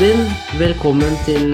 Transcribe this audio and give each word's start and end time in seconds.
Odin, 0.00 0.22
velkommen 0.56 1.10
til 1.26 1.52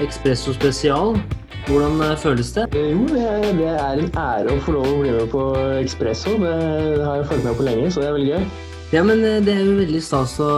Ekspresso 0.00 0.54
spesial. 0.56 1.18
Hvordan 1.66 1.98
eh, 2.00 2.14
føles 2.16 2.48
det? 2.56 2.62
Jo, 2.72 3.02
det 3.10 3.24
er, 3.28 3.42
det 3.58 3.66
er 3.74 4.00
en 4.00 4.08
ære 4.16 4.54
å 4.54 4.62
få 4.64 4.72
lov 4.72 4.86
å 4.88 4.94
bli 5.02 5.10
med 5.12 5.26
på 5.28 5.42
Ekspresso. 5.82 6.32
Det 6.40 7.02
har 7.02 7.18
jeg 7.18 7.26
fulgt 7.28 7.44
med 7.44 7.58
på 7.58 7.66
lenge, 7.66 7.90
så 7.92 8.00
det 8.00 8.06
er 8.08 8.16
veldig 8.16 8.30
gøy. 8.30 8.46
Ja, 8.94 9.02
men 9.04 9.20
eh, 9.20 9.36
Det 9.44 9.52
er 9.52 9.60
jo 9.66 9.76
veldig 9.82 10.00
stas 10.06 10.38
å, 10.40 10.48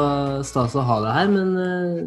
stas 0.46 0.78
å 0.78 0.86
ha 0.86 1.00
deg 1.02 1.18
her. 1.18 1.34
Men 1.34 1.50
eh, 1.64 1.98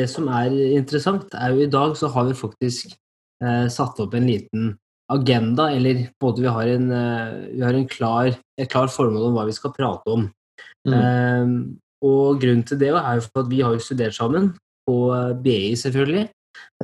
det 0.00 0.08
som 0.10 0.26
er 0.34 0.58
interessant, 0.80 1.38
er 1.38 1.54
jo 1.54 1.62
i 1.62 1.70
dag 1.78 1.94
så 2.02 2.10
har 2.18 2.26
vi 2.26 2.36
faktisk 2.42 2.98
eh, 3.46 3.70
satt 3.70 4.02
opp 4.02 4.18
en 4.18 4.26
liten 4.26 4.72
agenda, 5.14 5.70
eller 5.78 6.08
både 6.18 6.42
vi 6.42 6.54
har, 6.58 6.74
en, 6.74 6.90
eh, 6.90 7.34
vi 7.54 7.66
har 7.68 7.78
en 7.84 7.90
klar, 7.94 8.34
et 8.58 8.74
klart 8.74 8.90
formål 8.98 9.30
om 9.30 9.38
hva 9.38 9.46
vi 9.46 9.54
skal 9.62 9.78
prate 9.78 10.18
om. 10.18 10.26
Mm. 10.90 10.98
Eh, 10.98 11.58
og 12.04 12.40
grunnen 12.42 12.64
til 12.66 12.78
det 12.80 12.92
er 12.92 13.18
jo 13.18 13.24
for 13.24 13.44
at 13.44 13.50
vi 13.50 13.62
har 13.64 13.76
jo 13.76 13.82
studert 13.82 14.16
sammen, 14.16 14.52
på 14.86 14.96
eh, 15.14 15.32
BI 15.42 15.74
selvfølgelig. 15.78 16.28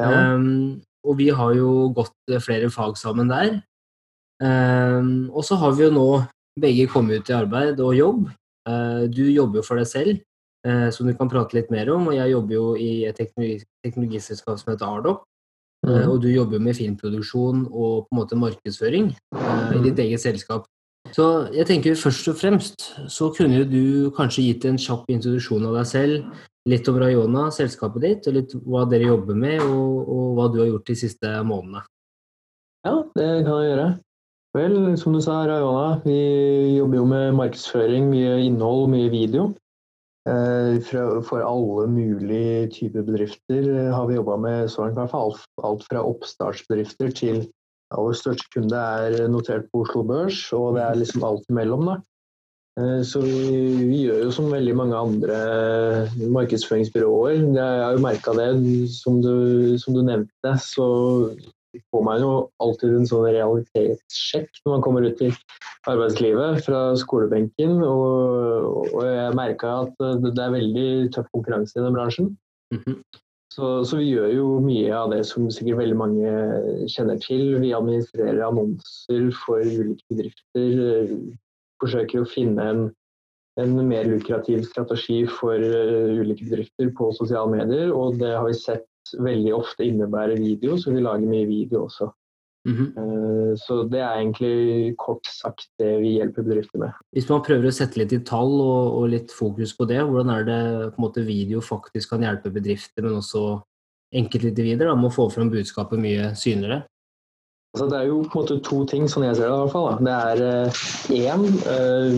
Ja. 0.00 0.34
Um, 0.34 0.82
og 1.06 1.18
vi 1.18 1.28
har 1.34 1.54
jo 1.56 1.92
gått 1.94 2.14
eh, 2.30 2.42
flere 2.42 2.70
fag 2.70 2.96
sammen 2.98 3.30
der. 3.30 3.60
Um, 4.42 5.30
og 5.30 5.44
så 5.46 5.58
har 5.60 5.74
vi 5.78 5.86
jo 5.86 5.94
nå 5.94 6.06
begge 6.60 6.88
kommet 6.90 7.22
ut 7.22 7.30
i 7.30 7.36
arbeid 7.36 7.80
og 7.80 7.96
jobb. 7.96 8.28
Uh, 8.68 9.06
du 9.10 9.24
jobber 9.30 9.60
jo 9.60 9.66
for 9.66 9.80
deg 9.80 9.88
selv, 9.90 10.22
uh, 10.66 10.88
som 10.94 11.06
du 11.06 11.14
kan 11.18 11.30
prate 11.30 11.56
litt 11.58 11.70
mer 11.74 11.90
om. 11.94 12.10
Og 12.10 12.18
jeg 12.18 12.34
jobber 12.34 12.58
jo 12.58 12.66
i 12.78 12.90
et 13.08 13.18
teknologi 13.18 13.62
teknologiselskap 13.86 14.58
som 14.60 14.74
heter 14.74 14.88
Ardoc. 14.88 15.22
Uh, 15.22 15.28
Mm. 15.82 16.10
og 16.12 16.20
du 16.22 16.28
jobber 16.30 16.60
med 16.62 16.76
filmproduksjon 16.78 17.64
og 17.66 18.04
på 18.06 18.14
en 18.14 18.18
måte 18.20 18.36
markedsføring 18.38 19.08
i 19.74 19.80
ditt 19.82 19.98
eget 19.98 20.22
selskap. 20.22 20.68
Så 21.12 21.26
jeg 21.52 21.68
tenker 21.68 21.98
først 21.98 22.28
og 22.32 22.38
fremst 22.40 22.86
så 23.12 23.28
kunne 23.36 23.66
du 23.68 24.10
kanskje 24.16 24.46
gitt 24.46 24.64
en 24.68 24.80
kjapp 24.80 25.10
introduksjon 25.12 25.66
av 25.68 25.76
deg 25.80 25.88
selv. 25.90 26.38
Litt 26.70 26.86
om 26.88 27.00
Rayona, 27.02 27.48
selskapet 27.52 28.04
ditt, 28.04 28.28
og 28.30 28.36
litt 28.38 28.54
hva 28.64 28.84
dere 28.88 29.10
jobber 29.10 29.36
med, 29.36 29.64
og, 29.66 30.08
og 30.08 30.28
hva 30.38 30.46
du 30.52 30.60
har 30.62 30.70
gjort 30.70 30.88
de 30.88 30.96
siste 31.00 31.32
månedene. 31.44 31.82
ja, 32.86 32.94
det 33.18 33.28
kan 33.44 33.58
jeg 33.58 33.68
gjøre. 33.72 33.88
Vel, 34.52 34.76
som 35.00 35.16
du 35.16 35.20
sa, 35.24 35.42
Rayona, 35.48 36.00
vi 36.04 36.76
jobber 36.76 37.00
jo 37.00 37.04
med 37.08 37.34
markedsføring, 37.40 38.08
mye 38.12 38.38
innhold, 38.46 38.88
mye 38.92 39.10
video. 39.12 39.50
Eh, 40.28 40.78
for 40.86 41.42
alle 41.42 41.88
mulige 41.90 42.68
typer 42.70 43.02
bedrifter 43.02 43.90
har 43.90 44.06
vi 44.06 44.20
jobba 44.20 44.36
med 44.38 44.70
så 44.70 44.84
langt, 44.84 44.94
i 44.94 45.00
hvert 45.00 45.10
fall 45.10 45.34
alt 45.66 45.86
fra 45.88 46.04
oppstartsbedrifter 46.06 47.10
til 47.10 47.42
ja, 47.92 48.06
største 48.16 48.48
kunde 48.54 48.78
er 48.78 49.28
notert 49.28 49.68
på 49.70 49.84
Oslo 49.84 50.02
Børs, 50.08 50.40
og 50.56 50.78
det 50.78 50.86
er 50.86 50.98
liksom 51.02 51.24
alt 51.28 51.46
imellom. 51.52 51.86
da. 51.90 52.00
Eh, 52.80 53.00
Så 53.04 53.20
vi, 53.20 53.38
vi 53.84 54.02
gjør 54.06 54.22
jo 54.26 54.30
som 54.32 54.52
veldig 54.52 54.74
mange 54.76 54.96
andre 54.96 55.40
markedsføringsbyråer. 56.32 57.42
Jeg 57.52 57.82
har 57.84 57.96
jo 57.96 58.04
merka 58.04 58.32
det, 58.38 58.50
som 58.90 59.20
du, 59.24 59.76
som 59.78 59.94
du 59.94 60.02
nevnte. 60.06 60.54
Så 60.58 60.86
får 61.92 62.04
man 62.04 62.20
jo 62.20 62.30
alltid 62.60 62.96
en 62.96 63.08
sånn 63.08 63.28
realitetssjekk 63.28 64.62
når 64.64 64.74
man 64.74 64.84
kommer 64.84 65.04
ut 65.08 65.20
i 65.24 65.30
arbeidslivet 65.88 66.64
fra 66.64 66.84
skolebenken. 67.00 67.80
Og, 67.84 68.88
og 68.92 69.02
jeg 69.04 69.36
merka 69.36 69.82
at 69.84 70.06
det 70.24 70.32
er 70.40 70.56
veldig 70.56 70.88
tøff 71.14 71.28
konkurranse 71.36 71.76
i 71.76 71.84
den 71.84 71.96
bransjen. 71.96 72.32
Mhm. 72.74 73.02
Så, 73.52 73.82
så 73.84 73.98
vi 74.00 74.06
gjør 74.08 74.30
jo 74.32 74.46
mye 74.64 74.92
av 74.96 75.10
det 75.12 75.22
som 75.28 75.50
sikkert 75.52 75.82
veldig 75.82 75.96
mange 75.98 76.30
kjenner 76.88 77.18
til. 77.20 77.58
Vi 77.60 77.74
administrerer 77.76 78.40
annonser 78.46 79.28
for 79.42 79.60
ulike 79.60 80.06
bedrifter. 80.08 80.78
eh, 80.88 81.16
Forsøker 81.82 82.22
å 82.22 82.30
finne 82.30 82.64
en, 82.70 82.82
en 83.60 83.74
mer 83.88 84.08
lukrativ 84.08 84.62
strategi 84.68 85.24
for 85.28 85.58
eh, 85.58 86.14
ulike 86.22 86.46
bedrifter 86.46 86.92
på 86.96 87.10
sosiale 87.18 87.50
medier. 87.52 87.92
Og 87.92 88.16
det 88.22 88.32
har 88.38 88.48
vi 88.48 88.56
sett 88.56 88.88
veldig 89.18 89.52
ofte 89.58 89.84
innebærer 89.84 90.40
video, 90.40 90.78
så 90.78 90.94
vi 90.94 91.04
lager 91.04 91.28
mye 91.28 91.48
video 91.50 91.84
også. 91.90 92.08
Mhm. 92.68 92.92
Eh, 92.96 93.54
Så 93.58 93.82
det 93.90 94.00
er 94.00 94.16
egentlig 94.16 94.96
kort 94.96 95.26
sagt 95.26 95.66
det 95.78 96.00
vi 96.00 96.14
hjelper 96.16 96.46
bedrifter 96.46 96.78
med. 96.78 96.92
Hvis 97.12 97.28
man 97.28 97.42
prøver 97.44 97.68
å 97.68 97.74
sette 97.74 97.98
litt 98.00 98.14
i 98.14 98.22
tall 98.24 98.54
og, 98.62 99.02
og 99.02 99.10
litt 99.12 99.34
fokus 99.34 99.74
på 99.76 99.84
det, 99.90 99.98
hvordan 100.00 100.30
er 100.32 100.46
det 100.46 100.62
måte 100.96 101.26
video 101.26 101.60
faktisk 101.60 102.14
kan 102.14 102.24
hjelpe 102.24 102.54
bedrifter, 102.54 103.02
men 103.02 103.18
også 103.18 103.60
enkeltindivider 104.14 104.88
da, 104.88 104.94
med 104.94 105.10
å 105.10 105.14
få 105.14 105.28
fram 105.32 105.50
budskapet 105.52 106.00
mye 106.00 106.32
synligere? 106.38 106.84
Altså, 107.74 107.86
det 107.88 107.98
er 107.98 108.08
jo 108.08 108.22
på 108.28 108.40
en 108.40 108.42
måte 108.42 108.58
to 108.64 108.78
ting, 108.84 109.06
sånn 109.08 109.24
jeg 109.24 109.36
ser 109.36 109.48
det 109.48 109.52
i 109.52 109.60
hvert 109.62 109.72
fall. 109.72 109.86
Da. 109.90 109.96
Det 110.04 110.16
er 110.16 111.30
én, 111.32 111.46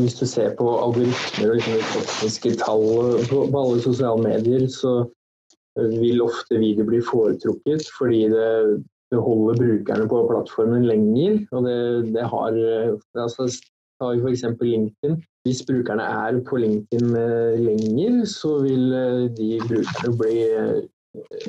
hvis 0.00 0.16
du 0.18 0.24
ser 0.26 0.56
på 0.58 0.66
algoritmer 0.82 1.52
og 1.52 1.60
liksom 1.60 1.84
tekniske 1.94 2.56
tall 2.62 2.88
på, 3.30 3.44
på 3.50 3.60
alle 3.60 3.82
sosiale 3.84 4.22
medier, 4.22 4.66
så 4.70 4.96
eh, 5.78 5.94
vil 5.98 6.24
ofte 6.26 6.58
video 6.58 6.86
bli 6.88 6.98
foretrukket 7.06 7.86
fordi 7.98 8.26
det, 8.34 8.48
det 9.14 9.22
holder 9.22 9.60
brukerne 9.62 10.08
på 10.10 10.24
plattformen 10.28 10.88
lenger. 10.90 11.38
Og 11.54 11.68
det, 11.68 11.78
det 12.16 12.26
har 12.34 12.58
altså, 13.14 13.48
Ta 14.00 14.10
f.eks. 14.18 14.42
LinkedIn. 14.60 15.20
Hvis 15.46 15.62
brukerne 15.68 16.02
er 16.02 16.40
på 16.48 16.58
LinkedIn 16.58 17.14
eh, 17.18 17.60
lenger, 17.62 18.24
så 18.26 18.56
vil 18.64 18.94
eh, 18.96 19.26
de 19.36 19.50
brukerne 19.68 20.14
bli 20.18 20.38
eh, 20.48 20.80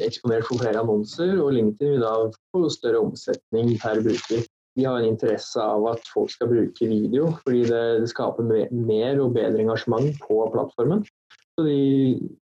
eksponert 0.05 0.45
for 0.49 0.61
flere 0.61 0.83
annonser, 0.83 1.33
og 1.41 1.55
LinkedIn 1.55 1.95
vil 1.95 2.05
da 2.05 2.13
få 2.53 2.67
større 2.73 3.01
omsetning 3.01 3.73
per 3.81 4.03
bruker. 4.05 4.45
Vi 4.75 4.85
har 4.85 4.99
en 4.99 5.07
interesse 5.07 5.61
av 5.61 5.87
at 5.93 6.05
folk 6.11 6.33
skal 6.33 6.51
bruke 6.51 6.89
video, 6.91 7.31
fordi 7.45 7.63
det, 7.71 7.83
det 8.03 8.11
skaper 8.11 8.45
mer 8.45 9.21
og 9.23 9.33
bedre 9.37 9.63
engasjement 9.63 10.11
på 10.21 10.41
plattformen. 10.53 11.05
Så 11.55 11.63
de, 11.63 11.79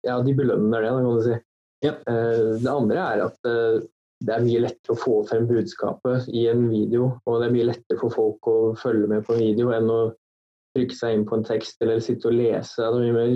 ja, 0.08 0.22
de 0.24 0.36
belønner 0.38 0.86
det, 0.86 0.94
kan 0.96 1.10
du 1.10 1.26
si. 1.26 1.40
Ja. 1.84 1.98
Det 2.08 2.72
andre 2.72 3.10
er 3.12 3.26
at 3.26 3.50
det 4.24 4.34
er 4.36 4.44
mye 4.46 4.64
lettere 4.64 4.96
å 4.96 5.00
få 5.00 5.16
frem 5.28 5.48
budskapet 5.50 6.28
i 6.32 6.48
en 6.52 6.68
video, 6.72 7.12
og 7.28 7.40
det 7.42 7.50
er 7.50 7.56
mye 7.58 7.70
lettere 7.74 8.00
for 8.00 8.16
folk 8.16 8.50
å 8.50 8.58
følge 8.80 9.10
med 9.12 9.26
på 9.28 9.36
en 9.36 9.44
video 9.44 9.74
enn 9.76 9.92
å 9.92 10.02
trykke 10.74 10.98
seg 10.98 11.18
inn 11.18 11.26
på 11.30 11.38
en 11.38 11.48
tekst 11.48 11.84
eller 11.84 12.02
sitte 12.04 12.30
og 12.32 12.38
lese. 12.38 12.80
Det 12.80 12.88
er 12.88 13.04
mye 13.04 13.18
mer 13.18 13.34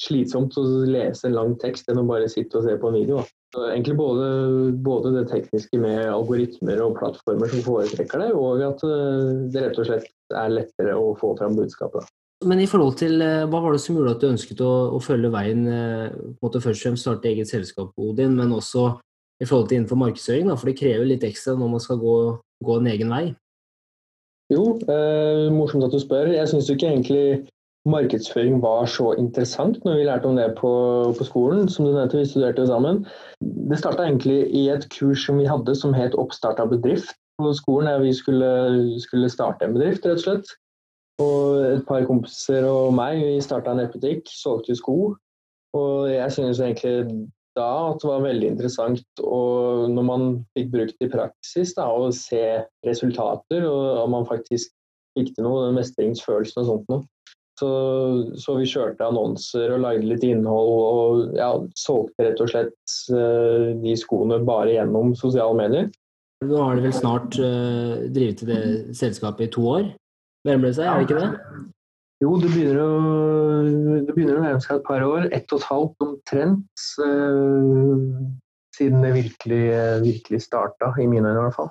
slitsomt 0.00 0.56
å 0.60 0.64
lese 0.88 1.28
en 1.28 1.36
lang 1.36 1.56
tekst 1.60 1.90
enn 1.90 2.00
å 2.00 2.06
bare 2.08 2.28
sitte 2.30 2.60
og 2.60 2.66
se 2.68 2.76
på 2.80 2.90
en 2.90 2.98
video. 3.00 3.24
Så 3.50 3.66
egentlig 3.66 3.96
både, 3.98 4.28
både 4.84 5.12
det 5.16 5.26
tekniske 5.32 5.80
med 5.82 6.04
algoritmer 6.12 6.80
og 6.84 6.96
plattformer 7.00 7.50
som 7.50 7.64
foretrekker 7.66 8.22
det, 8.22 8.30
og 8.36 8.62
at 8.62 8.84
eh, 8.86 9.30
det 9.50 9.64
rett 9.64 9.80
og 9.82 9.88
slett 9.88 10.08
er 10.30 10.54
lettere 10.54 10.94
å 10.96 11.12
få 11.18 11.34
fram 11.40 11.58
budskapet. 11.58 12.06
Men 12.46 12.62
i 12.62 12.68
forhold 12.70 12.96
til, 13.00 13.18
eh, 13.24 13.44
hva 13.50 13.60
var 13.60 13.74
det 13.74 13.82
som 13.82 13.98
gjorde 13.98 14.14
at 14.14 14.22
du 14.22 14.30
ønsket 14.30 14.62
å, 14.64 14.72
å 14.96 15.00
følge 15.02 15.32
veien, 15.34 15.66
eh, 15.66 16.06
på 16.14 16.38
en 16.38 16.46
måte 16.46 16.62
først 16.62 16.78
og 16.78 16.86
fremst 16.86 17.08
starte 17.08 17.32
eget 17.32 17.50
selskap, 17.50 17.90
Odin, 18.00 18.38
men 18.38 18.54
også 18.56 18.86
i 19.40 19.46
forhold 19.48 19.68
til 19.68 19.80
innenfor 19.80 19.96
markedsføring, 20.00 20.50
da, 20.50 20.56
for 20.58 20.68
det 20.68 20.78
krever 20.80 21.08
litt 21.08 21.24
ekstra 21.24 21.56
når 21.56 21.72
man 21.74 21.82
skal 21.82 22.00
gå, 22.00 22.16
gå 22.66 22.76
en 22.80 22.90
egen 22.92 23.12
vei. 23.12 23.24
Jo, 24.50 24.64
eh, 24.90 25.46
morsomt 25.54 25.86
at 25.86 25.94
du 25.94 26.00
spør. 26.02 26.32
Jeg 26.34 26.50
syns 26.50 26.68
ikke 26.72 26.90
egentlig 26.90 27.46
markedsføring 27.88 28.58
var 28.62 28.84
så 28.90 29.14
interessant 29.18 29.78
når 29.84 29.96
vi 29.96 30.06
lærte 30.08 30.28
om 30.28 30.36
det 30.36 30.48
på, 30.58 30.72
på 31.16 31.24
skolen. 31.24 31.68
Som 31.68 31.86
du 31.86 31.92
nevnte, 31.94 32.18
vi 32.18 32.28
studerte 32.28 32.64
jo 32.64 32.72
sammen. 32.72 33.04
Det 33.40 33.78
starta 33.78 34.04
egentlig 34.04 34.42
i 34.50 34.66
et 34.74 34.88
kurs 34.92 35.24
som 35.26 35.38
vi 35.40 35.48
hadde 35.48 35.74
som 35.78 35.94
het 35.96 36.18
Oppstart 36.18 36.60
av 36.60 36.74
bedrift 36.74 37.14
på 37.40 37.54
skolen. 37.56 37.88
Der 37.88 38.02
vi 38.04 38.12
skulle, 38.12 38.50
skulle 39.00 39.30
starte 39.32 39.64
en 39.64 39.78
bedrift, 39.78 40.04
rett 40.04 40.18
og 40.18 40.26
slett. 40.26 40.54
Og 41.20 41.60
et 41.76 41.86
par 41.88 42.04
kompiser 42.08 42.66
og 42.68 42.94
meg 42.96 43.22
vi 43.22 43.40
starta 43.44 43.72
en 43.72 43.84
nettbutikk, 43.84 44.28
solgte 44.28 44.76
sko. 44.76 45.14
Og 45.78 46.10
jeg 46.10 46.32
synes 46.34 46.58
egentlig 46.58 47.30
da 47.60 47.70
at 47.92 48.02
det 48.02 48.08
var 48.10 48.24
veldig 48.24 48.50
interessant 48.54 49.22
og 49.22 49.86
når 49.92 50.06
man 50.08 50.26
fikk 50.56 50.72
brukt 50.74 51.04
i 51.04 51.10
praksis 51.12 51.76
da, 51.76 51.86
og 51.92 52.14
se 52.16 52.42
resultater, 52.86 53.66
og 53.68 54.04
om 54.06 54.16
man 54.16 54.28
faktisk 54.28 54.72
fikk 55.18 55.34
til 55.36 55.46
noe, 55.46 55.68
den 55.68 55.78
mestringsfølelsen 55.78 56.62
og 56.62 56.68
sånt 56.70 56.92
noe. 56.92 57.06
Så, 57.60 57.70
så 58.40 58.54
vi 58.56 58.68
kjørte 58.68 59.04
annonser 59.04 59.74
og 59.74 59.82
lagde 59.84 60.08
litt 60.08 60.22
innhold 60.24 60.70
og 60.80 61.34
ja, 61.36 61.50
solgte 61.76 62.24
rett 62.24 62.40
og 62.40 62.48
slett 62.48 62.94
eh, 63.12 63.66
de 63.82 63.96
skoene 64.00 64.38
bare 64.48 64.78
gjennom 64.78 65.12
sosiale 65.18 65.58
medier. 65.58 65.90
Nå 66.40 66.56
har 66.56 66.78
det 66.78 66.86
vel 66.86 66.94
snart 66.96 67.36
uh, 67.36 68.06
drevet 68.08 68.46
det 68.48 68.62
selskapet 68.96 69.50
i 69.50 69.52
to 69.52 69.66
år? 69.68 69.90
Nærmer 70.48 70.70
det 70.70 70.78
seg, 70.78 70.88
er 70.88 71.02
det 71.02 71.04
ikke 71.04 71.20
det? 71.20 71.66
Jo, 72.20 72.34
det 72.36 72.50
begynner 72.52 72.78
å, 72.84 72.90
det 74.04 74.12
begynner 74.12 74.38
å 74.38 74.44
nærme 74.44 74.60
seg 74.64 74.78
et 74.78 74.86
par 74.86 75.04
år. 75.06 75.30
Ett 75.32 75.52
og 75.54 75.62
et 75.62 75.68
halvt 75.70 76.06
omtrent. 76.06 76.86
Uh, 77.00 78.28
siden 78.76 79.04
det 79.04 79.12
virkelig, 79.16 79.62
virkelig 80.04 80.42
starta, 80.44 80.92
i 81.00 81.08
mine 81.08 81.28
øyne 81.28 81.38
i 81.38 81.44
hvert 81.48 81.56
fall. 81.56 81.70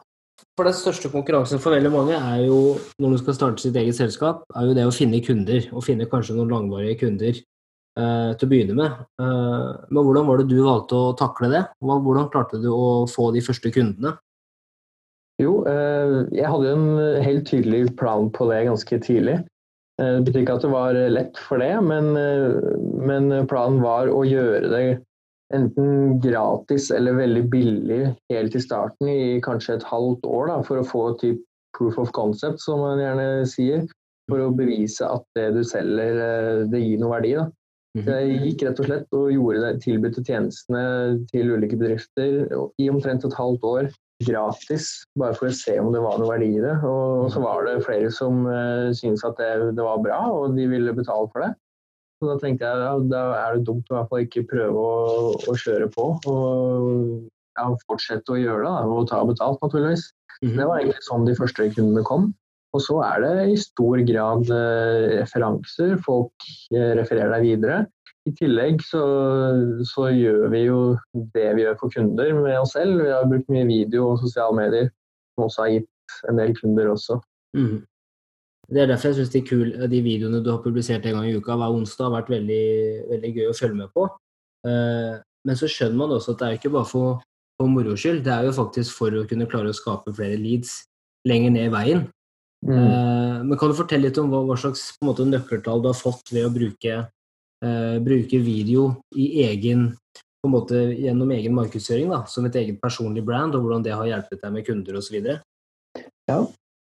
For 0.60 0.68
Den 0.68 0.76
største 0.76 1.10
konkurransen 1.12 1.62
for 1.64 1.72
veldig 1.76 1.92
mange 1.94 2.18
er 2.18 2.42
jo, 2.44 2.76
når 3.00 3.14
du 3.14 3.18
skal 3.22 3.36
starte 3.38 3.64
sitt 3.64 3.78
eget 3.80 3.96
selskap, 3.96 4.42
er 4.56 4.68
jo 4.68 4.76
det 4.76 4.88
å 4.88 4.96
finne 4.96 5.22
kunder. 5.24 5.70
Og 5.72 5.86
finne 5.86 6.08
kanskje 6.12 6.36
noen 6.36 6.52
langvarige 6.52 6.98
kunder 7.06 7.32
eh, 7.32 8.32
til 8.36 8.48
å 8.48 8.50
begynne 8.52 8.76
med. 8.76 8.98
Eh, 9.24 9.70
men 9.88 10.02
hvordan 10.04 10.28
var 10.28 10.42
det 10.42 10.50
du 10.52 10.58
valgte 10.66 11.00
å 11.00 11.14
takle 11.20 11.52
det? 11.54 11.64
Hvordan 11.80 12.28
klarte 12.34 12.60
du 12.60 12.68
å 12.74 12.90
få 13.08 13.30
de 13.36 13.44
første 13.46 13.72
kundene? 13.76 14.18
Jo, 15.40 15.62
eh, 15.72 16.18
jeg 16.36 16.52
hadde 16.52 16.76
en 16.76 17.24
helt 17.24 17.48
tydelig 17.48 17.86
plan 18.00 18.28
på 18.36 18.50
det 18.52 18.66
ganske 18.68 19.00
tidlig. 19.06 19.40
Det 20.00 20.24
betyr 20.24 20.46
ikke 20.46 20.54
at 20.56 20.64
det 20.64 20.72
var 20.72 20.98
lett 21.12 21.40
for 21.44 21.60
det, 21.60 21.74
men, 21.84 22.14
men 23.04 23.26
planen 23.52 23.82
var 23.84 24.08
å 24.08 24.22
gjøre 24.24 24.70
det 24.72 24.84
enten 25.56 26.20
gratis 26.22 26.90
eller 26.94 27.18
veldig 27.18 27.44
billig 27.52 28.02
helt 28.32 28.56
i 28.56 28.62
starten, 28.64 29.10
i 29.10 29.40
kanskje 29.44 29.80
et 29.80 29.88
halvt 29.90 30.28
år, 30.30 30.50
da, 30.52 30.58
for 30.66 30.80
å 30.82 30.88
få 30.88 31.04
typ 31.22 31.42
proof 31.78 32.00
of 32.02 32.12
concept, 32.16 32.62
som 32.64 32.84
man 32.84 33.02
gjerne 33.02 33.48
sier. 33.50 33.88
For 34.30 34.46
å 34.46 34.52
bevise 34.54 35.08
at 35.10 35.26
det 35.38 35.48
du 35.56 35.64
selger, 35.66 36.68
det 36.70 36.84
gir 36.84 37.00
noe 37.02 37.16
verdi. 37.16 37.34
da. 37.40 37.48
Så 37.98 38.04
mhm. 38.04 38.12
jeg 38.14 38.42
gikk 38.44 38.66
rett 38.68 38.82
og 38.84 38.90
slett 38.90 39.16
og 39.18 39.32
gjorde 39.34 39.64
det, 39.64 39.72
tilbudte 39.86 40.26
tjenestene 40.26 40.84
til 41.32 41.56
ulike 41.56 41.80
bedrifter 41.80 42.44
i 42.78 42.90
omtrent 42.92 43.26
et 43.26 43.40
halvt 43.40 43.66
år 43.66 43.90
gratis, 44.26 44.90
bare 45.20 45.36
for 45.38 45.48
å 45.48 45.56
se 45.56 45.78
om 45.80 45.94
det 45.94 46.02
var 46.04 46.20
noe 46.20 46.30
verdi 46.34 46.52
i 46.58 46.64
det. 46.64 46.76
Og 46.88 47.30
så 47.34 47.42
var 47.44 47.64
det 47.68 47.80
flere 47.86 48.12
som 48.12 48.44
uh, 48.50 48.92
syntes 48.96 49.24
at 49.28 49.40
det, 49.40 49.50
det, 49.78 49.84
var 49.86 50.02
bra, 50.04 50.20
og 50.34 50.58
de 50.58 50.68
ville 50.72 50.96
betale 50.96 51.30
for 51.32 51.46
det. 51.46 51.54
Så 52.20 52.28
da 52.28 52.36
tenkte 52.42 52.68
jeg 52.68 52.84
ja, 52.84 52.96
da 53.08 53.22
er 53.38 53.56
det 53.56 53.68
dumt 53.70 53.88
å 53.88 53.94
i 53.94 53.98
hvert 53.98 54.10
fall 54.12 54.26
ikke 54.26 54.48
prøve 54.50 54.82
å, 54.84 55.36
å 55.40 55.56
kjøre 55.64 55.88
på. 55.94 56.10
Og 56.28 57.30
ja, 57.56 57.70
fortsette 57.88 58.36
å 58.36 58.40
gjøre 58.40 58.66
det, 58.66 58.74
da, 58.76 58.98
og 59.00 59.08
ta 59.12 59.22
betalt, 59.28 59.62
naturligvis. 59.64 60.10
Mm 60.42 60.50
-hmm. 60.50 60.58
Det 60.58 60.68
var 60.68 60.80
egentlig 60.80 61.08
sånn 61.08 61.26
de 61.28 61.36
første 61.40 61.70
kundene 61.76 62.04
kom. 62.08 62.30
Og 62.76 62.84
så 62.86 63.00
er 63.02 63.24
det 63.24 63.50
i 63.50 63.58
stor 63.58 64.02
grad 64.06 64.52
eh, 64.54 65.06
referanser. 65.24 65.96
Folk 66.06 66.50
eh, 66.76 66.92
refererer 67.00 67.32
deg 67.34 67.48
videre. 67.48 67.80
I 68.30 68.34
tillegg 68.38 68.82
så, 68.86 69.02
så, 69.90 70.10
gjør 70.14 70.50
vi 70.54 70.64
jo 70.68 70.80
det 71.34 71.48
vi 71.58 71.64
gjør 71.66 71.78
for 71.80 71.94
kunder 71.94 72.34
med 72.38 72.60
oss 72.60 72.76
selv. 72.78 73.00
Vi 73.02 73.10
har 73.10 73.30
brukt 73.30 73.50
mye 73.50 73.66
video 73.70 74.12
og 74.12 74.20
sosiale 74.22 74.56
medier, 74.58 74.92
som 75.34 75.48
også 75.48 75.66
har 75.66 75.72
gitt 75.78 76.20
en 76.30 76.42
del 76.42 76.54
kunder 76.58 76.92
også. 76.94 77.18
Mm. 77.58 77.80
Det 78.70 78.84
er 78.84 78.92
derfor 78.92 79.10
jeg 79.10 79.18
syns 79.18 79.32
de, 79.34 79.42
de, 79.90 80.02
videoene 80.06 80.44
du 80.46 80.52
har 80.52 80.62
publisert 80.62 81.08
en 81.10 81.18
gang 81.18 81.30
i 81.30 81.34
uka 81.34 81.58
hver 81.58 81.74
onsdag, 81.74 82.06
har 82.06 82.20
vært 82.20 82.36
veldig, 82.36 82.66
veldig 83.16 83.32
gøy 83.34 83.50
å 83.50 83.58
følge 83.58 83.80
med 83.80 83.90
på. 83.96 84.06
Eh, 84.70 85.16
men 85.48 85.58
så 85.58 85.70
skjønner 85.72 85.98
man 85.98 86.14
også 86.14 86.36
at 86.36 86.42
det 86.42 86.48
er 86.48 86.60
ikke 86.60 86.74
bare 86.76 86.90
for, 86.90 87.24
for 87.58 87.72
moro 87.72 87.96
skyld, 87.98 88.22
det 88.28 88.36
er 88.36 88.46
jo 88.46 88.56
faktisk 88.60 89.00
for 89.00 89.16
å 89.18 89.26
kunne 89.30 89.50
klare 89.50 89.74
å 89.74 89.78
skape 89.78 90.14
flere 90.14 90.38
leads 90.38 90.84
lenger 91.28 91.56
ned 91.56 91.70
i 91.70 91.74
veien. 91.74 92.06
Mm. 92.68 92.76
Uh, 92.76 93.38
men 93.48 93.58
Kan 93.58 93.72
du 93.72 93.78
fortelle 93.78 94.10
litt 94.10 94.20
om 94.20 94.30
hva, 94.32 94.44
hva 94.46 94.58
slags 94.60 94.92
måte, 95.06 95.26
nøkkeltall 95.26 95.82
du 95.82 95.90
har 95.90 95.98
fått 95.98 96.34
ved 96.36 96.46
å 96.46 96.54
bruke, 96.54 97.00
bruke 98.06 98.40
video 98.40 98.86
i 99.16 99.44
egen, 99.44 99.90
på 100.40 100.48
en 100.48 100.54
måte, 100.54 100.84
gjennom 100.96 101.32
egen 101.36 101.56
markedsføring, 101.58 102.12
da, 102.14 102.24
som 102.32 102.48
et 102.48 102.56
eget 102.56 102.80
personlig 102.82 103.26
brand, 103.28 103.58
og 103.58 103.66
hvordan 103.66 103.84
det 103.84 103.96
har 103.96 104.08
hjulpet 104.08 104.44
deg 104.44 104.54
med 104.56 104.68
kunder 104.68 105.00
osv.? 105.00 105.18
Ja, 106.30 106.38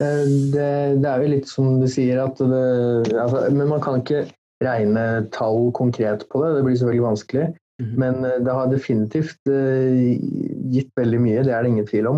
eh, 0.04 0.25
det, 0.54 0.68
det, 1.01 1.10
er 1.10 1.24
jo 1.24 1.31
litt 1.33 1.50
som 1.50 1.80
du 1.81 1.88
sier, 1.89 2.21
at 2.21 2.38
det, 2.38 3.16
altså, 3.16 3.48
Men 3.56 3.71
man 3.71 3.81
kan 3.81 4.04
ikke 4.04 4.27
regne 4.62 5.07
tall 5.33 5.71
konkret 5.74 6.27
på 6.30 6.44
det, 6.44 6.54
det 6.57 6.68
blir 6.68 6.77
selvfølgelig 6.77 7.07
vanskelig. 7.07 7.50
Mm 7.80 7.92
Men 7.95 8.16
det 8.44 8.51
har 8.51 8.68
definitivt 8.68 9.48
gitt 9.48 10.89
veldig 11.00 11.19
mye, 11.24 11.44
det 11.48 11.54
er 11.56 11.63
det 11.63 11.69
ingen 11.71 11.88
tvil 11.88 12.10
om. 12.10 12.18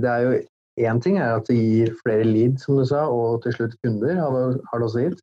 det 0.00 0.08
er 0.08 0.22
jo 0.24 0.36
Én 0.76 1.00
ting 1.00 1.16
er 1.16 1.38
at 1.38 1.46
det 1.48 1.56
gir 1.56 1.92
flere 2.02 2.24
lead, 2.24 2.58
som 2.60 2.76
du 2.76 2.84
sa, 2.84 3.06
og 3.08 3.40
til 3.44 3.54
slutt 3.56 3.76
kunder, 3.84 4.18
har 4.20 4.80
det 4.80 4.84
også 4.84 5.04
gitt. 5.06 5.22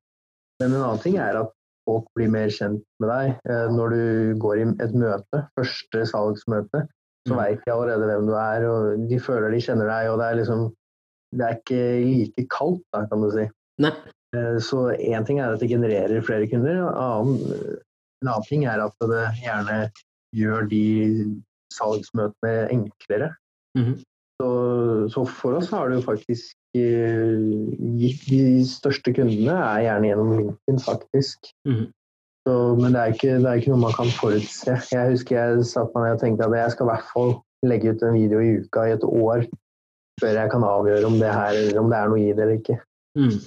Men 0.62 0.74
en 0.74 0.82
annen 0.82 1.02
ting 1.04 1.20
er 1.22 1.38
at 1.44 1.52
folk 1.88 2.08
blir 2.18 2.32
mer 2.32 2.52
kjent 2.54 2.84
med 3.04 3.12
deg. 3.12 3.36
Eh, 3.50 3.68
når 3.74 3.96
du 3.96 4.04
går 4.44 4.62
i 4.62 4.68
et 4.86 4.96
møte, 4.98 5.44
første 5.58 6.06
salgsmøte, 6.12 6.86
så 7.28 7.36
mm. 7.36 7.40
veit 7.40 7.64
de 7.64 7.74
allerede 7.74 8.10
hvem 8.10 8.28
du 8.30 8.34
er, 8.40 8.68
og 8.70 9.06
de 9.10 9.20
føler 9.24 9.54
de 9.54 9.62
kjenner 9.64 9.90
deg, 9.92 10.12
og 10.12 10.20
det 10.22 10.30
er 10.30 10.42
liksom 10.42 10.72
Det 11.34 11.46
er 11.48 11.56
ikke 11.58 11.86
like 12.06 12.44
kaldt, 12.54 12.84
da, 12.94 13.08
kan 13.10 13.24
du 13.24 13.32
si. 13.34 13.48
Nei. 13.82 13.94
Eh, 14.38 14.58
så 14.62 14.92
én 14.94 15.26
ting 15.26 15.40
er 15.42 15.56
at 15.56 15.64
det 15.64 15.72
genererer 15.72 16.22
flere 16.26 16.46
kunder, 16.52 16.84
en 16.84 16.92
annen, 16.94 17.80
en 18.22 18.30
annen 18.30 18.46
ting 18.46 18.68
er 18.70 18.84
at 18.84 19.08
det 19.10 19.24
gjerne 19.42 19.80
gjør 20.38 20.68
de 20.70 20.84
salgsmøtene 21.74 22.70
enklere. 22.76 23.32
Mm 23.74 23.86
-hmm. 23.86 23.98
Så, 24.42 24.50
så, 25.14 25.24
for 25.30 25.60
oss 25.60 25.70
har 25.72 25.90
det 25.90 26.00
jo 26.00 26.06
faktisk 26.06 26.56
uh, 26.78 27.42
gitt 28.02 28.24
de 28.28 28.44
største 28.68 29.14
kundene 29.16 29.56
er 29.56 29.84
gjerne 29.88 30.10
gjennom 30.10 30.32
LinkedIn, 30.38 30.80
faktisk. 30.84 31.52
Mm. 31.70 31.86
Så, 32.44 32.54
men 32.80 32.96
det 32.96 33.02
er, 33.02 33.16
ikke, 33.16 33.34
det 33.40 33.48
er, 33.48 33.60
ikke, 33.62 33.72
noe 33.72 33.84
man 33.86 33.96
kan 33.96 34.10
forutse. 34.18 34.78
Jeg 34.92 35.12
husker 35.14 35.38
jeg 35.38 35.68
satt 35.70 35.94
meg 35.96 36.08
ned 36.08 36.18
og 36.18 36.24
tenkte 36.24 36.48
at 36.50 36.58
jeg 36.60 36.76
skal 36.76 36.88
i 36.88 36.92
hvert 36.92 37.12
fall 37.14 37.36
legge 37.64 37.94
ut 37.94 38.04
en 38.04 38.18
video 38.18 38.42
i 38.44 38.56
uka 38.60 38.88
i 38.90 38.96
et 38.98 39.06
år 39.08 39.46
før 40.22 40.38
jeg 40.38 40.50
kan 40.52 40.66
avgjøre 40.68 41.08
om 41.08 41.16
det, 41.22 41.30
her, 41.32 41.60
om 41.80 41.88
det 41.90 42.00
er 42.00 42.10
noe 42.12 42.22
i 42.22 42.34
det 42.34 42.44
eller 42.44 42.58
ikke. 42.60 42.76
Mm. 43.18 43.38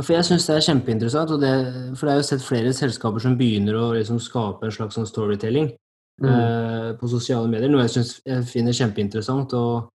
For 0.00 0.14
jeg 0.14 0.26
syns 0.28 0.46
det 0.48 0.56
er 0.56 0.66
kjempeinteressant, 0.66 1.32
det, 1.40 1.54
for 1.98 2.06
det 2.06 2.12
er 2.12 2.20
jo 2.20 2.26
sett 2.28 2.44
flere 2.44 2.72
selskaper 2.76 3.22
som 3.24 3.36
begynner 3.40 3.76
å 3.76 3.86
liksom 3.96 4.20
skape 4.22 4.68
en 4.68 4.74
slags 4.74 4.96
sånn 4.96 5.08
storytelling 5.08 5.72
mm. 6.20 6.28
uh, 6.28 6.90
på 7.00 7.08
sosiale 7.10 7.48
medier, 7.50 7.72
noe 7.72 7.86
jeg, 7.86 7.94
synes, 7.96 8.12
jeg 8.26 8.46
finner 8.50 8.76
kjempeinteressant. 8.76 9.56
Og, 9.58 9.88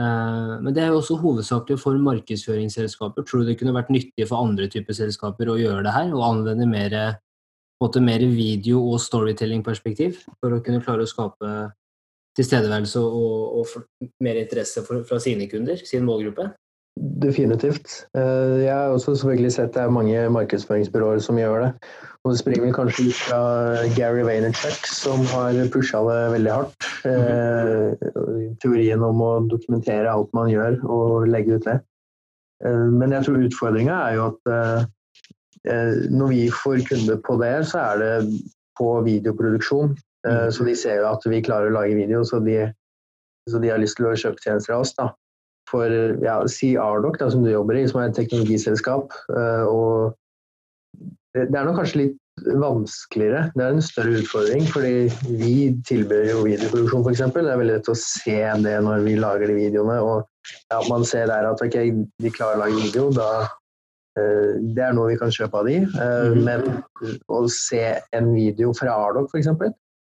uh, 0.00 0.54
men 0.60 0.76
det 0.76 0.84
er 0.84 0.92
jo 0.92 1.00
også 1.00 1.18
hovedsakelig 1.22 1.80
for 1.82 1.98
markedsføringsselskaper. 2.06 3.26
Tror 3.26 3.42
du 3.42 3.50
det 3.50 3.58
kunne 3.60 3.76
vært 3.76 3.92
nyttig 3.94 4.28
for 4.28 4.44
andre 4.44 4.70
typer 4.72 4.96
selskaper 4.96 5.50
å 5.52 5.58
gjøre 5.60 5.84
det 5.88 5.96
her, 5.96 6.14
og 6.14 6.26
anvende 6.28 6.68
mer, 6.70 6.96
måte, 7.82 8.04
mer 8.04 8.24
video- 8.28 8.86
og 8.92 9.02
storytelling-perspektiv 9.02 10.24
for 10.38 10.56
å 10.56 10.62
kunne 10.64 10.82
klare 10.84 11.06
å 11.06 11.10
skape 11.10 11.54
tilstedeværelse 12.38 13.00
og, 13.02 13.60
og 13.60 14.10
mer 14.22 14.38
interesse 14.40 14.84
for, 14.86 15.02
fra 15.08 15.18
sine 15.22 15.48
kunder, 15.50 15.80
sin 15.86 16.06
målgruppe? 16.06 16.50
Definitivt. 17.00 18.06
Eh, 18.16 18.60
jeg 18.66 18.74
har 18.74 18.92
også 18.92 19.14
selvfølgelig 19.14 19.52
sett 19.54 19.72
det 19.72 19.82
er 19.82 19.92
mange 19.94 20.24
markedsføringsbyråer 20.34 21.22
som 21.24 21.38
gjør 21.40 21.62
det. 21.64 21.68
Og 22.24 22.32
det 22.32 22.40
springer 22.42 22.74
kanskje 22.76 23.06
ut 23.08 23.16
fra 23.16 23.38
Gary 23.96 24.24
Vaynerchuk, 24.26 24.88
som 24.92 25.22
har 25.30 25.56
pusha 25.72 26.02
det 26.04 26.18
veldig 26.34 26.52
hardt. 26.52 26.88
Mm. 27.08 28.56
Teorien 28.60 29.04
om 29.06 29.22
å 29.24 29.30
dokumentere 29.48 30.12
alt 30.12 30.28
man 30.36 30.50
gjør, 30.52 30.76
og 30.84 31.30
legge 31.32 31.56
ut 31.56 31.68
det. 31.70 31.78
Eh, 32.66 32.84
men 32.92 33.16
jeg 33.16 33.28
tror 33.28 33.46
utfordringa 33.46 33.96
er 34.10 34.18
jo 34.18 34.26
at 34.34 34.90
når 36.10 36.28
vi 36.32 36.44
får 36.56 36.86
kunder 36.88 37.18
på 37.24 37.34
det, 37.40 37.54
så 37.68 37.80
er 37.82 37.98
det 38.00 38.12
på 38.80 38.92
videoproduksjon. 39.04 39.90
Så 40.24 40.64
de 40.64 40.72
ser 40.76 41.02
jo 41.02 41.10
at 41.10 41.24
vi 41.28 41.42
klarer 41.44 41.68
å 41.68 41.74
lage 41.74 41.98
video, 41.98 42.22
så 42.24 42.40
de, 42.40 42.62
så 43.44 43.60
de 43.60 43.68
har 43.68 43.80
lyst 43.80 43.98
til 44.00 44.08
å 44.08 44.14
kjøpe 44.16 44.40
tjenester 44.40 44.72
av 44.72 44.86
oss. 44.86 44.94
da 44.96 45.10
for 45.70 45.92
ja, 46.24 46.40
si 46.50 46.74
Ardoc, 46.80 47.18
da, 47.20 47.30
som 47.32 47.44
du 47.44 47.52
jobber 47.52 47.78
i, 47.78 47.86
som 47.88 48.02
er 48.02 48.10
et 48.10 48.18
teknologiselskap. 48.18 49.14
Eh, 49.34 49.68
og 49.70 50.16
det 51.36 51.46
er 51.46 51.66
nok 51.66 51.78
kanskje 51.78 52.04
litt 52.04 52.18
vanskeligere. 52.60 53.50
Det 53.54 53.64
er 53.64 53.74
en 53.74 53.84
større 53.84 54.20
utfordring, 54.20 54.66
fordi 54.70 54.94
vi 55.38 55.54
tilbyr 55.86 56.30
jo 56.30 56.44
videoproduksjon 56.46 57.04
f.eks. 57.04 57.22
Det 57.34 57.42
er 57.44 57.60
veldig 57.60 57.76
lett 57.76 57.90
å 57.92 57.96
se 57.98 58.38
det 58.64 58.76
når 58.86 59.04
vi 59.06 59.16
lager 59.20 59.50
de 59.50 59.56
videoene. 59.58 59.98
Og 60.02 60.54
ja, 60.72 60.80
man 60.88 61.04
ser 61.08 61.28
der 61.30 61.48
at 61.50 61.62
ok, 61.64 61.76
de 62.22 62.32
klarer 62.34 62.58
å 62.58 62.62
lage 62.64 62.80
video, 62.80 63.10
da 63.14 63.28
uh, 63.44 64.56
Det 64.56 64.86
er 64.86 64.96
noe 64.96 65.10
vi 65.12 65.18
kan 65.20 65.34
kjøpe 65.34 65.60
av 65.60 65.68
de. 65.68 65.76
Uh, 65.98 66.32
mm. 66.32 66.40
Men 66.48 67.20
å 67.28 67.44
se 67.52 67.84
en 68.16 68.32
video 68.34 68.72
fra 68.76 68.96
Ardoc 69.08 69.30
f.eks., 69.34 69.52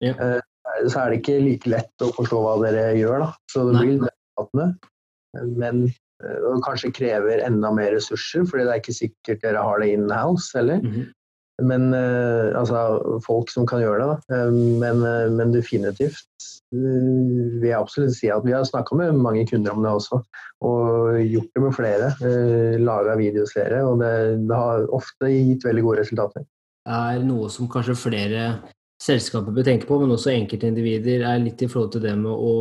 yeah. 0.04 0.18
uh, 0.18 0.88
så 0.88 1.04
er 1.04 1.12
det 1.12 1.22
ikke 1.22 1.42
like 1.44 1.70
lett 1.70 2.06
å 2.06 2.12
forstå 2.16 2.40
hva 2.40 2.58
dere 2.64 2.94
gjør. 2.98 3.28
da. 3.28 3.30
Så 3.52 3.68
det 3.68 3.78
blir 3.82 3.96
litt 3.98 4.90
men 5.42 5.88
eh, 6.24 6.40
og 6.50 6.64
kanskje 6.66 6.94
krever 6.96 7.44
enda 7.46 7.74
mer 7.74 7.94
ressurser, 7.96 8.46
fordi 8.50 8.68
det 8.68 8.76
er 8.76 8.82
ikke 8.84 9.02
sikkert 9.02 9.44
dere 9.44 9.66
har 9.66 9.84
det 9.84 9.92
in-house 9.96 10.58
heller. 10.58 10.82
Mm 10.84 10.96
-hmm. 10.96 11.12
Men 11.62 11.94
uh, 11.94 12.60
altså 12.60 13.20
folk 13.26 13.52
som 13.52 13.68
kan 13.70 13.80
gjøre 13.80 14.02
det, 14.02 14.08
da. 14.10 14.48
Uh, 14.48 14.54
men, 14.82 15.00
men, 15.38 15.54
definitivt 15.54 16.26
vil 16.72 17.68
jeg 17.70 17.78
absolutt 17.78 18.16
si 18.18 18.32
at 18.34 18.42
vi 18.46 18.52
har 18.52 18.64
snakka 18.64 18.96
med 18.96 19.12
mange 19.14 19.46
kunder 19.48 19.72
om 19.72 19.84
det 19.84 19.92
også. 19.92 20.22
Og 20.62 21.20
gjort 21.22 21.52
det 21.56 21.62
med 21.62 21.74
flere. 21.74 22.08
Laga 22.80 23.16
videoserier. 23.16 23.84
Og 23.84 24.00
det, 24.00 24.48
det, 24.50 24.56
har 24.56 24.88
ofte 24.90 25.30
gitt 25.30 25.66
veldig 25.66 25.84
gode 25.84 26.00
resultater. 26.00 26.42
Det 26.88 26.94
er 26.94 27.24
noe 27.24 27.50
som 27.50 27.70
kanskje 27.70 27.96
flere 27.96 28.42
selskapet 29.04 29.56
bør 29.56 29.66
tenke 29.68 29.88
på, 29.90 29.98
men 30.00 30.14
også 30.14 30.32
enkeltindivider, 30.32 31.26
er 31.28 31.42
litt 31.44 31.62
i 31.64 31.68
forhold 31.70 31.92
til 31.96 32.04
det 32.06 32.14
med 32.20 32.32
å, 32.32 32.54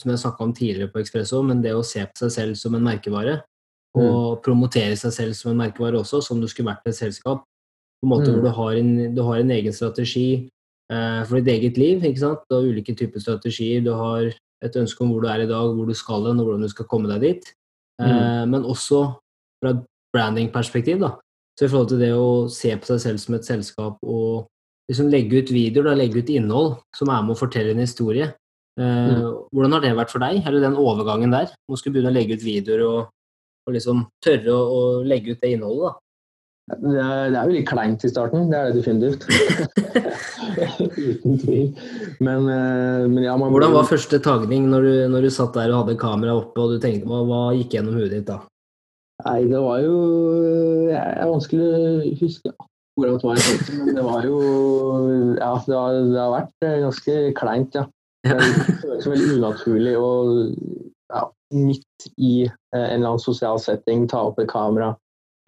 som 0.00 0.12
jeg 0.12 0.22
snakka 0.24 0.46
om 0.46 0.54
tidligere 0.56 0.90
på 0.92 1.02
Ekspresso, 1.02 1.42
men 1.46 1.62
det 1.62 1.76
å 1.76 1.84
se 1.86 2.02
på 2.02 2.24
seg 2.24 2.34
selv 2.34 2.58
som 2.58 2.74
en 2.78 2.86
merkevare. 2.86 3.38
Og 3.98 4.38
mm. 4.38 4.40
promotere 4.44 4.96
seg 5.00 5.14
selv 5.14 5.36
som 5.38 5.52
en 5.52 5.62
merkevare 5.62 6.00
også, 6.00 6.20
som 6.24 6.42
du 6.42 6.48
skulle 6.50 6.72
vært 6.72 6.90
et 6.90 6.98
selskap. 6.98 7.44
På 7.98 8.06
en 8.06 8.12
måte 8.12 8.28
mm. 8.28 8.34
hvor 8.34 8.44
du 8.44 8.50
har 8.58 8.80
en, 8.80 8.90
du 9.14 9.22
har 9.26 9.40
en 9.42 9.54
egen 9.54 9.74
strategi 9.74 10.26
eh, 10.36 11.22
for 11.26 11.38
ditt 11.38 11.52
eget 11.54 11.80
liv. 11.80 12.04
ikke 12.04 12.22
sant? 12.22 12.44
Du 12.50 12.58
har 12.58 12.68
ulike 12.68 12.94
typer 12.98 13.22
strategier. 13.22 13.80
Du 13.86 13.94
har 13.98 14.28
et 14.28 14.76
ønske 14.82 15.02
om 15.02 15.14
hvor 15.14 15.24
du 15.24 15.30
er 15.30 15.46
i 15.46 15.48
dag, 15.50 15.72
hvor 15.74 15.88
du 15.88 15.96
skal 15.96 16.28
hen, 16.28 16.42
og 16.42 16.50
hvordan 16.50 16.66
du 16.66 16.74
skal 16.74 16.90
komme 16.90 17.10
deg 17.14 17.24
dit. 17.24 17.50
Eh, 18.02 18.12
mm. 18.12 18.54
Men 18.54 18.68
også 18.68 19.02
fra 19.62 19.74
et 19.74 19.82
branding-perspektiv. 20.14 21.00
da. 21.06 21.14
Så 21.58 21.66
i 21.66 21.72
forhold 21.72 21.90
til 21.90 22.02
det 22.02 22.12
å 22.14 22.46
se 22.52 22.70
på 22.76 22.92
seg 22.92 23.02
selv 23.02 23.24
som 23.24 23.38
et 23.38 23.46
selskap 23.48 23.98
og 24.06 24.46
liksom 24.88 25.10
legge 25.12 25.42
ut 25.42 25.52
videoer, 25.52 25.90
da, 25.90 25.96
legge 25.96 26.22
ut 26.22 26.32
innhold 26.32 26.78
som 26.96 27.12
er 27.12 27.24
med 27.24 27.36
å 27.36 27.40
fortelle 27.42 27.74
en 27.74 27.84
historie. 27.84 28.30
Eh, 28.78 29.12
mm. 29.12 29.22
Hvordan 29.52 29.76
har 29.76 29.84
det 29.84 29.94
vært 29.98 30.12
for 30.14 30.24
deg, 30.24 30.42
eller 30.46 30.64
den 30.64 30.80
overgangen 30.80 31.34
der? 31.34 31.54
Nå 31.68 31.78
skal 31.78 31.92
du 31.92 31.98
begynne 31.98 32.12
å 32.12 32.16
legge 32.16 32.38
ut 32.38 32.44
videoer 32.46 32.84
og, 32.86 33.00
og 33.68 33.74
liksom 33.76 34.04
tørre 34.24 34.54
å, 34.54 34.60
å, 34.68 34.84
legge 35.06 35.34
ut 35.34 35.42
det 35.42 35.56
innholdet, 35.56 35.88
da? 35.88 36.04
Det 36.68 37.00
er, 37.00 37.30
det 37.32 37.38
er 37.40 37.48
jo 37.48 37.52
litt 37.54 37.68
kleint 37.68 38.02
i 38.04 38.10
starten, 38.12 38.50
det 38.50 38.58
er 38.58 38.66
det 38.68 38.82
definitivt. 38.82 39.22
Uten 41.08 41.38
tvil. 41.40 41.70
Men, 42.20 42.44
eh, 42.52 43.04
men 43.08 43.22
ja, 43.24 43.36
man 43.40 43.54
Hvordan 43.54 43.72
var 43.72 43.88
første 43.88 44.20
tagning 44.20 44.68
når 44.68 44.84
du, 44.84 44.92
når 45.14 45.24
du 45.24 45.30
satt 45.32 45.56
der 45.56 45.72
og 45.72 45.86
hadde 45.86 45.96
kamera 46.00 46.36
oppe 46.36 46.60
og 46.60 46.74
du 46.74 46.82
tenkte 46.82 47.08
hva, 47.08 47.22
hva 47.24 47.42
gikk 47.56 47.78
gjennom 47.78 47.96
hodet 47.96 48.18
ditt 48.18 48.28
da? 48.28 48.42
Nei, 49.24 49.38
det 49.50 49.58
var 49.58 49.80
jo 49.82 49.94
Det 50.86 50.98
er 50.98 51.26
vanskelig 51.26 51.64
å 51.64 52.18
huske 52.20 52.52
akkurat 52.98 53.24
hva 53.24 53.36
jeg 53.36 53.46
tenkte, 53.46 53.78
men 53.78 53.96
det 53.96 54.04
var 54.06 54.26
jo 54.26 54.38
Ja, 55.38 55.52
det 55.66 55.76
har, 55.78 55.98
det 56.10 56.20
har 56.20 56.34
vært 56.34 56.66
eh, 56.66 56.78
ganske 56.84 57.16
kleint, 57.38 57.78
ja. 57.78 57.86
Det 58.26 58.38
føles 58.82 59.06
veldig 59.06 59.34
unaturlig 59.38 59.92
å 59.96 60.08
ja, 61.14 61.22
midt 61.54 62.08
i 62.18 62.32
eh, 62.48 62.50
en 62.74 62.98
eller 62.98 63.14
annen 63.14 63.22
sosial 63.22 63.60
setting 63.62 64.08
ta 64.10 64.26
opp 64.30 64.40
et 64.42 64.50
kamera 64.50 64.96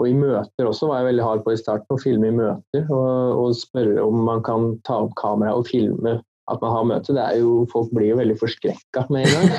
og 0.01 0.09
i 0.09 0.17
møter 0.17 0.65
også 0.65 0.89
var 0.89 1.03
jeg 1.03 1.11
veldig 1.11 1.25
hard 1.27 1.45
på 1.45 1.53
i 1.53 1.61
starten, 1.61 1.93
å 1.93 2.01
filme 2.01 2.31
i 2.31 2.33
møter 2.39 2.89
og, 2.89 3.37
og 3.43 3.57
spørre 3.59 4.01
om 4.01 4.23
man 4.25 4.41
kan 4.47 4.73
ta 4.89 5.03
opp 5.05 5.13
kamera 5.21 5.59
og 5.59 5.69
filme 5.69 6.17
at 6.51 6.59
man 6.65 6.73
har 6.75 6.87
møte. 6.89 7.15
Det 7.15 7.23
er 7.23 7.37
jo, 7.39 7.67
Folk 7.71 7.93
blir 7.95 8.09
jo 8.09 8.17
veldig 8.19 8.35
forskrekka 8.41 9.05
med 9.15 9.29
en 9.29 9.37
gang. 9.37 9.53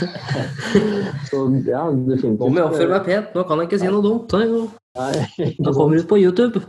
så 1.30 1.46
ja, 1.70 1.86
definitivt. 1.88 2.42
Nå 2.42 2.50
må 2.52 2.60
jeg 2.60 2.68
oppføre 2.68 2.92
meg 2.92 3.06
pent, 3.08 3.38
nå 3.38 3.46
kan 3.48 3.62
jeg 3.62 3.70
ikke 3.70 3.80
si 3.80 3.92
noe 3.94 4.04
dumt. 4.04 4.36
Nei, 4.36 5.54
Da 5.62 5.72
kommer 5.78 6.02
ut 6.02 6.10
på 6.10 6.20
YouTube. 6.20 6.66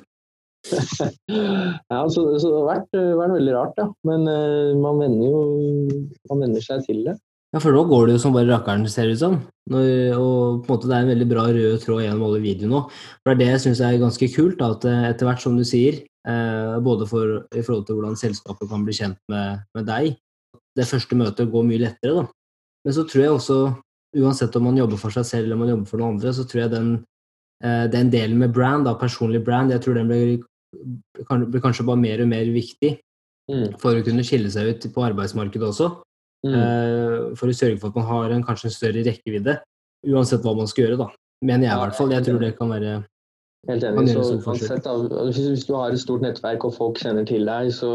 Ja, 0.71 2.00
så, 2.09 2.23
så 2.38 2.47
det 2.47 2.57
har 2.59 2.69
vært, 2.69 2.97
vært 3.19 3.37
veldig 3.37 3.54
rart, 3.57 3.78
ja. 3.83 3.88
Men 4.07 4.28
uh, 4.31 4.73
man 4.78 5.02
venner 5.02 5.26
jo 5.26 5.42
man 6.31 6.47
venner 6.47 6.64
seg 6.64 6.87
til 6.87 7.02
det. 7.09 7.19
Ja, 7.52 7.61
for 7.61 7.75
nå 7.76 7.83
går 7.85 8.07
det 8.09 8.14
jo 8.14 8.21
som 8.23 8.33
bare 8.33 8.49
rakkeren, 8.49 8.87
ser 8.88 9.11
det 9.11 9.19
ut 9.19 9.21
som. 9.21 9.35
Når, 9.69 9.88
og 10.16 10.62
på 10.64 10.71
en 10.71 10.73
måte 10.73 10.88
det 10.88 10.97
er 10.97 11.04
en 11.04 11.11
veldig 11.12 11.26
bra 11.28 11.42
rød 11.52 11.83
tråd 11.83 12.00
gjennom 12.00 12.25
alle 12.25 12.40
videoene 12.40 12.78
òg. 12.78 12.95
For 13.21 13.28
det 13.28 13.35
er 13.35 13.40
det 13.42 13.49
jeg 13.50 13.62
syns 13.66 13.83
er 13.85 13.99
ganske 14.00 14.28
kult, 14.33 14.57
da, 14.62 14.71
at 14.73 14.87
eh, 14.88 15.04
etter 15.11 15.28
hvert 15.28 15.45
som 15.45 15.59
du 15.59 15.64
sier, 15.69 15.99
eh, 16.00 16.78
både 16.87 17.09
for, 17.11 17.42
i 17.52 17.61
forhold 17.61 17.85
til 17.88 17.99
hvordan 17.99 18.16
selskapet 18.16 18.71
kan 18.71 18.87
bli 18.87 18.97
kjent 18.97 19.21
med, 19.28 19.66
med, 19.76 19.85
deg, 19.90 20.16
det 20.81 20.88
første 20.88 21.19
møtet 21.21 21.52
går 21.52 21.69
mye 21.69 21.83
lettere, 21.85 22.23
da. 22.23 22.25
Men 22.87 22.97
så 22.97 23.04
tror 23.04 23.23
jeg 23.23 23.37
også, 23.37 23.59
uansett 24.23 24.57
om 24.57 24.66
man 24.71 24.81
jobber 24.81 25.04
for 25.04 25.12
seg 25.12 25.28
selv 25.28 25.50
eller 25.50 25.61
man 25.61 25.75
jobber 25.75 25.92
for 25.92 26.00
noen 26.00 26.16
andre, 26.16 26.33
så 26.33 26.49
tror 26.49 26.64
jeg 26.64 26.73
den, 26.73 26.90
eh, 27.61 27.85
den 27.92 28.14
delen 28.16 28.40
med 28.40 28.57
brand, 28.57 28.88
da, 28.88 28.97
personlig 28.97 29.45
brand, 29.45 29.76
jeg 29.76 29.85
tror 29.85 30.00
den 30.00 30.09
blir, 30.09 30.38
blir 30.73 31.62
kanskje 31.64 31.87
bare 31.87 32.00
mer 32.00 32.23
og 32.25 32.31
mer 32.31 32.49
viktig 32.52 32.95
mm. 33.50 33.79
for 33.83 33.99
å 33.99 34.05
kunne 34.07 34.25
skille 34.26 34.50
seg 34.52 34.73
ut 34.73 34.88
på 34.95 35.05
arbeidsmarkedet 35.09 35.69
også. 35.69 35.91
Mm. 36.47 36.55
Eh, 36.59 37.17
for 37.38 37.50
å 37.50 37.57
sørge 37.57 37.79
for 37.79 37.93
at 37.93 37.99
man 38.00 38.09
har 38.09 38.35
en 38.35 38.45
kanskje 38.47 38.71
en 38.71 38.76
større 38.76 39.05
rekkevidde, 39.07 39.59
uansett 40.11 40.45
hva 40.45 40.57
man 40.59 40.71
skal 40.71 40.87
gjøre. 40.87 41.00
da. 41.05 41.11
Mener 41.43 41.69
jeg 41.69 41.75
i 41.75 41.83
hvert 41.83 41.99
fall. 41.99 42.14
Jeg 42.14 42.26
tror 42.29 42.43
det 42.43 42.55
kan 42.59 42.71
være 42.73 43.00
Helt 43.71 43.85
enig. 43.87 44.09
Så, 44.11 44.23
uansett, 44.43 44.87
hvis, 44.88 45.37
hvis, 45.38 45.67
du 45.69 45.76
har 45.79 45.95
et 45.95 46.02
stort 46.02 46.25
nettverk 46.25 46.64
og 46.67 46.75
folk 46.75 46.99
kjenner 46.99 47.26
til 47.29 47.47
deg, 47.47 47.69
så 47.71 47.93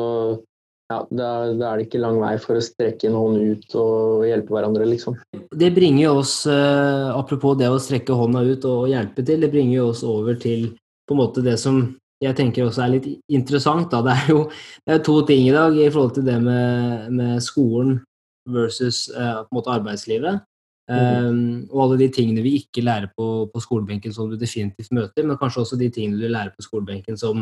ja, 0.88 1.02
da, 1.12 1.30
da, 1.52 1.74
er 1.74 1.82
det 1.82 1.88
ikke 1.90 2.00
lang 2.00 2.22
vei 2.22 2.38
for 2.40 2.56
å 2.56 2.64
strekke 2.64 3.10
en 3.10 3.18
hånd 3.20 3.42
ut 3.44 3.76
og 3.76 4.24
hjelpe 4.30 4.56
hverandre, 4.56 4.88
liksom. 4.88 5.18
Det 5.52 5.74
bringer 5.76 6.06
jo 6.06 6.14
oss, 6.22 6.38
uh, 6.48 7.12
apropos 7.12 7.58
det 7.60 7.68
å 7.68 7.82
strekke 7.84 8.16
hånda 8.16 8.46
ut 8.48 8.68
og 8.70 8.86
hjelpe 8.94 9.26
til, 9.28 9.44
det 9.44 9.52
bringer 9.52 9.82
jo 9.82 9.90
oss 9.92 10.06
over 10.08 10.40
til 10.40 10.70
på 11.08 11.16
en 11.16 11.20
måte 11.20 11.44
det 11.44 11.58
som 11.60 11.82
jeg 12.24 12.36
tenker 12.38 12.66
også 12.66 12.84
er 12.84 12.94
litt 12.96 13.08
interessant. 13.30 13.92
Da. 13.92 14.02
Det 14.06 14.14
er 14.16 14.30
jo 14.34 14.44
det 14.50 14.96
er 14.96 15.04
to 15.06 15.20
ting 15.28 15.48
i 15.48 15.56
dag 15.56 15.76
i 15.78 15.90
forhold 15.90 16.16
til 16.18 16.26
det 16.28 16.38
med, 16.42 17.10
med 17.14 17.42
skolen 17.46 18.00
versus 18.48 19.06
uh, 19.14 19.44
på 19.44 19.52
en 19.52 19.60
måte 19.60 19.74
arbeidslivet. 19.74 20.42
Um, 20.88 21.68
og 21.68 21.82
alle 21.84 21.98
de 22.00 22.08
tingene 22.16 22.44
vi 22.46 22.54
ikke 22.62 22.80
lærer 22.86 23.10
på, 23.12 23.50
på, 23.52 23.60
skolebenken 23.60 24.14
som 24.16 24.30
du 24.32 24.38
definitivt 24.40 24.94
møter, 24.96 25.26
men 25.28 25.40
kanskje 25.40 25.66
også 25.66 25.80
de 25.80 25.90
tingene 25.92 26.22
du 26.22 26.30
lærer 26.32 26.54
på 26.56 26.64
skolebenken 26.64 27.20
som, 27.20 27.42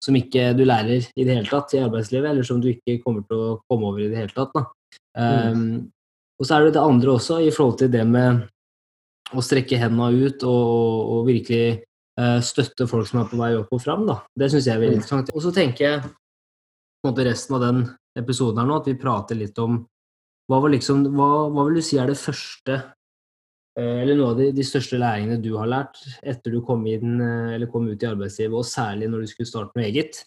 som, 0.00 0.16
ikke 0.16 0.54
du 0.56 0.62
lærer 0.64 1.04
i 1.04 1.26
det 1.26 1.34
hele 1.36 1.50
tatt 1.50 1.74
i 1.76 1.82
arbeidslivet, 1.84 2.30
eller 2.30 2.46
som 2.48 2.62
du 2.62 2.70
ikke 2.72 2.96
kommer 3.04 3.26
til 3.28 3.36
å 3.36 3.58
komme 3.68 3.90
over 3.90 4.00
i 4.00 4.08
det 4.08 4.22
hele 4.22 4.32
tatt. 4.32 4.56
Um, 5.12 5.60
mm. 5.60 5.76
Og 6.40 6.48
så 6.48 6.56
er 6.56 6.66
det 6.66 6.76
det 6.78 6.86
andre 6.86 7.18
også, 7.18 7.42
i 7.44 7.52
forhold 7.52 7.76
til 7.82 7.92
det 7.92 8.06
med 8.08 8.46
å 9.36 9.44
strekke 9.44 9.78
hendene 9.80 10.26
ut 10.26 10.48
og, 10.48 11.12
og 11.12 11.28
virkelig 11.28 11.84
støtte 12.16 12.86
folk 12.88 13.04
som 13.10 13.18
er 13.20 13.26
på 13.28 13.36
vei 13.36 13.50
opp 13.58 13.74
og 13.76 13.80
fram. 13.82 14.06
Da. 14.08 14.14
Det 14.32 14.46
syns 14.48 14.68
jeg 14.70 14.72
er 14.72 14.80
veldig 14.80 14.98
interessant. 15.02 15.32
Og 15.36 15.42
så 15.44 15.50
tenker 15.52 15.84
jeg 15.84 15.98
på 16.06 16.08
en 16.08 17.10
måte 17.10 17.26
resten 17.28 17.56
av 17.58 17.64
den 17.64 17.82
episoden 18.16 18.62
her 18.62 18.68
nå, 18.68 18.80
at 18.80 18.88
vi 18.88 18.98
prater 18.98 19.38
litt 19.38 19.58
om 19.62 19.82
hva, 20.50 20.60
liksom, 20.70 21.02
hva, 21.14 21.30
hva, 21.50 21.64
vil 21.66 21.80
du 21.80 21.84
si 21.84 21.98
er 21.98 22.10
det 22.10 22.18
første 22.20 22.76
eh, 22.76 23.98
eller 24.02 24.18
noe 24.18 24.30
av 24.32 24.40
de, 24.40 24.52
de, 24.54 24.66
største 24.66 24.98
læringene 25.00 25.42
du 25.42 25.52
har 25.58 25.70
lært 25.70 26.00
etter 26.22 26.54
du 26.54 26.60
kom, 26.66 26.86
inn, 26.86 27.18
eh, 27.22 27.66
kom 27.72 27.88
ut 27.90 28.02
i 28.02 28.08
arbeidslivet, 28.08 28.54
og 28.54 28.68
særlig 28.68 29.10
når 29.10 29.24
du 29.24 29.32
skulle 29.32 29.50
starte 29.50 29.78
noe 29.78 29.88
eget? 29.88 30.22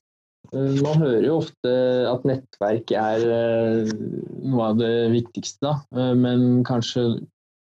Eh, 0.52 0.76
man 0.84 1.00
hører 1.00 1.30
jo 1.30 1.40
ofte 1.40 1.74
at 2.12 2.28
nettverk 2.28 2.94
er 3.00 3.26
noe 3.90 4.70
av 4.70 4.80
det 4.82 4.94
viktigste, 5.16 5.72
da. 5.72 6.12
men 6.20 6.66
kanskje 6.68 7.08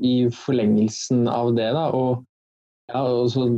i 0.04 0.16
forlengelsen 0.32 1.26
av 1.32 1.52
det, 1.58 1.72
da, 1.76 1.90
og 1.92 2.24
ja, 2.88 3.04
også 3.04 3.50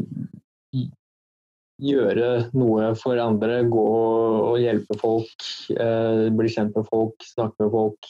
gjøre 1.80 2.32
noe 2.54 2.94
for 3.00 3.20
andre, 3.24 3.62
gå 3.72 3.86
og 4.52 4.58
hjelpe 4.60 4.98
folk, 5.00 5.46
bli 5.70 6.52
kjent 6.52 6.76
med 6.76 6.90
folk, 6.92 7.16
snakke 7.24 7.64
med 7.64 7.72
folk, 7.72 8.10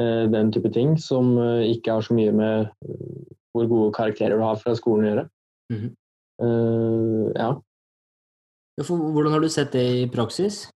Eh, 0.00 0.30
den 0.32 0.52
type 0.52 0.70
ting, 0.72 0.96
som 0.96 1.34
eh, 1.38 1.68
ikke 1.74 1.92
har 1.92 2.04
så 2.04 2.14
mye 2.16 2.32
med 2.32 2.68
eh, 2.88 3.32
hvor 3.52 3.66
gode 3.68 3.92
karakterer 3.92 4.38
du 4.38 4.44
har 4.44 4.56
fra 4.60 4.72
skolen 4.78 5.04
å 5.04 5.10
gjøre. 5.10 5.24
Mm 5.72 5.80
-hmm. 5.80 5.90
ja. 7.36 7.50
ja 8.76 8.84
hvordan 8.88 9.32
har 9.32 9.40
du 9.40 9.48
sett 9.48 9.72
det 9.72 9.84
i 10.02 10.06
praksis? 10.08 10.68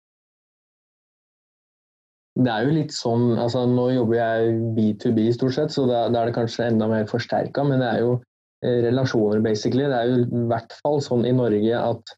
Det 2.37 2.51
er 2.51 2.65
jo 2.65 2.71
litt 2.71 2.93
sånn 2.93 3.37
altså 3.37 3.65
Nå 3.65 3.89
jobber 3.91 4.15
jeg 4.15 4.53
B2B 4.77 5.33
stort 5.33 5.53
sett, 5.53 5.71
så 5.71 5.87
da, 5.89 6.09
da 6.09 6.21
er 6.21 6.25
det 6.25 6.35
kanskje 6.35 6.67
enda 6.67 6.87
mer 6.87 7.05
forsterka. 7.05 7.63
Men 7.63 7.79
det 7.79 7.87
er 7.87 7.99
jo 7.99 8.21
relasjoner, 8.63 9.41
basically. 9.41 9.83
Det 9.83 9.97
er 9.97 10.09
jo 10.09 10.23
i 10.25 10.47
hvert 10.49 10.73
fall 10.81 11.01
sånn 11.03 11.27
i 11.27 11.35
Norge 11.35 11.77
at 11.81 12.15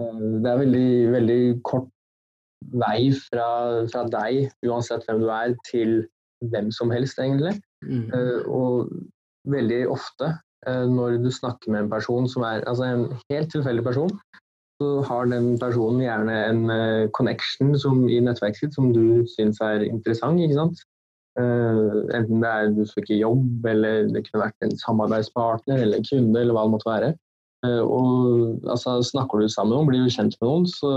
uh, 0.00 0.24
det 0.42 0.50
er 0.50 0.60
veldig, 0.64 0.90
veldig 1.14 1.40
kort 1.66 1.88
vei 2.74 3.12
fra, 3.14 3.48
fra, 3.92 4.02
deg, 4.10 4.48
uansett 4.66 5.06
hvem 5.06 5.22
du 5.22 5.30
er, 5.30 5.54
til 5.68 6.00
hvem 6.50 6.72
som 6.74 6.90
helst, 6.94 7.20
egentlig. 7.22 7.54
Mm. 7.86 8.10
Uh, 8.10 8.42
og 8.50 8.92
veldig 9.48 9.86
ofte 9.94 10.34
når 10.68 11.20
du 11.22 11.28
snakker 11.30 11.70
med 11.70 11.84
en 11.84 11.90
person 11.92 12.24
som 12.28 12.42
er 12.42 12.64
altså 12.66 12.82
en 12.82 13.04
helt 13.30 13.46
tilfeldig 13.54 13.84
person, 13.86 14.10
så 14.82 14.88
har 15.06 15.30
den 15.30 15.52
personen 15.56 16.02
gjerne 16.02 16.34
en 16.34 17.12
connection 17.14 17.70
som, 17.78 18.02
i 18.10 18.18
nettverket 18.20 18.64
sitt 18.64 18.74
som 18.74 18.90
du 18.92 19.22
syns 19.30 19.62
er 19.64 19.86
interessant. 19.86 20.42
ikke 20.42 20.58
sant? 20.58 20.82
Enten 21.38 22.40
det 22.42 22.50
er 22.50 22.72
du 22.74 22.84
fikk 22.90 23.12
jobb, 23.14 23.66
eller 23.68 24.08
det 24.10 24.24
kunne 24.26 24.46
vært 24.46 24.66
en 24.66 24.72
samarbeidspartner 24.80 25.84
eller 25.84 26.02
kunde, 26.06 26.40
eller 26.40 26.56
hva 26.56 26.64
det 26.66 26.74
måtte 26.74 26.90
være. 26.90 27.10
Eh, 27.66 27.82
og 27.82 28.60
altså, 28.70 29.00
Snakker 29.02 29.40
du 29.42 29.48
sammen 29.50 29.72
med 29.72 29.78
noen, 29.78 29.88
blir 29.90 30.04
du 30.06 30.14
kjent 30.14 30.36
med 30.38 30.46
noen, 30.46 30.66
så, 30.70 30.90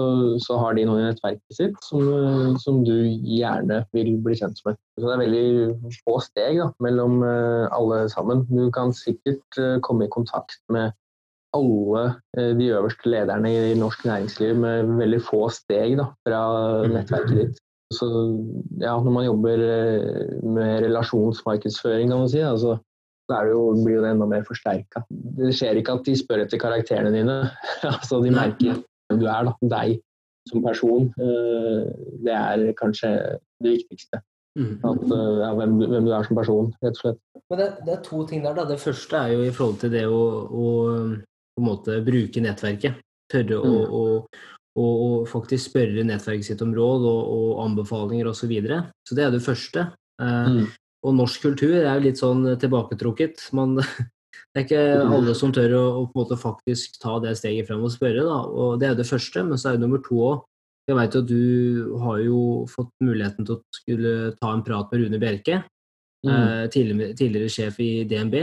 så, 0.44 0.60
har 0.62 0.78
de 0.78 0.86
noen 0.86 1.02
i 1.02 1.08
nettverket 1.08 1.58
sitt 1.58 1.78
som, 1.88 2.04
eh, 2.06 2.52
som, 2.62 2.84
du 2.86 2.94
gjerne 3.10 3.82
vil 3.98 4.14
bli 4.22 4.38
kjent 4.38 4.62
med. 4.68 4.78
Så 5.00 5.08
Det 5.08 5.16
er 5.16 5.24
veldig 5.24 5.94
få 6.06 6.20
steg 6.22 6.62
da, 6.62 6.70
mellom 6.86 7.24
alle 7.26 8.04
sammen. 8.14 8.46
Du 8.52 8.70
kan 8.76 8.94
sikkert 8.94 9.62
komme 9.86 10.06
i 10.06 10.14
kontakt 10.14 10.62
med 10.74 10.94
alle 11.58 12.04
de 12.38 12.70
øverste 12.72 13.10
lederne 13.12 13.50
i, 13.52 13.74
norsk 13.76 14.06
næringsliv 14.08 14.54
med 14.62 14.94
veldig 15.02 15.20
få 15.26 15.50
steg 15.52 15.98
da, 16.00 16.12
fra 16.28 16.44
mm. 16.86 16.94
nettverket 16.94 17.40
ditt. 17.40 17.66
Så 17.92 18.08
ja, 18.80 18.94
Når 18.96 19.12
man 19.12 19.26
jobber 19.26 19.66
med 20.44 20.86
relasjonsmarkedsføring, 20.86 22.12
kan 22.12 22.24
man 22.24 22.32
si, 22.32 22.40
altså, 22.40 22.78
så 23.32 23.40
det 23.44 23.52
jo, 23.52 23.66
blir 23.84 23.98
jo 23.98 24.04
det 24.04 24.14
enda 24.14 24.28
mer 24.28 24.46
forsterka. 24.48 25.04
Det 25.38 25.52
skjer 25.56 25.80
ikke 25.80 25.98
at 26.00 26.08
de 26.08 26.16
spør 26.20 26.46
etter 26.46 26.60
karakterene 26.62 27.14
dine. 27.14 27.38
altså 27.94 28.22
De 28.24 28.32
merker 28.34 28.80
hvem 28.80 29.22
du 29.22 29.28
er, 29.28 29.48
da. 29.48 29.54
deg 29.76 30.00
som 30.50 30.64
person. 30.66 31.10
Eh, 31.22 31.82
det 32.26 32.36
er 32.36 32.72
kanskje 32.80 33.12
det 33.64 33.76
viktigste. 33.78 34.22
Mm. 34.60 34.80
At, 34.84 35.04
eh, 35.06 35.36
ja, 35.44 35.52
hvem, 35.56 35.78
hvem, 35.80 36.08
du 36.08 36.14
er 36.16 36.28
som 36.28 36.40
person, 36.40 36.72
rett 36.84 36.98
og 36.98 37.04
slett. 37.04 37.22
Men 37.52 37.62
det, 37.62 37.68
det, 37.86 37.94
er 37.94 38.02
to 38.08 38.24
ting 38.28 38.44
der. 38.46 38.56
da. 38.58 38.66
Det 38.68 38.80
første 38.82 39.22
er 39.22 39.36
jo 39.36 39.46
i 39.46 39.54
forhold 39.56 39.80
til 39.84 39.94
det 39.94 40.06
å, 40.08 40.24
å 40.48 40.66
på 41.56 41.64
en 41.64 41.68
måte 41.68 42.00
bruke 42.08 42.44
nettverket. 42.44 43.00
Tørre 43.32 43.62
mm. 43.64 43.78
å, 43.96 44.04
å, 44.78 44.86
og, 44.86 45.16
faktisk 45.30 45.72
spørre 45.72 46.06
nettverket 46.08 46.52
sitt 46.52 46.62
om 46.64 46.72
råd 46.76 47.08
og, 47.08 47.22
og 47.36 47.64
anbefalinger 47.66 48.30
osv. 48.32 48.46
Så, 48.46 48.52
videre. 48.52 48.84
så 49.08 49.18
det 49.18 49.26
er 49.26 49.34
det 49.34 49.44
første. 49.44 49.90
Eh, 50.22 50.54
mm. 50.56 50.70
Og 51.08 51.18
norsk 51.18 51.48
kultur 51.48 51.76
er 51.80 51.90
jo 51.96 52.06
litt 52.06 52.22
sånn 52.22 52.46
tilbaketrukket. 52.62 53.48
Man, 53.58 53.76
det 54.54 54.62
er 54.62 54.68
ikke 54.68 54.86
mm. 55.02 55.16
alle 55.18 55.36
som 55.38 55.54
tør 55.56 55.76
å, 55.80 55.84
å, 56.00 56.06
på 56.08 56.16
en 56.16 56.24
måte 56.24 56.40
faktisk 56.40 57.02
ta 57.02 57.18
det 57.24 57.36
steget 57.40 57.68
frem 57.70 57.84
og 57.84 57.94
spørre. 57.94 58.24
Da. 58.28 58.40
Og 58.48 58.80
Det 58.82 58.92
er 58.92 58.98
det 59.00 59.10
første, 59.10 59.44
men 59.48 59.60
så 59.60 59.72
er 59.72 59.80
det 59.80 59.86
nummer 59.86 60.04
to 60.06 60.22
òg. 60.30 60.48
Jeg 60.90 60.98
vet 60.98 61.14
jo 61.16 61.22
at 61.22 61.30
du 61.30 61.98
har 62.02 62.22
jo 62.24 62.40
fått 62.68 62.90
muligheten 63.06 63.46
til 63.46 63.60
å 63.60 63.62
skulle 63.76 64.14
ta 64.40 64.50
en 64.52 64.64
prat 64.66 64.90
med 64.92 65.04
Rune 65.04 65.20
Bjerke, 65.22 65.62
mm. 66.26 66.32
eh, 66.32 66.64
tidligere, 66.74 67.16
tidligere, 67.20 67.52
sjef 67.54 67.78
i 67.84 67.92
DNB. 68.10 68.40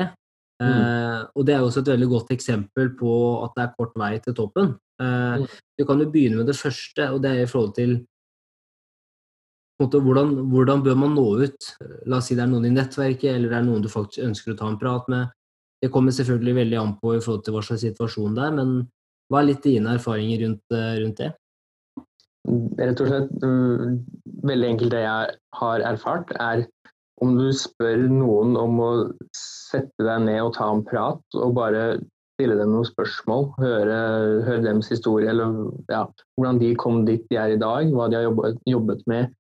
Mm. 0.63 0.69
Eh, 0.69 1.19
og 1.35 1.47
det 1.47 1.57
er 1.57 1.65
også 1.67 1.83
et 1.83 1.91
veldig 1.93 2.09
godt 2.13 2.31
eksempel 2.35 2.93
på 2.99 3.13
at 3.45 3.57
det 3.57 3.65
er 3.65 3.75
kort 3.75 3.99
vei 4.01 4.13
til 4.23 4.37
toppen. 4.39 4.77
Uh, 4.99 5.47
du 5.79 5.85
kan 5.87 6.01
jo 6.03 6.09
begynne 6.11 6.41
med 6.41 6.49
det 6.51 6.59
første, 6.59 7.11
og 7.15 7.23
det 7.23 7.31
er 7.31 7.45
i 7.45 7.51
forhold 7.51 7.75
til 7.77 7.99
måte, 9.79 10.01
hvordan, 10.03 10.35
hvordan, 10.51 10.83
bør 10.83 10.95
man 10.99 11.15
nå 11.15 11.27
ut? 11.45 11.73
La 12.11 12.19
oss 12.19 12.31
si 12.31 12.37
det 12.37 12.45
er 12.45 12.51
noen 12.51 12.67
i 12.67 12.75
nettverket, 12.75 13.31
eller 13.35 13.53
det 13.53 13.59
er 13.61 13.67
noen 13.67 13.85
du 13.85 13.91
faktisk 13.93 14.27
ønsker 14.27 14.55
å 14.55 14.59
ta 14.59 14.71
en 14.71 14.79
prat 14.81 15.09
med. 15.13 15.35
Det 15.79 15.93
kommer 15.95 16.15
selvfølgelig 16.15 16.57
veldig 16.57 16.79
an 16.81 16.95
på 16.99 17.15
i 17.15 17.21
forhold 17.23 17.45
til 17.47 17.55
hva 17.55 17.63
slags 17.63 17.85
situasjon 17.87 18.35
det 18.35 18.47
er, 18.49 18.57
men 18.57 18.73
hva 19.31 19.43
er 19.43 19.51
litt 19.53 19.63
dine 19.63 19.95
erfaringer 19.95 20.43
rundt, 20.43 20.65
eh, 20.75 20.95
rundt 21.03 21.23
det? 21.23 21.31
Rett 22.81 23.03
og 23.05 23.11
slett 23.11 23.45
mm, 23.45 23.99
veldig 24.49 24.69
enkelt 24.73 24.95
det 24.95 25.05
jeg 25.05 25.37
har 25.61 25.85
erfart, 25.87 26.33
er 26.41 26.65
om 27.23 27.35
du 27.39 27.49
spør 27.55 28.07
noen 28.11 28.57
om 28.59 28.81
å 28.83 28.91
sette 29.37 30.07
deg 30.07 30.25
ned 30.27 30.41
og 30.43 30.55
ta 30.57 30.69
en 30.73 30.85
prat, 30.87 31.23
og 31.39 31.55
bare 31.59 31.85
stille 32.39 32.55
dem 32.55 32.71
noen 32.71 32.87
spørsmål, 32.87 33.51
høre, 33.59 33.99
høre 34.47 34.63
deres 34.63 34.93
historie, 34.95 35.29
eller 35.33 35.75
ja, 35.91 36.05
hvordan 36.39 36.63
de 36.63 36.71
kom 36.79 37.03
dit 37.09 37.27
de 37.33 37.41
er 37.41 37.57
i 37.57 37.61
dag, 37.61 37.91
hva 37.91 38.07
de 38.07 38.21
har 38.21 38.29
jobbet, 38.29 38.63
jobbet 38.71 39.03
med, 39.11 39.35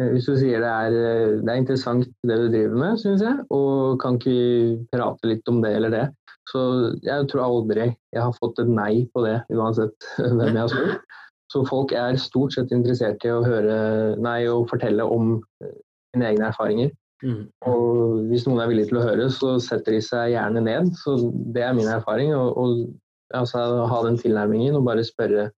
Eh, 0.00 0.08
hvis 0.14 0.26
du 0.28 0.36
sier 0.40 0.62
det 0.62 0.70
er, 0.70 0.94
eh, 0.96 1.38
det 1.42 1.52
er 1.52 1.60
interessant 1.60 2.06
det 2.24 2.38
du 2.40 2.46
driver 2.48 2.78
med, 2.80 3.00
syns 3.00 3.24
jeg, 3.24 3.44
og 3.52 4.00
kan 4.00 4.16
ikke 4.16 4.32
vi 4.32 4.76
prate 4.94 5.28
litt 5.28 5.48
om 5.52 5.60
det 5.64 5.74
eller 5.76 5.92
det. 5.92 6.06
Så 6.48 6.62
jeg 7.04 7.28
tror 7.30 7.44
aldri 7.44 7.90
jeg 7.90 8.22
har 8.22 8.32
fått 8.40 8.58
et 8.62 8.70
nei 8.72 9.04
på 9.12 9.24
det, 9.26 9.38
uansett 9.52 10.08
hvem 10.38 10.48
jeg 10.48 10.62
har 10.62 10.72
spurt. 10.72 11.20
Så 11.52 11.60
folk 11.68 11.92
er 11.92 12.16
stort 12.16 12.54
sett 12.56 12.72
interessert 12.72 13.24
i 13.28 13.32
å 13.32 13.44
høre 13.44 13.76
nei 14.24 14.40
og 14.48 14.70
fortelle 14.70 15.04
om 15.04 15.34
mine 15.36 15.74
sine 16.12 16.28
egne 16.30 16.48
erfaringer. 16.48 16.90
Mm. 17.22 17.46
Og 17.70 18.22
hvis 18.30 18.46
noen 18.48 18.62
er 18.62 18.70
villig 18.70 18.88
til 18.90 18.98
å 18.98 19.06
høre, 19.06 19.28
så 19.30 19.54
setter 19.62 19.96
de 19.96 20.02
seg 20.04 20.32
gjerne 20.34 20.62
ned. 20.64 20.90
Så 20.98 21.16
det 21.54 21.64
er 21.64 21.76
min 21.76 21.90
erfaring. 21.90 22.34
Og, 22.34 22.88
altså, 23.34 23.62
ha 23.88 24.00
den 24.06 24.18
tilnærmingen 24.20 24.78
og 24.78 24.86
bare 24.88 25.06
spørre 25.06 25.50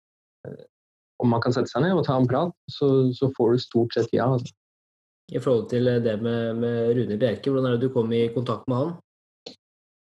om 1.23 1.31
man 1.31 1.41
kan 1.41 1.55
sette 1.55 1.71
seg 1.71 1.85
ned 1.85 1.97
og 1.97 2.05
ta 2.07 2.19
en 2.19 2.29
prat, 2.29 2.53
så, 2.71 2.91
så 3.17 3.31
får 3.37 3.55
du 3.55 3.63
stort 3.63 3.97
sett 3.97 4.13
ja. 4.15 4.27
Altså. 4.35 4.53
I 5.33 5.41
forhold 5.41 5.71
til 5.71 5.89
det 6.05 6.19
med, 6.21 6.59
med 6.61 6.91
Rune 6.99 7.17
Bjerke, 7.21 7.51
hvordan 7.51 7.71
er 7.71 7.77
det 7.79 7.89
du 7.89 7.95
kom 7.95 8.13
i 8.13 8.27
kontakt 8.35 8.69
med 8.69 8.81
han? 8.81 8.91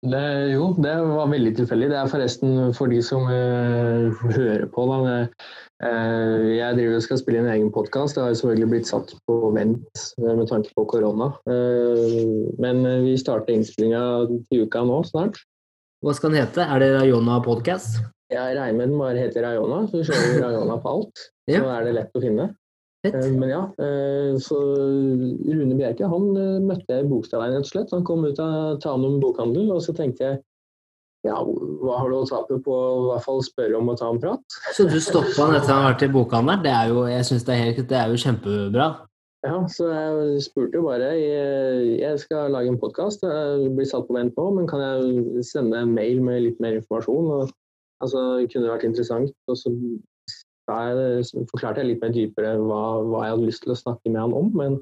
Det, 0.05 0.51
jo, 0.53 0.75
det 0.77 0.93
var 1.09 1.29
veldig 1.31 1.55
tilfeldig. 1.57 1.87
Det 1.89 1.97
er 1.97 2.09
forresten 2.11 2.57
for 2.77 2.91
de 2.91 2.99
som 3.01 3.23
uh, 3.25 4.13
hører 4.35 4.67
på. 4.69 4.85
Da. 4.91 5.15
Uh, 5.81 6.53
jeg 6.53 6.77
driver 6.77 6.99
og 6.99 7.05
skal 7.05 7.21
spille 7.21 7.41
en 7.41 7.49
egen 7.49 7.71
podkast. 7.73 8.13
Det 8.13 8.23
har 8.23 8.35
selvfølgelig 8.37 8.69
blitt 8.75 8.91
satt 8.91 9.15
på 9.25 9.39
vent 9.55 10.03
uh, 10.21 10.35
med 10.37 10.45
tanke 10.51 10.69
på 10.77 10.85
korona. 10.93 11.31
men 12.61 12.85
vi 13.07 13.17
starter 13.17 13.55
innspillinga 13.55 14.03
til 14.51 14.67
uka 14.67 14.85
nå 14.85 15.01
snart. 15.09 15.41
Hva 16.05 16.13
skal 16.13 16.29
den 16.29 16.43
hete? 16.43 16.61
Er 16.61 16.83
det 16.83 16.93
Rayona 16.93 17.39
Podcast? 17.41 17.97
Jeg 18.29 18.53
regner 18.53 18.77
med 18.77 18.91
den 18.91 19.01
bare 19.01 19.17
heter 19.17 19.47
Rayona, 19.47 19.87
så 19.89 20.03
kjører 20.03 20.29
vi 20.29 20.41
Rayona 20.43 20.77
på 20.83 20.93
alt. 20.93 21.27
ja. 21.49 21.63
Så 21.63 21.73
er 21.73 21.87
det 21.87 21.97
lett 21.97 22.17
å 22.17 22.21
finne. 22.21 22.51
Eh, 23.15 23.31
men 23.33 23.49
ja, 23.51 23.63
eh, 23.83 24.35
så 24.43 24.57
Rune 24.57 25.77
Bjerke 25.77 26.09
han 26.09 26.27
eh, 26.35 26.59
møtte 26.63 26.93
jeg 26.93 27.05
i 27.05 27.09
Bokstadveien, 27.09 27.57
rett 27.57 27.67
og 27.67 27.71
slett. 27.71 27.95
Han 27.95 28.05
kom 28.07 28.25
ut 28.27 28.39
av 28.43 28.77
Tanum 28.83 29.19
bokhandel, 29.23 29.71
og 29.75 29.83
så 29.85 29.95
tenkte 29.97 30.25
jeg 30.25 30.39
ja, 31.25 31.35
hva 31.41 31.97
har 31.97 32.11
du 32.11 32.15
å 32.19 32.27
tape 32.29 32.59
på 32.63 32.71
å 32.71 32.89
i 33.01 33.05
hvert 33.09 33.25
fall 33.25 33.41
spørre 33.43 33.79
om 33.79 33.89
å 33.91 33.97
ta 33.99 34.07
en 34.13 34.19
prat? 34.21 34.57
Så 34.77 34.85
du 34.87 34.99
stoppa 35.03 35.47
han 35.47 35.57
etter 35.57 35.73
han 35.73 35.83
har 35.83 35.93
vært 35.95 36.05
i 36.05 36.11
bokhandelen? 36.13 36.63
Det 36.63 36.71
er 36.71 36.93
jo, 36.93 37.03
jeg 37.09 37.27
synes 37.27 37.47
det 37.47 37.53
er, 37.55 37.63
helt, 37.65 37.81
det 37.89 37.99
er 37.99 38.13
jo 38.13 38.21
kjempebra. 38.21 38.87
Ja, 39.45 39.57
så 39.69 39.89
jeg 39.91 40.43
spurte 40.45 40.81
bare 40.85 41.11
jeg, 41.17 42.13
skal 42.21 42.53
lage 42.53 42.71
en 42.71 42.79
podkast, 42.79 43.25
blir 43.75 43.89
satt 43.89 44.07
på 44.07 44.15
vent 44.15 44.39
nå, 44.39 44.47
men 44.55 44.69
kan 44.69 44.81
jeg 44.83 45.45
sende 45.45 45.83
en 45.83 45.93
mail 45.97 46.23
med 46.23 46.45
litt 46.45 46.61
mer 46.63 46.79
informasjon? 46.79 47.31
Og 47.35 47.55
Altså, 48.03 48.19
det 48.45 48.61
vært 48.61 48.85
interessant. 48.85 49.33
Og 49.49 49.57
så 49.57 49.71
jeg, 50.67 51.47
forklarte 51.51 51.81
jeg 51.81 51.93
litt 51.93 52.03
mer 52.03 52.13
dypere 52.13 52.53
hva, 52.59 52.83
hva, 53.05 53.23
jeg 53.25 53.35
hadde 53.35 53.49
lyst 53.49 53.63
til 53.65 53.73
å 53.73 53.79
snakke 53.79 54.11
med 54.11 54.21
han 54.21 54.35
om. 54.35 54.53
Men 54.57 54.77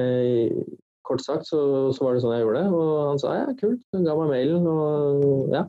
eh, 0.00 0.52
kort 1.06 1.24
sagt 1.24 1.48
så, 1.48 1.60
så, 1.92 2.04
var 2.04 2.16
det 2.16 2.24
sånn 2.24 2.36
jeg 2.36 2.44
gjorde 2.44 2.62
det. 2.62 2.74
Og 2.74 2.92
han 3.10 3.22
sa 3.22 3.38
ja, 3.38 3.48
kult. 3.60 3.82
Han 3.96 4.06
ga 4.06 4.18
meg 4.20 4.32
mailen 4.34 4.68
og 4.70 5.54
ja. 5.54 5.66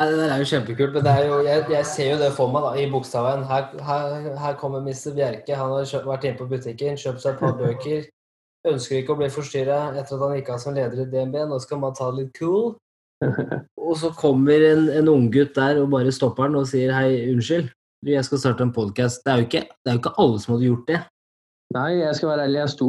Nei, 0.00 0.08
det 0.08 0.18
der 0.18 0.32
er 0.34 0.40
jo 0.40 0.46
kjempekult, 0.48 0.96
men 0.96 1.18
jo, 1.28 1.34
jeg, 1.46 1.64
jeg, 1.70 1.86
ser 1.86 2.08
jo 2.14 2.14
det 2.18 2.30
for 2.34 2.50
meg 2.50 2.64
da, 2.64 2.70
i 2.80 2.86
bokstaven. 2.90 3.44
Her, 3.46 3.68
her, 3.86 4.30
her, 4.40 4.56
kommer 4.58 4.80
Mr. 4.82 5.12
Bjerke. 5.14 5.54
Han 5.54 5.74
har 5.76 5.84
kjøpt, 5.86 6.08
vært 6.08 6.24
inne 6.26 6.40
på 6.40 6.48
butikken, 6.50 6.98
kjøpt 6.98 7.22
seg 7.22 7.36
et 7.36 7.42
par 7.42 7.54
bøker. 7.60 8.08
Ønsker 8.72 8.98
ikke 8.98 9.14
å 9.14 9.18
bli 9.20 9.28
forstyrra 9.30 9.78
etter 9.92 10.16
at 10.16 10.24
han 10.24 10.34
gikk 10.38 10.50
av 10.54 10.62
som 10.62 10.74
leder 10.74 11.04
i 11.04 11.06
DNB. 11.12 11.36
Nå 11.50 11.60
skal 11.62 11.82
man 11.82 11.94
ta 11.98 12.08
det 12.10 12.22
litt 12.22 12.32
cool. 12.40 12.72
og 13.86 13.94
så 14.00 14.10
kommer 14.18 14.64
en, 14.72 14.88
en 14.90 15.12
unggutt 15.12 15.54
der 15.54 15.78
og 15.82 15.92
bare 15.92 16.14
stopper 16.14 16.50
den 16.50 16.58
og 16.62 16.66
sier 16.70 16.90
hei, 16.96 17.28
unnskyld, 17.30 17.70
jeg 18.06 18.26
skal 18.26 18.40
starte 18.42 18.66
en 18.66 18.74
podkast. 18.74 19.22
Det, 19.24 19.48
det, 19.52 19.62
er 19.86 19.96
jo 19.96 20.00
ikke 20.02 20.16
alle 20.22 20.42
som 20.42 20.56
hadde 20.56 20.68
gjort 20.68 20.88
det. 20.90 21.00
Nei, 21.72 21.88
jeg 22.02 22.16
skal 22.18 22.32
være 22.32 22.46
ærlig. 22.48 22.58
Jeg 22.60 22.72
sto, 22.74 22.88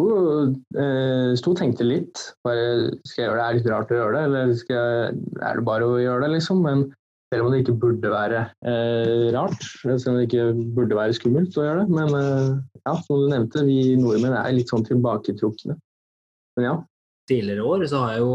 eh, 0.82 1.30
sto 1.40 1.54
og 1.54 1.60
tenkte 1.60 1.88
litt. 1.88 2.20
Bare, 2.44 2.66
skal 3.08 3.24
jeg 3.24 3.30
gjøre 3.30 3.38
det? 3.38 3.46
Er 3.46 3.54
det 3.54 3.62
litt 3.62 3.72
rart 3.72 3.94
å 3.94 4.00
gjøre 4.00 4.18
det, 4.18 4.24
eller 4.28 4.52
jeg, 4.58 5.22
er 5.40 5.60
det 5.60 5.66
bare 5.70 5.88
å 5.88 6.02
gjøre 6.02 6.26
det, 6.26 6.32
liksom? 6.36 6.64
Men 6.66 6.86
selv 7.34 7.48
om 7.48 7.54
det 7.54 7.62
ikke 7.64 7.78
burde 7.82 8.12
være 8.14 8.42
eh, 8.70 9.28
rart, 9.34 9.64
selv 9.82 10.12
om 10.12 10.18
det 10.20 10.28
ikke 10.28 10.48
burde 10.76 10.98
være 11.00 11.18
skummelt 11.18 11.58
å 11.58 11.68
gjøre 11.68 11.86
det. 11.86 12.00
Men 12.00 12.18
eh, 12.20 12.50
ja, 12.84 12.96
som 13.06 13.22
du 13.24 13.30
nevnte, 13.32 13.64
vi 13.70 13.94
nordmenn 14.00 14.36
er 14.38 14.58
litt 14.58 14.74
sånn 14.74 14.86
tilbaketrukne. 14.90 15.78
Men 16.58 16.68
ja. 16.70 16.80
Tidligere 17.32 17.64
år 17.64 17.86
så 17.88 18.02
har 18.04 18.18
jeg 18.18 18.26
jo 18.26 18.32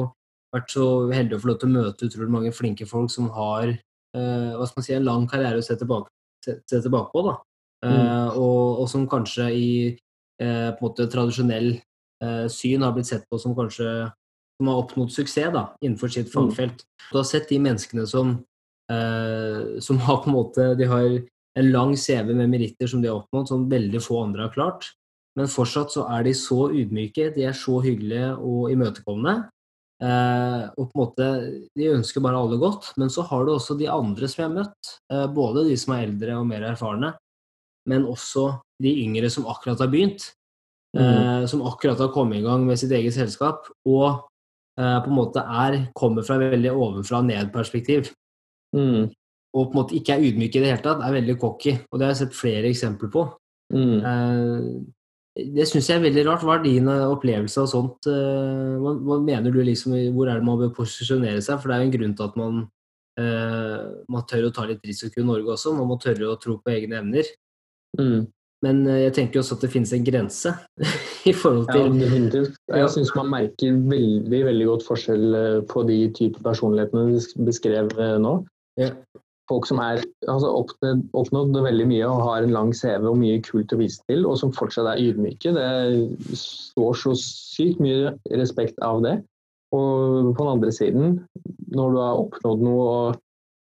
vært 0.54 0.70
så 0.72 0.84
heldig 1.12 1.36
å 1.36 1.40
få 1.42 1.50
lov 1.50 1.56
til 1.60 1.68
å 1.68 1.74
møte 1.74 2.06
utrolig 2.08 2.32
mange 2.32 2.52
flinke 2.56 2.86
folk 2.88 3.12
som 3.12 3.26
har 3.34 3.68
eh, 3.68 4.52
hva 4.56 4.64
skal 4.64 4.80
man 4.80 4.86
si, 4.86 4.94
en 4.96 5.04
lang 5.04 5.26
karriere 5.28 5.60
å 5.60 5.66
se 5.66 5.76
tilbake, 5.76 6.08
se, 6.44 6.58
se 6.70 6.82
tilbake 6.84 7.12
på. 7.14 7.24
da. 7.26 7.36
Uh, 7.84 7.92
mm. 7.94 8.38
og, 8.42 8.80
og, 8.82 8.86
som 8.90 9.04
kanskje 9.10 9.44
i 9.54 9.68
uh, 10.42 10.70
på 10.74 10.80
en 10.80 10.84
måte 10.88 11.06
tradisjonell 11.10 11.76
syn 12.50 12.82
har 12.82 12.90
blitt 12.96 13.06
sett 13.06 13.28
på 13.30 13.38
som 13.38 13.52
kanskje 13.54 13.86
som 14.58 14.66
har 14.66 14.80
oppnådd 14.80 15.12
suksess 15.14 15.52
da, 15.54 15.60
innenfor 15.78 16.10
sitt 16.10 16.26
mm. 16.26 16.32
fagfelt. 16.32 16.80
Mm. 16.82 17.04
Du 17.12 17.18
har 17.20 17.26
sett 17.28 17.46
de 17.46 17.58
menneskene 17.62 18.06
som, 18.10 18.32
som 19.78 20.00
har 20.02 20.18
på 20.24 20.26
en 20.26 20.34
måte 20.34 20.66
de 20.80 20.88
har 20.90 21.06
en 21.60 21.68
lang 21.70 21.94
CV 21.94 22.32
med 22.34 22.50
meritter 22.50 22.90
som 22.90 23.04
de 23.04 23.12
har 23.12 23.20
oppnådd, 23.20 23.52
som 23.52 23.68
veldig 23.70 24.02
få 24.02 24.18
andre 24.24 24.48
har 24.48 24.56
klart. 24.56 24.88
Men 25.38 25.46
fortsatt 25.46 25.94
så 25.94 26.08
er 26.10 26.26
de 26.26 26.34
så 26.34 26.72
ydmyke, 26.74 27.30
de 27.36 27.46
er 27.46 27.54
så 27.54 27.78
hyggelige 27.86 28.32
og 28.34 28.72
imøtekommende 28.74 29.44
Eh, 29.98 30.64
og 30.78 30.92
på 30.92 30.94
en 30.94 31.00
måte, 31.00 31.28
De 31.74 31.88
ønsker 31.90 32.22
bare 32.22 32.38
alle 32.38 32.58
godt, 32.60 32.92
men 32.96 33.10
så 33.10 33.24
har 33.26 33.44
du 33.44 33.54
også 33.56 33.74
de 33.78 33.88
andre 33.90 34.28
som 34.30 34.42
jeg 34.42 34.48
har 34.48 34.56
møtt. 34.60 34.92
Eh, 35.10 35.26
både 35.34 35.66
de 35.66 35.76
som 35.80 35.94
er 35.96 36.06
eldre 36.06 36.38
og 36.38 36.46
mer 36.46 36.66
erfarne, 36.70 37.12
men 37.88 38.06
også 38.06 38.52
de 38.82 38.94
yngre 39.04 39.30
som 39.32 39.48
akkurat 39.50 39.80
har 39.82 39.90
begynt. 39.90 40.30
Mm. 40.96 41.02
Eh, 41.02 41.46
som 41.50 41.64
akkurat 41.66 41.98
har 41.98 42.12
kommet 42.14 42.38
i 42.38 42.46
gang 42.46 42.64
med 42.66 42.78
sitt 42.80 42.92
eget 42.94 43.16
selskap, 43.16 43.66
og 43.86 44.28
eh, 44.78 44.98
på 45.04 45.10
en 45.10 45.18
måte 45.18 45.42
er, 45.42 45.80
kommer 45.98 46.24
fra 46.26 46.38
veldig 46.40 46.72
ovenfra 46.72 47.20
ned-perspektiv. 47.26 48.12
Mm. 48.76 49.10
Og 49.56 49.66
på 49.66 49.72
en 49.72 49.80
måte 49.80 49.96
ikke 49.96 50.14
er 50.14 50.24
ydmyke 50.28 50.60
i 50.60 50.62
det 50.62 50.70
hele 50.70 50.84
tatt, 50.84 51.02
er 51.02 51.16
veldig 51.16 51.36
cocky. 51.40 51.74
Og 51.90 51.98
det 51.98 52.06
har 52.06 52.14
jeg 52.14 52.22
sett 52.22 52.38
flere 52.38 52.70
eksempler 52.70 53.10
på. 53.12 53.26
Mm. 53.74 53.98
Eh, 55.38 55.50
det 55.54 55.66
syns 55.70 55.90
jeg 55.90 55.98
er 55.98 56.06
veldig 56.06 56.24
rart. 56.28 56.46
Hva 56.46 56.58
er 56.58 56.64
din 56.66 56.88
eh, 56.90 57.04
opplevelse 57.08 57.62
av 57.62 57.70
sånt? 57.70 58.08
Eh, 58.10 58.78
hva, 58.82 58.94
hva, 58.96 59.20
mener 59.24 59.54
du 59.54 59.60
liksom, 59.62 59.94
Hvor 60.16 60.30
er 60.30 60.40
det 60.40 60.48
man 60.48 60.58
bør 60.62 60.74
posisjonere 60.80 61.42
seg? 61.44 61.60
For 61.60 61.70
det 61.70 61.76
er 61.76 61.84
jo 61.84 61.90
en 61.90 61.94
grunn 61.98 62.16
til 62.18 62.28
at 62.28 62.40
man, 62.40 62.64
uh, 63.20 63.84
man 64.12 64.26
tør 64.30 64.48
å 64.48 64.54
ta 64.54 64.66
litt 64.68 64.82
risiko 64.86 65.22
i 65.22 65.28
Norge 65.28 65.54
også. 65.54 65.76
Man 65.76 65.90
må 65.90 66.00
tørre 66.02 66.32
å 66.32 66.40
tro 66.40 66.58
på 66.62 66.74
egne 66.74 67.00
evner. 67.02 67.30
Mm. 67.98 68.26
Men 68.66 68.80
jeg 68.90 69.12
tenker 69.14 69.38
også 69.38 69.54
at 69.54 69.62
det 69.62 69.70
finnes 69.70 69.92
en 69.94 70.02
grense 70.02 70.50
i 71.30 71.32
forhold 71.32 71.68
til 71.70 71.84
Ja, 71.84 71.92
definitivt. 72.00 72.56
Jeg 72.74 72.90
syns 72.90 73.12
man 73.14 73.30
merker 73.30 73.76
veldig, 73.92 74.40
veldig 74.48 74.66
godt 74.72 74.86
forskjell 74.88 75.38
på 75.70 75.84
de 75.86 76.00
type 76.18 76.42
personlighetene 76.42 77.14
du 77.14 77.46
beskrev 77.46 77.94
nå. 78.18 78.34
Ja 78.82 78.90
folk 79.48 79.66
som 79.68 79.80
er 79.82 80.02
altså 80.28 80.50
oppnådd, 80.60 81.04
oppnådd, 81.16 81.56
veldig 81.64 81.86
mye 81.90 82.08
og 82.08 82.24
har 82.26 82.44
en 82.44 82.54
lang 82.54 82.74
CV 82.76 83.06
og 83.08 83.18
mye 83.20 83.40
kult 83.44 83.72
å 83.72 83.80
vise 83.80 84.02
til, 84.10 84.26
og 84.28 84.38
som 84.40 84.52
fortsatt 84.54 84.90
er 84.92 85.02
ydmyke. 85.02 85.54
Det 85.56 86.36
står 86.38 87.00
så 87.02 87.14
sykt 87.20 87.80
mye 87.82 88.14
respekt 88.40 88.78
av 88.84 89.02
det. 89.06 89.18
Og 89.76 90.34
på 90.36 90.44
den 90.44 90.52
andre 90.54 90.72
siden, 90.72 91.16
når 91.76 91.94
du 91.94 91.98
har 92.00 92.20
oppnådd 92.24 92.62
noe 92.64 92.84
og 92.88 93.24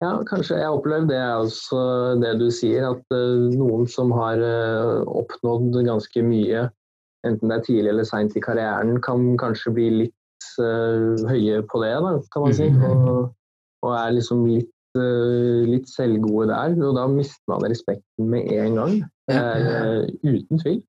ja, 0.04 0.12
kanskje 0.28 0.58
jeg 0.60 0.68
har 0.68 0.76
opplevd 0.76 1.08
det 1.08 1.18
er 1.18 1.38
også 1.40 1.82
det 2.20 2.34
du 2.42 2.50
sier, 2.52 2.90
at 2.90 3.16
uh, 3.16 3.48
noen 3.56 3.88
som 3.90 4.12
har 4.16 4.42
uh, 4.44 5.08
oppnådd 5.08 5.80
ganske 5.88 6.24
mye, 6.26 6.66
enten 7.26 7.50
det 7.50 7.56
er 7.56 7.66
tidlig 7.66 7.94
eller 7.94 8.08
seint 8.08 8.36
i 8.36 8.44
karrieren, 8.44 9.00
kan 9.06 9.24
kanskje 9.40 9.72
bli 9.78 9.88
litt 10.04 10.50
uh, 10.60 11.16
høye 11.32 11.64
på 11.72 11.82
det, 11.82 11.96
da, 12.04 12.14
kan 12.36 12.44
man 12.44 12.58
si. 12.60 12.68
Mhm. 12.70 13.08
Og, 13.08 13.32
og 13.88 13.96
er 13.96 14.18
liksom 14.18 14.44
litt 14.52 14.75
Eh, 14.75 14.75
litt 14.96 15.90
selvgode 15.92 16.50
der, 16.52 16.76
og 16.80 16.98
da 16.98 17.06
mister 17.12 17.52
man 17.52 17.66
respekten 17.68 18.30
med 18.32 18.52
en 18.56 18.80
gang. 18.80 19.00
Uh, 19.26 20.06
uten 20.22 20.62
tvil. 20.62 20.84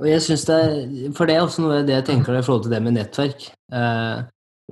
Og 0.00 0.08
jeg 0.08 0.22
synes 0.24 0.44
det 0.48 0.56
er, 0.56 0.76
For 1.16 1.28
det 1.28 1.36
er 1.36 1.44
også 1.44 1.64
noe 1.64 1.82
det 1.86 1.98
jeg 1.98 2.08
tenker 2.08 2.36
i 2.36 2.44
forhold 2.44 2.66
til 2.66 2.74
det 2.74 2.82
med 2.84 2.96
nettverk. 2.96 3.48
Eh, 3.76 4.18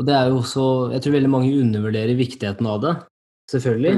og 0.00 0.06
det 0.08 0.14
er 0.16 0.30
jo 0.30 0.38
også 0.40 0.66
Jeg 0.94 1.04
tror 1.04 1.16
veldig 1.18 1.32
mange 1.32 1.56
undervurderer 1.60 2.18
viktigheten 2.18 2.68
av 2.70 2.84
det, 2.84 2.94
selvfølgelig. 3.52 3.96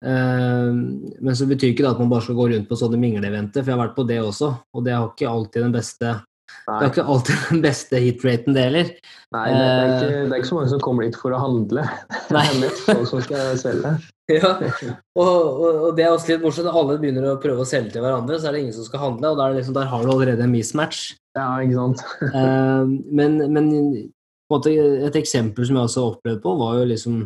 Mm. 0.00 1.20
men 1.20 1.34
så 1.36 1.44
betyr 1.44 1.74
ikke 1.74 1.82
det 1.84 1.90
at 1.90 1.98
man 2.00 2.08
bare 2.08 2.24
skal 2.24 2.36
gå 2.38 2.46
rundt 2.48 2.68
på 2.70 2.76
sånne 2.80 2.96
mingleeventer, 2.96 3.60
for 3.60 3.68
jeg 3.68 3.76
har 3.76 3.82
vært 3.82 3.96
på 3.98 4.04
det 4.08 4.16
også, 4.24 4.48
og 4.72 4.84
det 4.86 4.94
har 4.96 5.10
ikke 5.10 5.28
alltid 5.28 5.66
den 5.66 5.74
beste. 5.74 6.12
Det 6.78 6.86
er 6.86 6.92
ikke 6.92 7.06
alltid 7.14 7.42
den 7.48 7.62
beste 7.64 8.00
hitraten, 8.02 8.54
det 8.56 8.64
heller. 8.68 8.92
Nei, 9.34 9.44
det 9.50 9.64
er, 9.64 9.90
ikke, 9.90 10.06
det 10.12 10.30
er, 10.30 10.38
ikke, 10.38 10.48
så 10.50 10.56
mange 10.58 10.70
som 10.72 10.82
kommer 10.84 11.06
dit 11.06 11.18
for 11.18 11.34
å 11.34 11.40
handle. 11.42 11.84
Nei. 12.34 12.44
Det 12.62 12.70
er 12.94 13.04
som 13.10 13.26
skal 13.26 13.60
selge. 13.60 13.98
Ja, 14.30 14.52
og, 15.18 15.26
og, 15.26 15.64
og, 15.66 15.88
det 15.98 16.04
er 16.04 16.12
også 16.12 16.28
litt 16.30 16.44
morsomt. 16.44 16.68
Alle 16.70 17.00
begynner 17.02 17.24
å 17.32 17.38
prøve 17.42 17.64
å 17.64 17.66
selge 17.66 17.96
til 17.96 18.04
hverandre, 18.04 18.36
så 18.38 18.46
er 18.46 18.54
det 18.54 18.60
ingen 18.62 18.76
som 18.76 18.86
skal 18.86 19.02
handle, 19.02 19.32
og 19.32 19.56
liksom, 19.56 19.74
der 19.74 19.88
har 19.90 20.04
du 20.06 20.12
allerede 20.12 20.44
en 20.46 20.52
mismatch. 20.54 21.00
Ja, 21.34 21.48
ikke 21.58 21.80
sant. 21.80 22.04
men, 23.18 23.40
men 23.50 23.72
et 24.54 25.18
eksempel 25.18 25.66
som 25.66 25.80
jeg 25.80 25.88
også 25.88 26.06
opplevde 26.12 26.44
på, 26.44 26.54
var 26.62 26.78
jo 26.78 26.86
liksom 26.92 27.18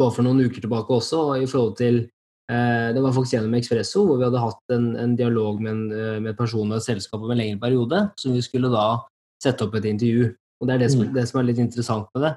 bare 0.00 0.12
for 0.12 0.26
noen 0.26 0.44
uker 0.44 0.64
tilbake 0.64 0.96
også, 0.96 1.22
i 1.40 1.48
forhold 1.48 1.76
til 1.80 2.02
eh, 2.02 2.10
Det 2.50 2.98
var 3.02 3.12
faktisk 3.14 3.36
gjennom 3.36 3.54
Expresso, 3.54 4.02
hvor 4.08 4.18
vi 4.18 4.26
hadde 4.26 4.42
hatt 4.42 4.74
en, 4.74 4.90
en 4.98 5.12
dialog 5.18 5.60
med 5.62 5.70
en, 5.70 5.82
eh, 5.94 6.16
med 6.18 6.32
en 6.32 6.38
person 6.38 6.66
og 6.66 6.80
et 6.80 6.86
selskap 6.86 7.20
over 7.20 7.36
en 7.36 7.42
lengre 7.42 7.60
periode, 7.62 8.00
så 8.18 8.32
vi 8.34 8.42
skulle 8.42 8.72
da 8.72 8.86
sette 9.42 9.66
opp 9.66 9.76
et 9.78 9.86
intervju. 9.92 10.32
Og 10.60 10.68
det 10.68 10.74
er 10.74 10.82
det 10.82 10.90
som, 10.92 11.04
mm. 11.06 11.12
det 11.14 11.24
som 11.30 11.40
er 11.40 11.46
litt 11.48 11.60
interessant 11.62 12.10
med 12.16 12.26
det. 12.26 12.32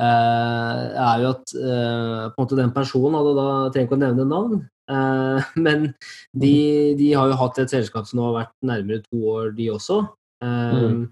Uh, 0.00 0.80
er 0.98 1.20
jo 1.22 1.28
at 1.30 1.52
uh, 1.54 2.24
på 2.32 2.34
en 2.34 2.42
måte 2.42 2.58
den 2.58 2.72
personen 2.74 3.14
hadde 3.14 3.34
da 3.36 3.44
Trenger 3.70 3.86
ikke 3.86 3.94
å 3.94 4.00
nevne 4.00 4.26
navn, 4.26 4.64
uh, 4.90 5.52
men 5.66 5.86
de, 6.34 6.56
de, 6.98 7.12
har 7.14 7.30
jo 7.30 7.38
hatt 7.38 7.60
et 7.62 7.70
selskap 7.70 8.08
som 8.08 8.18
nå 8.18 8.26
har 8.26 8.38
vært 8.40 8.56
nærmere 8.66 9.04
to 9.06 9.22
år, 9.36 9.54
de 9.58 9.70
også. 9.76 10.02
Mm 10.42 11.08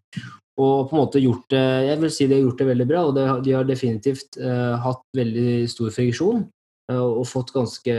og 0.58 0.88
på 0.88 0.96
en 0.96 0.98
måte 0.98 1.20
gjort 1.22 1.52
det 1.52 1.60
Jeg 1.86 1.98
vil 2.00 2.10
si 2.10 2.26
de 2.26 2.34
har 2.34 2.40
gjort 2.42 2.58
det 2.58 2.64
veldig 2.66 2.86
bra, 2.90 3.02
og 3.06 3.44
de 3.46 3.52
har 3.54 3.66
definitivt 3.68 4.34
hatt 4.82 5.04
veldig 5.14 5.52
stor 5.70 5.92
friksjon 5.94 6.40
og 6.96 7.26
fått 7.28 7.52
ganske 7.52 7.94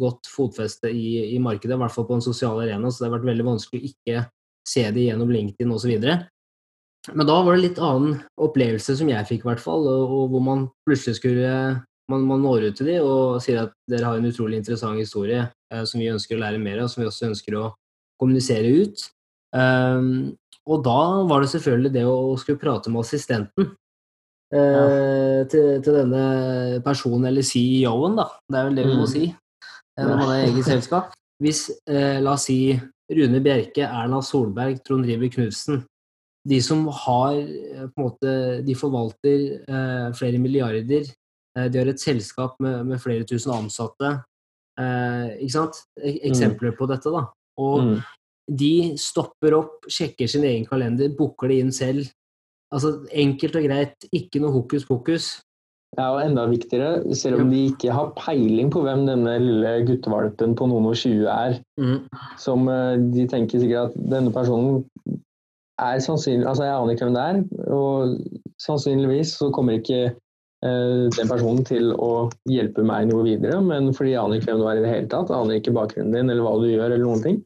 godt 0.00 0.28
fotfeste 0.32 0.88
i, 0.88 1.34
i, 1.34 1.38
markedet, 1.42 1.74
i 1.76 1.80
hvert 1.80 1.92
fall 1.92 2.06
på 2.08 2.16
en 2.16 2.24
sosial 2.24 2.62
arena, 2.62 2.88
så 2.88 3.02
det 3.02 3.10
har 3.10 3.18
vært 3.18 3.28
veldig 3.28 3.48
vanskelig 3.50 3.80
å 3.80 3.90
ikke 3.90 4.22
se 4.70 4.84
det 4.94 5.08
gjennom 5.08 5.32
LinkedIn 5.32 5.74
osv. 5.74 5.92
Men 7.16 7.28
da 7.28 7.36
var 7.44 7.56
det 7.56 7.64
litt 7.66 7.80
annen 7.82 8.18
opplevelse 8.40 8.96
som 8.96 9.12
jeg 9.12 9.28
fikk, 9.28 9.44
i 9.44 9.50
hvert 9.50 9.62
fall, 9.62 9.86
og, 9.88 10.16
og 10.16 10.34
hvor 10.34 10.44
man 10.44 10.66
plutselig 10.88 11.20
skulle 11.20 11.52
man, 12.10 12.26
man, 12.26 12.42
når 12.42 12.70
ut 12.70 12.80
til 12.80 12.90
dem 12.90 13.06
og 13.06 13.38
sier 13.44 13.62
at 13.62 13.74
dere 13.90 14.08
har 14.08 14.18
en 14.18 14.26
utrolig 14.26 14.58
interessant 14.58 14.98
historie 14.98 15.44
eh, 15.44 15.84
som 15.86 16.00
vi 16.02 16.10
ønsker 16.10 16.36
å 16.36 16.42
lære 16.42 16.60
mer 16.62 16.82
av, 16.82 16.90
som 16.90 17.04
vi 17.04 17.08
også 17.08 17.28
ønsker 17.30 17.56
å 17.60 17.68
kommunisere 18.20 18.72
ut. 18.82 19.04
Um, 19.54 20.32
og 20.70 20.82
da 20.86 20.98
var 21.30 21.42
det 21.42 21.52
selvfølgelig 21.54 21.92
det 21.94 22.02
å 22.06 22.34
skulle 22.38 22.60
prate 22.60 22.90
med 22.92 23.02
assistenten 23.04 23.70
eh, 23.70 23.76
ja. 24.52 25.44
til, 25.50 25.78
til, 25.84 25.96
denne 25.96 26.80
personen, 26.84 27.28
eller 27.30 27.46
CEO-en, 27.46 28.18
da. 28.18 28.26
Det 28.50 28.58
er 28.58 28.68
vel 28.68 28.80
det 28.80 28.86
vi 28.88 28.96
må 28.96 29.06
mm. 29.06 29.12
si 29.12 29.24
eh, 29.30 30.04
når 30.04 30.16
man 30.16 30.32
har 30.32 30.42
eget 30.48 30.70
selskap. 30.72 31.14
Hvis, 31.40 31.68
eh, 31.88 32.18
la 32.20 32.34
oss 32.36 32.48
si, 32.50 32.74
Rune 33.10 33.40
Bjerke, 33.42 33.86
Erna 33.86 34.20
Solberg, 34.22 34.84
Trond 34.86 35.08
River 35.08 35.32
Knutsen 35.34 35.80
De 36.46 36.60
som 36.62 36.84
har 36.94 37.40
eh, 37.40 37.88
på 37.90 37.98
en 37.98 38.04
måte 38.04 38.34
De 38.62 38.76
forvalter 38.78 39.40
eh, 39.64 40.06
flere 40.14 40.38
milliarder. 40.38 41.08
Eh, 41.58 41.66
de 41.66 41.80
har 41.80 41.90
et 41.90 42.02
selskap 42.02 42.60
med, 42.62 42.84
med 42.86 43.02
flere 43.02 43.26
tusen 43.26 43.54
ansatte. 43.56 44.14
ikke 44.78 45.54
sant? 45.56 45.82
E-, 45.98 46.20
mm. 46.20 46.24
Eksempler 46.30 46.76
på 46.78 46.86
dette, 46.90 47.10
da. 47.10 47.26
Og 47.60 47.82
mm 47.84 48.00
de 48.50 48.96
stopper 48.98 49.54
opp, 49.54 49.86
sjekker 49.90 50.28
sin 50.30 50.44
egen 50.48 50.66
kalender, 50.66 51.12
booker 51.16 51.50
det 51.50 51.60
inn 51.62 51.72
selv. 51.74 52.08
Altså 52.70 52.96
enkelt 53.10 53.56
og 53.58 53.64
greit, 53.66 54.10
ikke 54.14 54.42
noe 54.42 54.54
hokus 54.54 54.84
pokus. 54.86 55.30
Ja, 55.98 56.12
og 56.14 56.20
enda 56.22 56.44
viktigere, 56.46 57.14
selv 57.18 57.40
om 57.42 57.48
de 57.50 57.64
ikke 57.72 57.90
har 57.90 58.12
peiling 58.14 58.68
på 58.70 58.84
hvem 58.84 59.08
denne 59.08 59.32
lille 59.42 59.72
guttevalpen 59.88 60.54
på 60.58 60.68
noen 60.70 60.86
og 60.92 60.94
tjue 61.00 61.26
er, 61.26 61.56
mm. 61.82 61.96
som 62.38 62.68
eh, 62.70 63.00
de 63.10 63.26
tenker 63.30 63.58
sikkert 63.58 63.90
at 63.90 64.04
denne 64.12 64.30
personen 64.30 64.84
er 65.80 65.98
sannsynlig 66.04 66.46
Altså, 66.46 66.68
jeg 66.68 66.76
aner 66.76 66.94
ikke 66.94 67.08
hvem 67.08 67.18
det 67.18 67.24
er, 67.26 67.42
og 67.74 68.54
sannsynligvis 68.62 69.34
så 69.40 69.50
kommer 69.56 69.80
ikke 69.80 70.00
eh, 70.12 71.04
den 71.16 71.32
personen 71.32 71.66
til 71.66 71.90
å 71.98 72.28
hjelpe 72.46 72.86
meg 72.86 73.10
noe 73.10 73.26
videre, 73.26 73.58
men 73.58 73.90
fordi 73.96 74.14
jeg 74.14 74.22
aner 74.22 74.38
ikke 74.38 74.52
hvem 74.52 74.62
du 74.62 74.70
er 74.70 74.78
i 74.78 74.86
det 74.86 74.94
hele 74.94 75.10
tatt, 75.10 75.34
aner 75.34 75.58
ikke 75.58 75.74
bakgrunnen 75.74 76.14
din 76.14 76.30
eller 76.30 76.46
hva 76.46 76.54
du 76.60 76.70
gjør 76.70 76.86
eller 76.86 77.02
noen 77.02 77.26
ting, 77.26 77.42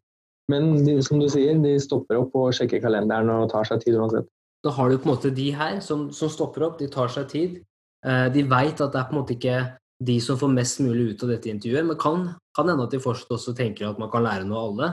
men 0.53 0.85
de, 0.85 0.99
som 1.01 1.17
du 1.17 1.31
sier, 1.33 1.57
de 1.65 1.79
stopper 1.81 2.21
opp 2.21 2.37
og 2.37 2.53
sjekker 2.53 2.85
kalenderen 2.85 3.33
og 3.33 3.49
tar 3.55 3.65
seg 3.71 3.81
tid 3.87 3.97
uansett. 3.97 4.29
Da 4.65 4.73
har 4.73 4.91
du 4.91 4.99
på 4.99 5.09
en 5.09 5.15
måte 5.15 5.33
de 5.35 5.51
her 5.55 5.81
som, 5.85 6.07
som 6.15 6.31
stopper 6.33 6.67
opp, 6.67 6.79
de 6.81 6.89
tar 6.93 7.11
seg 7.13 7.27
tid. 7.31 7.59
Eh, 8.07 8.29
de 8.33 8.45
veit 8.49 8.81
at 8.81 8.95
det 8.95 9.01
er 9.01 9.09
på 9.09 9.17
en 9.17 9.21
måte 9.21 9.37
ikke 9.37 9.59
de 10.05 10.17
som 10.21 10.39
får 10.41 10.53
mest 10.53 10.81
mulig 10.85 11.13
ut 11.13 11.25
av 11.25 11.35
dette 11.35 11.51
intervjuet, 11.53 11.87
men 11.89 12.01
kan, 12.01 12.25
kan 12.57 12.71
hende 12.71 12.87
at 12.87 12.95
de 12.95 13.03
fortsatt 13.03 13.37
også 13.37 13.55
tenker 13.57 13.89
at 13.89 14.01
man 14.01 14.11
kan 14.13 14.25
lære 14.25 14.49
noe 14.49 14.61
av 14.63 14.71
alle. 14.73 14.89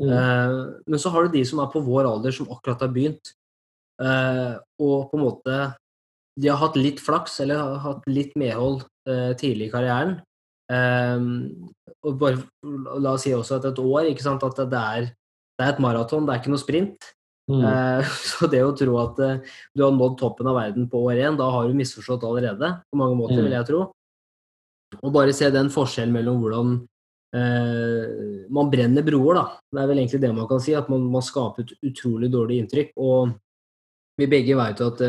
Mm. 0.00 0.14
Eh, 0.16 0.56
men 0.90 1.02
så 1.02 1.12
har 1.12 1.26
du 1.26 1.36
de 1.36 1.44
som 1.48 1.60
er 1.62 1.70
på 1.72 1.84
vår 1.84 2.08
alder, 2.08 2.34
som 2.34 2.48
akkurat 2.50 2.82
har 2.86 2.92
begynt, 2.94 3.34
eh, 4.02 4.56
og 4.80 5.12
på 5.12 5.20
en 5.20 5.26
måte 5.26 5.60
De 6.40 6.48
har 6.48 6.60
hatt 6.60 6.76
litt 6.78 7.00
flaks, 7.02 7.40
eller 7.42 7.58
har 7.58 7.80
hatt 7.84 8.04
litt 8.08 8.36
medhold 8.38 8.84
tidlig 9.36 9.66
i 9.66 9.72
karrieren, 9.72 10.12
Um, 10.70 11.70
og 12.06 12.18
bare, 12.20 12.44
la 13.02 13.16
oss 13.16 13.24
si 13.26 13.32
også 13.34 13.58
at 13.58 13.66
et 13.72 13.80
år 13.82 14.10
ikke 14.12 14.22
sant, 14.22 14.44
at 14.46 14.60
det 14.70 14.78
er, 14.78 15.08
det 15.58 15.64
er 15.66 15.72
et 15.72 15.82
maraton, 15.82 16.26
det 16.26 16.34
er 16.34 16.42
ikke 16.42 16.52
noe 16.54 16.62
sprint. 16.62 17.08
Mm. 17.50 17.64
Uh, 17.64 18.12
så 18.30 18.48
det 18.50 18.62
å 18.64 18.74
tro 18.78 18.98
at 19.02 19.18
uh, 19.22 19.56
du 19.74 19.84
har 19.84 19.96
nådd 19.96 20.18
toppen 20.20 20.50
av 20.50 20.58
verden 20.60 20.86
på 20.90 21.02
år 21.08 21.22
én, 21.24 21.38
da 21.38 21.48
har 21.52 21.68
du 21.68 21.76
misforstått 21.78 22.26
allerede. 22.28 22.76
På 22.90 23.00
mange 23.00 23.18
måter, 23.18 23.40
mm. 23.40 23.48
vil 23.48 23.58
jeg 23.58 23.68
tro. 23.72 23.82
Og 25.00 25.12
bare 25.14 25.34
se 25.36 25.50
den 25.54 25.70
forskjellen 25.70 26.14
mellom 26.16 26.40
hvordan 26.42 26.70
eh, 27.38 28.46
man 28.50 28.72
brenner 28.72 29.04
broer, 29.06 29.36
da. 29.38 29.44
Det 29.70 29.78
er 29.78 29.86
vel 29.86 30.00
egentlig 30.02 30.18
det 30.24 30.30
man 30.34 30.48
kan 30.50 30.62
si. 30.64 30.74
At 30.74 30.88
man, 30.90 31.04
man 31.12 31.22
skaper 31.22 31.62
et 31.62 31.76
utrolig 31.86 32.26
dårlig 32.32 32.56
inntrykk. 32.64 32.90
Og 32.98 33.30
vi 34.18 34.26
begge 34.32 34.56
vet 34.58 34.82
jo 34.82 34.88
at 34.90 35.04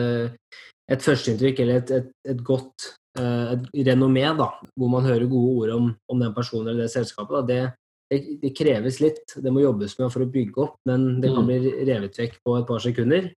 et 0.94 1.02
førsteinntrykk 1.02 1.64
eller 1.64 1.82
et, 1.82 1.96
et, 1.98 2.14
et 2.30 2.44
godt 2.46 2.92
Eh, 3.20 3.54
et 3.76 3.88
renommé, 3.90 4.24
da, 4.40 4.48
hvor 4.80 4.88
man 4.92 5.04
hører 5.04 5.28
gode 5.28 5.64
ord 5.66 5.72
om, 5.76 5.88
om 6.08 6.22
den 6.22 6.32
personen 6.36 6.70
eller 6.72 6.86
det 6.86 6.94
selskapet, 6.94 7.34
da, 7.34 7.42
det, 7.44 7.64
det, 8.12 8.20
det, 8.42 8.54
kreves 8.58 9.00
litt. 9.04 9.36
Det 9.40 9.52
må 9.54 9.64
jobbes 9.64 9.96
med 10.00 10.12
for 10.14 10.26
å 10.26 10.32
bygge 10.32 10.64
opp, 10.66 10.80
men 10.90 11.22
det 11.24 11.32
kan 11.32 11.46
mm. 11.46 11.50
bli 11.50 11.74
revet 11.88 12.18
vekk 12.20 12.40
på 12.44 12.58
et 12.60 12.68
par 12.68 12.84
sekunder. 12.84 13.30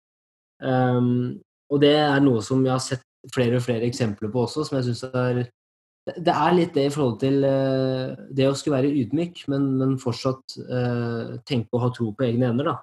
Um, 0.65 1.37
og 1.71 1.83
det 1.83 1.95
er 1.99 2.23
noe 2.23 2.43
som 2.45 2.63
jeg 2.67 2.75
har 2.75 2.83
sett 2.83 3.05
flere 3.35 3.59
og 3.59 3.65
flere 3.65 3.87
eksempler 3.89 4.33
på 4.33 4.43
også, 4.45 4.67
som 4.67 4.79
jeg 4.79 4.89
syns 4.89 5.05
er 5.09 5.45
Det 6.05 6.35
er 6.35 6.57
litt 6.57 6.75
det 6.77 6.89
i 6.89 6.93
forhold 6.93 7.17
til 7.23 7.47
uh, 7.47 8.19
det 8.35 8.51
å 8.51 8.57
skulle 8.59 8.83
være 8.83 8.93
ydmyk, 9.05 9.47
men, 9.53 9.71
men 9.81 9.95
fortsatt 10.03 10.59
uh, 10.67 11.39
tenke 11.49 11.73
å 11.73 11.85
ha 11.87 11.93
tro 11.95 12.11
på 12.13 12.27
egne 12.27 12.51
evner, 12.51 12.75
da. 12.75 12.77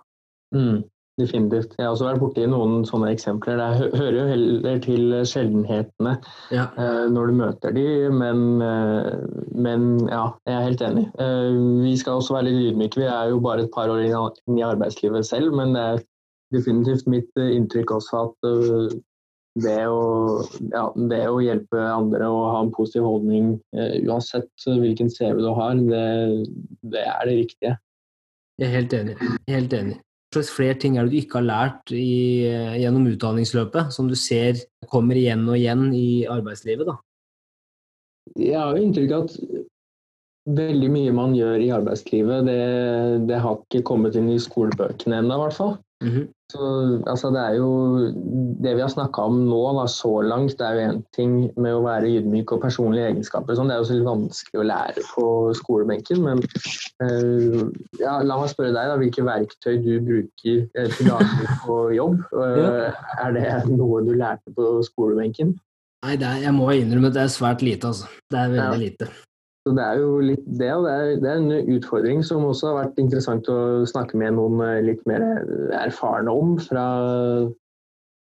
Mm. 0.56 0.82
Definitivt. 1.20 1.74
Jeg 1.78 1.84
har 1.84 1.92
også 1.92 2.06
vært 2.08 2.22
borti 2.22 2.46
noen 2.48 2.86
sånne 2.88 3.10
eksempler. 3.12 3.60
Det 3.60 3.90
hører 4.00 4.16
jo 4.16 4.28
heller 4.30 4.80
til 4.84 5.16
sjeldenhetene 5.28 6.14
ja. 6.56 6.70
uh, 6.78 7.08
når 7.12 7.32
du 7.32 7.38
møter 7.42 7.76
de, 7.76 7.86
men, 8.16 8.46
uh, 8.64 9.20
men, 9.52 9.90
ja, 10.08 10.30
jeg 10.48 10.56
er 10.56 10.68
helt 10.70 10.84
enig. 10.88 11.06
Uh, 11.20 11.84
vi 11.84 11.98
skal 12.00 12.22
også 12.22 12.38
være 12.38 12.48
litt 12.48 12.72
ydmyke. 12.72 13.02
Vi 13.04 13.10
er 13.12 13.34
jo 13.34 13.42
bare 13.44 13.66
et 13.66 13.74
par 13.76 13.92
år 13.92 14.06
inn 14.06 14.60
i 14.62 14.66
arbeidslivet 14.66 15.28
selv, 15.28 15.52
men 15.58 15.76
det 15.76 15.84
er 15.84 16.04
definitivt 16.56 17.10
mitt 17.12 17.42
inntrykk 17.44 17.92
også 17.98 18.26
at 18.26 18.52
det 19.62 19.80
å, 19.92 20.04
ja, 20.72 20.86
det 21.12 21.22
å, 21.28 21.40
hjelpe 21.44 21.80
andre 21.92 22.28
og 22.32 22.46
ha 22.54 22.62
en 22.64 22.72
positiv 22.76 23.08
holdning, 23.08 23.54
uansett 24.08 24.68
hvilken 24.68 25.12
CV 25.12 25.44
du 25.44 25.50
har, 25.56 25.80
det, 25.80 26.06
det 26.92 27.04
er 27.04 27.28
det 27.28 27.36
riktige. 27.44 27.76
Jeg 28.60 28.68
er 28.70 28.78
helt 28.80 28.96
enig. 28.96 29.18
Helt 29.52 29.76
enig 29.76 30.00
slags 30.32 30.52
flere 30.56 30.78
ting 30.80 30.98
er 30.98 31.08
det 31.08 31.12
du 31.14 31.20
ikke 31.22 31.40
har 31.42 31.48
lært 31.48 31.94
i, 31.96 32.48
gjennom 32.80 33.10
utdanningsløpet, 33.12 33.92
som 33.96 34.08
du 34.08 34.16
ser 34.16 34.62
kommer 34.92 35.20
igjen 35.20 35.44
og 35.50 35.58
igjen 35.60 35.90
i 35.96 36.24
arbeidslivet? 36.30 36.88
da? 36.88 36.98
Jeg 38.40 38.58
har 38.60 38.78
jo 38.78 38.86
inntrykk 38.86 39.16
av 39.18 39.28
at 39.28 39.38
veldig 40.62 40.90
mye 40.94 41.14
man 41.16 41.36
gjør 41.38 41.62
i 41.62 41.72
arbeidslivet, 41.76 42.48
det, 42.48 42.60
det 43.30 43.40
har 43.44 43.60
ikke 43.60 43.84
kommet 43.92 44.18
inn 44.18 44.32
i 44.32 44.40
skolebøkene 44.42 45.20
ennå, 45.22 45.36
i 45.36 45.44
hvert 45.44 45.58
fall. 45.58 45.76
Mm 46.02 46.10
-hmm. 46.10 46.28
Så, 46.52 46.62
altså, 47.08 47.30
det 47.32 47.40
er 47.40 47.54
jo 47.56 47.70
det 48.64 48.76
vi 48.76 48.82
har 48.82 48.90
snakka 48.92 49.22
om 49.22 49.38
nå 49.48 49.60
da, 49.78 49.86
så 49.88 50.22
langt, 50.22 50.58
det 50.60 50.68
er 50.68 50.74
jo 50.74 50.88
én 50.90 51.00
ting 51.16 51.36
med 51.56 51.76
å 51.78 51.84
være 51.86 52.10
ydmyk 52.10 52.52
og 52.52 52.62
personlige 52.66 53.08
egenskaper. 53.08 53.56
Sånn. 53.56 53.70
Det 53.70 53.76
er 53.76 53.80
jo 53.80 53.88
så 53.88 53.98
litt 53.98 54.10
vanskelig 54.10 54.60
å 54.60 54.68
lære 54.68 55.06
på 55.14 55.26
skolebenken. 55.62 56.22
Men 56.26 56.44
uh, 57.04 57.64
ja, 58.02 58.18
la 58.28 58.40
meg 58.42 58.52
spørre 58.52 58.74
deg, 58.76 58.92
da, 58.92 59.00
hvilke 59.00 59.28
verktøy 59.30 59.78
du 59.86 59.92
bruker 60.10 60.68
uh, 60.76 60.92
til 60.98 61.12
daglig 61.14 61.58
på 61.66 61.82
jobb. 61.96 62.22
Uh, 62.42 62.92
er 63.22 63.32
det 63.36 63.76
noe 63.78 64.02
du 64.04 64.14
lærte 64.18 64.52
på 64.56 64.82
skolebenken? 64.84 65.54
Nei, 66.02 66.16
er, 66.18 66.40
jeg 66.42 66.54
må 66.58 66.72
innrømme 66.74 67.12
at 67.12 67.20
det 67.20 67.22
er 67.28 67.36
svært 67.36 67.62
lite. 67.62 67.88
altså. 67.88 68.10
Det 68.32 68.40
er 68.40 68.56
veldig 68.56 68.80
ja. 68.80 68.82
lite. 68.90 69.10
Så 69.62 69.76
Det 69.78 69.84
er 69.86 70.00
jo 70.02 70.14
litt 70.26 70.46
det, 70.58 70.72
og 70.74 70.88
det 70.88 70.92
er, 70.92 71.10
det 71.22 71.30
er, 71.30 71.38
en 71.38 71.76
utfordring 71.76 72.24
som 72.26 72.48
også 72.50 72.72
har 72.72 72.78
vært 72.80 73.02
interessant 73.02 73.50
å 73.54 73.86
snakke 73.86 74.18
med 74.18 74.34
noen 74.34 74.58
eh, 74.66 74.80
litt 74.88 75.04
mer 75.10 75.22
erfarne 75.78 76.34
om 76.34 76.56
fra, 76.58 76.86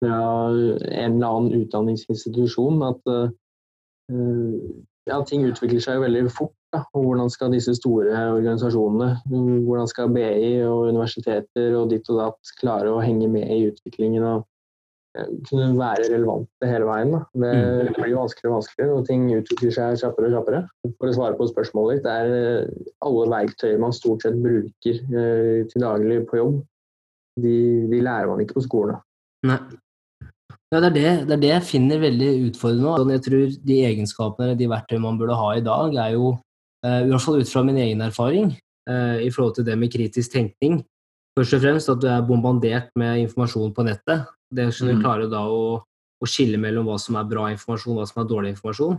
fra 0.02 0.18
en 0.50 1.14
eller 1.14 1.28
annen 1.28 1.62
utdanningsinstitusjon. 1.62 2.82
At 2.88 3.12
uh, 3.14 3.30
ja, 5.08 5.20
ting 5.30 5.46
utvikler 5.46 5.84
seg 5.84 6.00
jo 6.00 6.06
veldig 6.08 6.26
fort. 6.34 6.54
Da. 6.74 6.82
Og 6.98 7.06
hvordan 7.06 7.30
skal 7.32 7.54
disse 7.54 7.72
store 7.78 8.12
organisasjonene, 8.34 9.22
hvordan 9.64 9.88
skal 9.88 10.10
BI 10.12 10.50
og 10.66 10.90
universiteter 10.90 11.78
og 11.78 11.94
ditt 11.94 12.10
og 12.12 12.18
datt 12.20 12.50
klare 12.58 12.90
å 12.92 13.00
henge 13.00 13.30
med 13.32 13.46
i 13.54 13.62
utviklingen 13.70 14.26
eh, 14.26 14.42
kunne 15.48 15.72
være 15.78 16.08
relevante 16.12 16.68
hele 16.68 16.86
veien. 16.88 17.12
Da. 17.14 17.20
Det, 17.32 17.52
mm. 17.56 17.96
blir 17.96 18.16
vanskeligere 18.18 18.52
og 18.52 18.56
vanskeligere, 18.58 18.98
og 18.98 19.08
ting 19.08 19.26
utvikler 19.34 19.74
seg 19.74 20.00
kjappere 20.02 20.30
og 20.30 20.36
kjappere. 20.36 20.62
For 21.00 21.10
å 21.10 21.16
svare 21.16 21.38
på 21.38 21.48
spørsmålet 21.50 21.98
ditt, 21.98 22.08
er 22.12 22.36
eh, 22.36 22.86
alle 23.06 23.26
verktøy 23.32 23.74
man 23.82 23.96
stort 23.96 24.26
sett 24.26 24.38
bruker 24.42 25.02
eh, 25.02 25.66
til 25.70 25.84
daglig 25.84 26.22
på 26.30 26.40
jobb, 26.40 26.62
de, 27.42 27.58
de 27.90 28.00
lærer 28.04 28.30
man 28.30 28.42
ikke 28.44 28.58
på 28.58 28.66
skolen. 28.68 28.96
Da. 28.96 29.52
Nei. 29.52 29.60
Ja, 30.68 30.82
det 30.84 30.88
er 30.88 30.94
det, 30.94 31.10
det 31.28 31.32
er 31.32 31.40
det, 31.40 31.50
jeg 31.54 31.64
finner 31.64 32.00
veldig 32.02 32.30
utfordrende. 32.50 32.90
og 32.92 33.10
jeg 33.14 33.22
tror 33.24 33.52
de 33.70 33.76
egenskapene, 33.88 34.56
de 34.58 34.68
verktøyene 34.68 35.06
man 35.06 35.20
burde 35.20 35.36
ha 35.38 35.52
i 35.56 35.64
dag, 35.64 35.94
er 35.96 36.16
jo, 36.18 36.34
uh, 36.84 37.00
i 37.06 37.08
hvert 37.08 37.24
fall 37.24 37.40
ut 37.40 37.52
fra 37.52 37.62
min 37.64 37.78
egen 37.80 38.04
erfaring, 38.04 38.50
eh, 38.90 39.24
i 39.24 39.30
forhold 39.32 39.54
til 39.56 39.64
det 39.64 39.78
med 39.80 39.92
kritisk 39.92 40.34
tenkning, 40.34 40.82
først 41.38 41.56
og 41.56 41.62
fremst 41.62 41.92
at 41.92 42.02
du 42.02 42.08
er 42.12 42.26
bombardert 42.26 42.90
med 43.00 43.22
informasjon 43.24 43.72
på 43.72 43.86
nettet. 43.88 44.28
Det 44.54 44.68
å 44.68 44.72
du 44.72 44.94
mm. 44.94 45.02
klare 45.04 45.28
da 45.30 45.44
å, 45.44 45.78
å, 45.82 46.28
skille 46.28 46.60
mellom 46.60 46.88
hva 46.88 46.96
som 47.00 47.18
er 47.20 47.28
bra 47.28 47.48
informasjon, 47.52 47.98
hva 47.98 48.06
som 48.08 48.22
er 48.22 48.28
dårlig 48.30 48.54
informasjon. 48.56 48.98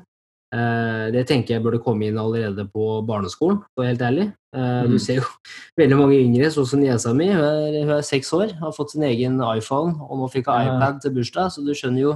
Uh, 0.50 1.10
det 1.14 1.28
tenker 1.30 1.56
jeg 1.56 1.62
burde 1.62 1.82
komme 1.86 2.08
inn 2.10 2.18
allerede 2.18 2.66
på 2.74 2.86
barneskolen, 3.06 3.60
for 3.70 3.82
å 3.82 3.86
være 3.86 3.94
helt 3.94 4.06
ærlig. 4.08 4.28
Mm. 4.56 4.96
Du 4.96 4.98
ser 5.02 5.20
jo 5.20 5.28
veldig 5.82 6.00
mange 6.00 6.22
yngre, 6.22 6.50
sånn 6.54 6.70
som 6.70 6.82
niesa 6.82 7.14
mi, 7.18 7.28
hun 7.34 7.94
er, 7.94 8.00
seks 8.06 8.32
år, 8.34 8.56
har 8.62 8.74
fått 8.74 8.96
sin 8.96 9.06
egen 9.06 9.38
iPhone, 9.46 9.94
og 10.06 10.24
nå 10.24 10.32
fikk 10.34 10.50
hun 10.50 10.72
iPad 10.72 11.04
til 11.04 11.14
bursdag, 11.20 11.54
så 11.54 11.66
du 11.66 11.76
skjønner 11.78 12.06
jo 12.08 12.16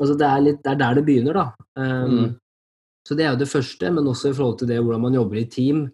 altså 0.00 0.14
det, 0.16 0.28
er 0.28 0.44
litt, 0.44 0.60
det 0.64 0.72
er 0.72 0.78
der 0.80 0.98
det 0.98 1.06
begynner, 1.06 1.36
da. 1.36 1.66
Um, 1.76 2.12
mm. 2.12 2.30
Så 3.06 3.16
det 3.16 3.24
er 3.24 3.34
jo 3.34 3.40
det 3.40 3.50
første, 3.50 3.90
men 3.90 4.06
også 4.06 4.30
i 4.30 4.36
forhold 4.36 4.60
til 4.60 4.70
det 4.70 4.78
hvordan 4.80 5.02
man 5.08 5.16
jobber 5.16 5.40
i 5.40 5.48
team. 5.50 5.88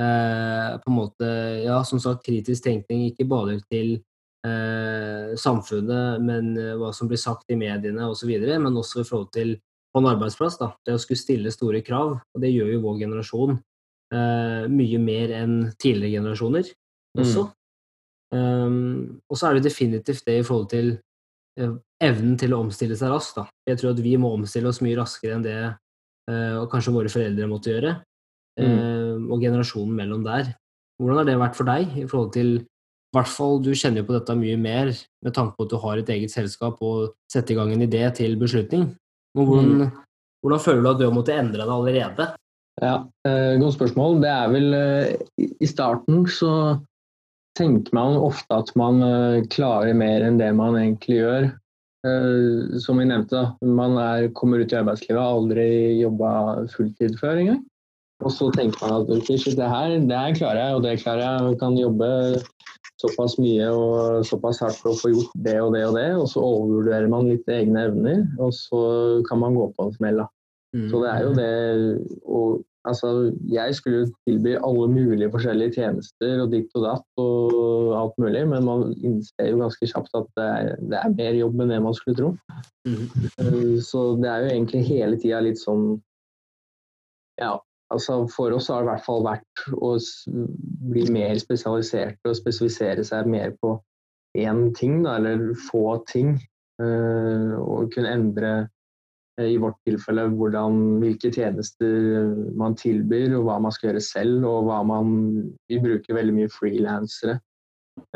Uh, 0.00 0.78
på 0.80 0.88
en 0.88 0.96
måte, 0.96 1.28
ja, 1.66 1.82
som 1.84 2.00
sagt, 2.00 2.24
kritisk 2.24 2.64
tenkning 2.64 3.04
ikke 3.10 3.26
bare 3.28 3.58
til 3.68 3.98
samfunnet, 4.42 6.18
men 6.18 6.48
hva 6.80 6.88
som 6.90 7.06
blir 7.06 7.20
sagt 7.20 7.52
i 7.54 7.56
mediene 7.58 8.08
osv., 8.10 8.30
men 8.42 8.78
også 8.80 9.04
i 9.04 9.06
forhold 9.06 9.28
til 9.36 9.52
på 9.92 10.00
en 10.00 10.08
arbeidsplass. 10.08 10.58
Da. 10.60 10.72
Det 10.86 10.96
å 10.96 11.00
skulle 11.00 11.20
stille 11.20 11.52
store 11.54 11.82
krav, 11.84 12.16
og 12.18 12.42
det 12.42 12.52
gjør 12.52 12.72
jo 12.74 12.82
vår 12.86 12.98
generasjon 13.04 13.56
eh, 14.14 14.68
mye 14.72 15.00
mer 15.02 15.34
enn 15.42 15.56
tidligere 15.76 16.22
generasjoner 16.22 16.70
også. 17.18 17.46
Mm. 17.48 17.58
Um, 18.32 18.76
og 19.28 19.36
så 19.36 19.50
er 19.50 19.58
det 19.58 19.66
definitivt 19.66 20.24
det 20.24 20.38
i 20.40 20.44
forhold 20.46 20.70
til 20.72 20.94
uh, 21.60 21.74
evnen 22.00 22.38
til 22.40 22.54
å 22.56 22.62
omstille 22.64 22.96
seg 22.96 23.12
raskt. 23.12 23.36
Da. 23.36 23.44
Jeg 23.68 23.80
tror 23.80 23.92
at 23.92 24.00
vi 24.04 24.14
må 24.20 24.32
omstille 24.32 24.70
oss 24.70 24.80
mye 24.84 24.96
raskere 24.96 25.36
enn 25.36 25.44
det 25.44 25.58
uh, 25.68 26.62
kanskje 26.72 26.94
våre 26.96 27.12
foreldre 27.12 27.50
måtte 27.50 27.74
gjøre. 27.74 27.98
Mm. 28.60 29.30
Og 29.32 29.40
generasjonen 29.40 29.94
mellom 29.96 30.24
der. 30.26 30.50
Hvordan 31.00 31.22
har 31.22 31.24
det 31.24 31.36
vært 31.40 31.54
for 31.56 31.64
deg 31.64 31.94
i 31.96 32.02
forhold 32.04 32.34
til 32.34 32.50
hvert 33.12 33.28
fall, 33.28 33.60
Du 33.62 33.72
kjenner 33.76 34.02
jo 34.02 34.08
på 34.08 34.16
dette 34.16 34.36
mye 34.38 34.58
mer 34.60 34.92
med 35.24 35.34
tanke 35.36 35.56
på 35.56 35.66
at 35.66 35.72
du 35.72 35.78
har 35.82 36.00
et 36.00 36.12
eget 36.14 36.32
selskap 36.32 36.80
og 36.80 37.12
setter 37.32 37.54
i 37.54 37.58
gang 37.58 37.72
en 37.72 37.84
idé 37.84 38.04
til 38.16 38.38
beslutning. 38.40 38.88
Hvordan, 39.36 39.68
mm. 39.82 39.90
hvordan, 40.44 40.64
føler 40.64 40.82
du 40.82 40.90
at 40.90 41.00
du 41.00 41.04
har 41.08 41.16
måttet 41.16 41.40
endre 41.40 41.66
det 41.66 41.76
allerede? 41.76 42.28
Ja, 42.80 42.94
eh, 43.28 43.58
Godt 43.60 43.76
spørsmål. 43.76 44.20
Det 44.22 44.32
er 44.32 44.52
vel 44.52 44.74
eh, 44.74 45.48
I 45.60 45.68
starten 45.68 46.24
så 46.26 46.52
tenker 47.58 47.92
man 47.92 48.16
ofte 48.16 48.62
at 48.62 48.72
man 48.80 49.02
eh, 49.04 49.42
klarer 49.52 49.96
mer 49.96 50.24
enn 50.24 50.40
det 50.40 50.52
man 50.56 50.78
egentlig 50.80 51.20
gjør. 51.20 51.50
Eh, 52.08 52.78
som 52.82 52.98
vi 52.98 53.06
nevnte, 53.06 53.44
man 53.62 53.98
er, 54.00 54.30
kommer 54.38 54.62
ut 54.62 54.72
i 54.72 54.78
arbeidslivet, 54.80 55.20
har 55.20 55.36
aldri 55.36 55.68
jobba 56.00 56.32
fulltid 56.72 57.20
før 57.20 57.44
engang. 57.44 57.60
Og 58.22 58.32
så 58.32 58.48
tenker 58.54 58.78
man 58.82 59.02
at 59.02 59.10
det 59.10 59.68
her, 59.68 59.94
det 59.98 60.18
her 60.18 60.34
klarer 60.38 60.60
jeg, 60.62 60.74
og 60.74 60.82
det 60.84 60.98
klarer 61.02 61.22
jeg. 61.26 61.52
Jeg 61.52 61.60
kan 61.60 61.78
jobbe 61.78 62.08
såpass 63.02 63.38
mye 63.42 63.68
og 63.74 64.26
såpass 64.28 64.62
hardt 64.64 64.80
for 64.80 64.92
å 64.92 64.98
få 65.00 65.12
gjort 65.12 65.32
det 65.46 65.58
og 65.60 65.72
det 65.76 65.84
og 65.88 65.96
det, 65.98 66.08
og 66.18 66.28
så 66.32 66.42
overvurderer 66.42 67.10
man 67.12 67.30
litt 67.30 67.48
egne 67.52 67.88
evner, 67.90 68.24
og 68.40 68.54
så 68.56 68.82
kan 69.28 69.42
man 69.42 69.58
gå 69.58 69.68
på 69.76 69.88
en 69.88 69.96
smell. 69.98 70.22
Mm. 70.72 70.86
Så 70.88 71.02
det 71.02 71.10
er 71.12 71.26
jo 71.26 71.32
det 71.36 71.50
og, 72.22 72.60
Altså, 72.82 73.30
jeg 73.46 73.74
skulle 73.78 74.08
tilby 74.26 74.56
alle 74.58 74.88
mulige 74.90 75.30
forskjellige 75.30 75.76
tjenester 75.76 76.40
og 76.42 76.48
ditt 76.50 76.72
og 76.74 76.82
datt 76.82 77.20
og 77.22 77.92
alt 77.94 78.16
mulig, 78.18 78.42
men 78.50 78.64
man 78.66 78.88
innser 79.06 79.52
jo 79.52 79.60
ganske 79.60 79.86
kjapt 79.86 80.16
at 80.18 80.26
det 80.38 80.46
er, 80.46 80.70
det 80.90 80.98
er 80.98 81.14
mer 81.14 81.38
jobb 81.38 81.62
enn 81.62 81.70
det 81.70 81.78
man 81.84 81.94
skulle 81.94 82.18
tro. 82.18 82.32
Mm. 82.88 83.78
Så 83.86 84.02
det 84.18 84.32
er 84.32 84.42
jo 84.42 84.50
egentlig 84.56 84.82
hele 84.88 85.20
tida 85.22 85.44
litt 85.46 85.62
sånn 85.62 86.00
Ja, 87.38 87.54
altså 87.92 88.22
For 88.32 88.54
oss 88.56 88.68
har 88.72 88.82
det 88.82 88.88
i 88.88 88.90
hvert 88.92 89.06
fall 89.06 89.24
vært 89.26 89.64
å 89.76 89.94
bli 90.92 91.06
mer 91.12 91.38
spesialisert 91.40 92.20
og 92.28 92.38
spesifisere 92.38 93.04
seg 93.06 93.30
mer 93.30 93.54
på 93.60 93.76
én 94.38 94.70
ting, 94.76 95.02
da, 95.04 95.18
eller 95.20 95.52
få 95.70 95.98
ting. 96.08 96.36
Uh, 96.80 97.52
og 97.60 97.92
kunne 97.94 98.14
endre 98.16 98.52
uh, 99.38 99.44
i 99.44 99.58
vårt 99.60 99.76
tilfelle 99.86 100.24
hvordan, 100.32 100.78
hvilke 101.02 101.30
tjenester 101.34 102.32
man 102.58 102.74
tilbyr, 102.80 103.36
og 103.36 103.46
hva 103.46 103.58
man 103.62 103.74
skal 103.74 103.90
gjøre 103.90 104.04
selv. 104.06 104.48
og 104.48 104.68
hva 104.70 104.80
man, 104.88 105.12
Vi 105.68 105.80
bruker 105.84 106.16
veldig 106.18 106.36
mye 106.40 106.52
frilansere. 106.52 107.38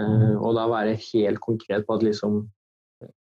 Uh, 0.00 0.34
og 0.40 0.56
da 0.56 0.66
være 0.72 0.96
helt 1.12 1.42
konkret 1.44 1.84
på 1.86 1.98
at 1.98 2.06
liksom 2.06 2.46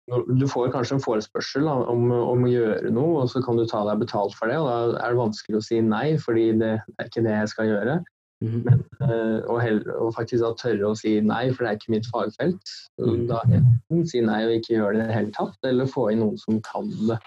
du 0.10 0.48
får 0.50 0.72
kanskje 0.74 0.98
en 0.98 1.04
forespørsel 1.04 1.68
om, 1.70 2.08
om, 2.12 2.46
å 2.46 2.50
gjøre 2.50 2.90
noe, 2.94 3.22
og 3.24 3.30
så 3.32 3.42
kan 3.46 3.60
du 3.60 3.68
ta 3.70 3.84
deg 3.88 4.02
betalt 4.02 4.34
for 4.36 4.52
det. 4.52 4.58
og 4.60 4.96
Da 4.96 5.04
er 5.06 5.14
det 5.14 5.20
vanskelig 5.22 5.60
å 5.60 5.66
si 5.66 5.80
nei, 5.86 6.08
fordi 6.20 6.48
det 6.60 6.74
er 6.82 7.08
ikke 7.08 7.24
det 7.26 7.36
jeg 7.36 7.52
skal 7.54 7.70
gjøre. 7.70 8.00
Mm. 8.42 8.62
Men, 8.66 8.80
uh, 9.04 9.40
og, 9.46 9.60
heller, 9.62 9.92
og, 10.02 10.16
faktisk 10.18 10.42
da 10.42 10.50
tørre 10.58 10.90
å 10.90 10.98
si 10.98 11.14
nei, 11.24 11.44
for 11.54 11.64
det 11.64 11.70
er 11.70 11.78
ikke 11.78 11.94
mitt 11.94 12.10
fagfelt. 12.10 12.74
Mm. 13.02 13.28
Da 13.30 13.44
enten 13.46 14.08
si 14.10 14.24
nei 14.26 14.42
og 14.48 14.56
ikke 14.58 14.74
gjøre 14.80 14.96
det 14.98 15.04
i 15.04 15.12
det 15.12 15.20
hele 15.20 15.36
tatt, 15.38 15.60
eller 15.70 15.92
få 15.92 16.08
inn 16.12 16.24
noen 16.26 16.42
som 16.42 16.58
kan 16.66 16.90
det 17.06 17.20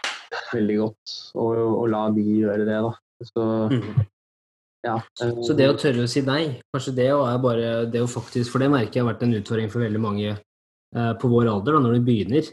veldig 0.50 0.80
godt, 0.80 1.14
og, 1.38 1.54
og 1.54 1.86
la 1.92 2.08
de 2.16 2.26
gjøre 2.26 2.66
det. 2.66 2.80
da. 2.88 2.92
Så, 3.24 3.46
mm. 3.70 4.02
ja, 4.88 4.98
så 5.16 5.54
det 5.56 5.70
å 5.70 5.78
tørre 5.78 6.04
å 6.04 6.10
si 6.10 6.24
nei, 6.26 6.58
kanskje 6.74 6.96
det 6.98 7.08
er 7.14 7.38
bare 7.40 7.70
det 7.88 8.02
å 8.02 8.10
faktisk 8.10 8.50
For 8.50 8.60
det 8.60 8.72
merker 8.72 8.98
jeg 8.98 9.04
har 9.06 9.12
vært 9.12 9.22
en 9.24 9.36
utfordring 9.38 9.70
for 9.72 9.86
veldig 9.86 10.02
mange 10.02 10.34
uh, 10.34 11.12
på 11.20 11.30
vår 11.30 11.52
alder, 11.54 11.78
da, 11.78 11.84
når 11.86 11.96
du 11.96 12.10
begynner 12.10 12.50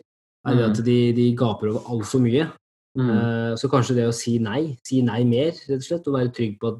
er 0.48 0.58
det 0.58 0.66
at 0.66 0.80
mm. 0.80 0.86
de, 0.86 0.98
de 1.18 1.28
gaper 1.38 1.72
over 1.72 1.94
altfor 1.94 2.24
mye. 2.24 2.48
Mm. 3.00 3.10
Uh, 3.10 3.52
så 3.60 3.70
kanskje 3.72 3.96
det 4.02 4.08
å 4.10 4.16
si 4.16 4.36
nei, 4.44 4.76
si 4.88 5.00
nei 5.06 5.22
mer, 5.28 5.56
rett 5.56 5.80
og 5.80 5.86
slett, 5.86 6.08
og 6.10 6.18
være 6.18 6.34
trygg 6.36 6.58
på 6.60 6.74
at 6.74 6.80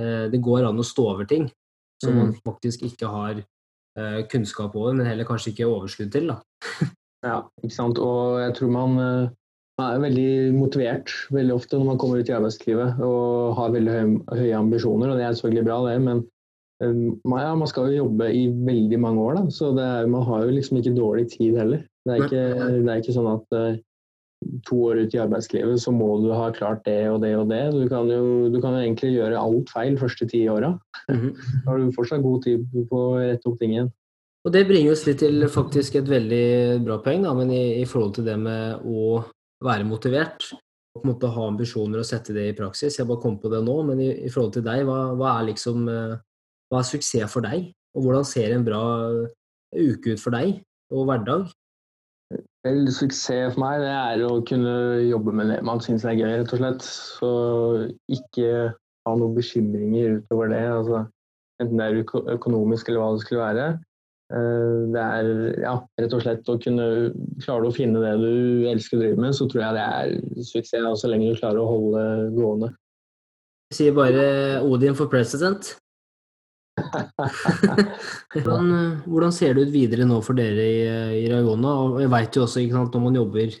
uh, 0.00 0.24
det 0.32 0.40
går 0.44 0.64
an 0.68 0.80
å 0.80 0.86
stå 0.86 1.08
over 1.12 1.28
ting 1.28 1.50
som 2.02 2.14
mm. 2.14 2.20
man 2.20 2.34
faktisk 2.46 2.84
ikke 2.88 3.10
har 3.12 3.40
uh, 3.42 4.20
kunnskap 4.32 4.76
over, 4.76 4.96
men 4.96 5.08
heller 5.08 5.28
kanskje 5.28 5.52
ikke 5.52 5.68
overskudd 5.68 6.12
til. 6.14 6.32
da. 6.32 6.38
ja, 7.28 7.38
ikke 7.62 7.76
sant. 7.76 8.00
Og 8.00 8.40
jeg 8.40 8.56
tror 8.58 8.72
man, 8.72 8.96
man, 8.98 9.84
er 9.84 10.04
veldig 10.06 10.54
motivert 10.56 11.12
veldig 11.34 11.58
ofte 11.58 11.80
når 11.80 11.90
man 11.92 12.00
kommer 12.00 12.22
ut 12.22 12.30
i 12.30 12.36
arbeidslivet 12.36 13.00
og 13.04 13.56
har 13.58 13.74
veldig 13.74 13.96
høye, 13.98 14.20
høye 14.40 14.60
ambisjoner, 14.60 15.12
og 15.12 15.20
det 15.20 15.26
er 15.26 15.36
selvfølgelig 15.36 15.68
bra, 15.68 15.80
det. 15.90 15.98
men 16.08 16.24
ja, 16.84 17.52
man 17.54 17.68
skal 17.70 17.92
jo 17.92 18.04
jobbe 18.04 18.26
i 18.34 18.48
veldig 18.50 18.98
mange 19.00 19.22
år, 19.22 19.36
da, 19.38 19.44
så 19.54 19.70
er, 19.76 20.08
man 20.10 20.24
har 20.26 20.44
jo 20.44 20.56
liksom 20.56 20.80
ikke 20.80 20.96
dårlig 20.96 21.28
tid 21.36 21.60
heller. 21.60 21.84
Det 22.04 22.14
er 22.14 22.24
ikke, 22.26 22.44
det 22.84 22.92
er 22.92 23.00
ikke 23.00 23.16
sånn 23.16 23.30
at 23.30 23.56
uh, 23.56 23.76
to 24.68 24.78
år 24.90 25.00
ut 25.04 25.14
i 25.16 25.20
arbeidslivet 25.22 25.80
så 25.80 25.92
må 25.94 26.08
du 26.22 26.30
ha 26.36 26.50
klart 26.54 26.84
det 26.88 26.98
og 27.10 27.20
det 27.24 27.32
og 27.38 27.48
det. 27.52 27.62
Du 27.74 27.86
kan 27.88 28.10
jo, 28.10 28.48
du 28.52 28.58
kan 28.60 28.76
jo 28.76 28.82
egentlig 28.84 29.14
gjøre 29.14 29.40
alt 29.40 29.72
feil 29.72 29.98
første 30.00 30.28
ti 30.28 30.44
åra. 30.48 30.74
Mm 31.08 31.20
-hmm. 31.20 31.32
Da 31.64 31.70
har 31.70 31.78
du 31.78 31.92
fortsatt 31.92 32.22
god 32.22 32.42
tid 32.42 32.66
på 32.90 32.96
å 32.96 33.18
rette 33.18 33.48
opp 33.48 33.58
ting 33.58 33.72
igjen. 33.72 33.92
Og 34.44 34.52
Det 34.52 34.66
bringer 34.68 34.92
oss 34.92 35.06
litt 35.06 35.18
til 35.18 35.48
faktisk 35.48 35.94
et 35.94 36.08
veldig 36.08 36.84
bra 36.84 36.98
poeng, 36.98 37.22
da, 37.22 37.32
men 37.34 37.50
i, 37.50 37.80
i, 37.80 37.84
forhold 37.84 38.14
til 38.14 38.24
det 38.24 38.38
med 38.38 38.84
å 38.84 39.24
være 39.64 39.84
motivert 39.84 40.52
på 40.94 41.00
en 41.02 41.10
måte 41.10 41.30
ha 41.32 41.46
ambisjoner 41.48 41.98
og 41.98 42.04
sette 42.04 42.34
det 42.36 42.48
i 42.48 42.56
praksis. 42.56 42.98
Jeg 42.98 43.06
bare 43.06 43.22
kom 43.22 43.38
på 43.40 43.48
det 43.48 43.64
nå, 43.64 43.82
men 43.82 44.00
i, 44.00 44.10
i 44.26 44.28
forhold 44.28 44.52
til 44.52 44.62
deg, 44.62 44.84
hva, 44.84 45.14
hva, 45.16 45.38
er 45.38 45.48
liksom 45.48 45.88
eh, 45.88 46.20
hva 46.70 46.78
er 46.78 46.82
suksess 46.82 47.32
for 47.32 47.40
deg? 47.40 47.72
Og 47.96 48.02
hvordan 48.04 48.24
ser 48.24 48.52
en 48.52 48.64
bra 48.66 48.84
uke 49.74 50.12
ut 50.12 50.20
for 50.20 50.30
deg 50.30 50.60
og 50.92 51.08
hverdag? 51.08 51.48
Vel, 52.64 52.86
suksess 52.88 53.52
for 53.52 53.60
meg 53.60 53.82
det 53.82 53.90
er 53.92 54.22
å 54.24 54.38
kunne 54.48 54.74
jobbe 55.04 55.34
med 55.36 55.50
det 55.52 55.58
man 55.68 55.82
syns 55.84 56.06
er 56.08 56.16
gøy, 56.16 56.30
rett 56.40 56.52
og 56.56 56.62
slett. 56.62 56.86
Så 56.86 57.32
ikke 58.08 58.52
ha 59.04 59.16
noen 59.20 59.34
bekymringer 59.36 60.20
utover 60.22 60.48
det. 60.54 60.62
Altså, 60.72 61.02
enten 61.60 61.80
det 61.80 61.88
er 61.90 62.30
økonomisk 62.38 62.88
eller 62.88 63.02
hva 63.02 63.10
det 63.12 63.26
skulle 63.26 63.44
være. 63.44 63.66
Eh, 64.32 64.78
det 64.94 65.02
er 65.02 65.28
ja, 65.60 65.74
rett 66.00 66.16
og 66.16 66.24
slett 66.24 66.48
å 66.48 66.56
kunne 66.64 66.88
klare 67.44 67.68
å 67.68 67.74
finne 67.76 68.00
det 68.00 68.14
du 68.22 68.64
elsker 68.70 68.96
å 68.96 69.02
drive 69.02 69.20
med, 69.26 69.36
så 69.36 69.48
tror 69.50 69.66
jeg 69.66 69.76
det 69.76 69.84
er 69.84 70.44
suksess, 70.54 70.88
så 71.02 71.12
lenge 71.12 71.34
du 71.34 71.40
klarer 71.42 71.60
å 71.60 71.68
holde 71.68 72.06
gående. 72.38 72.72
Jeg 73.72 73.80
sier 73.80 73.96
bare 73.96 74.24
Odin 74.64 74.96
for 74.96 75.12
president 75.12 75.74
hvordan, 78.34 78.72
hvordan, 79.06 79.32
ser 79.32 79.54
det 79.54 79.68
ut 79.68 79.74
videre 79.74 80.06
nå 80.08 80.18
for 80.26 80.34
dere 80.38 80.64
i, 80.64 80.80
i 81.22 81.28
Rayona? 81.30 81.74
Og 81.84 82.00
jeg 82.02 82.10
vet 82.12 82.38
jo 82.38 82.46
også, 82.46 82.62
ikke 82.64 82.78
sant, 82.78 82.96
når 82.96 83.04
man 83.04 83.18
jobber 83.20 83.54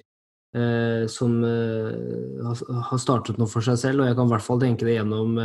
eh, 0.58 1.04
som 1.10 1.36
har 2.90 3.02
startet 3.02 3.38
noe 3.38 3.50
for 3.50 3.66
seg 3.66 3.78
selv, 3.80 4.02
og 4.02 4.10
jeg 4.10 4.18
kan 4.18 4.28
i 4.28 4.34
hvert 4.34 4.46
fall 4.46 4.62
tenke 4.62 4.88
det 4.88 4.98
gjennom 4.98 5.38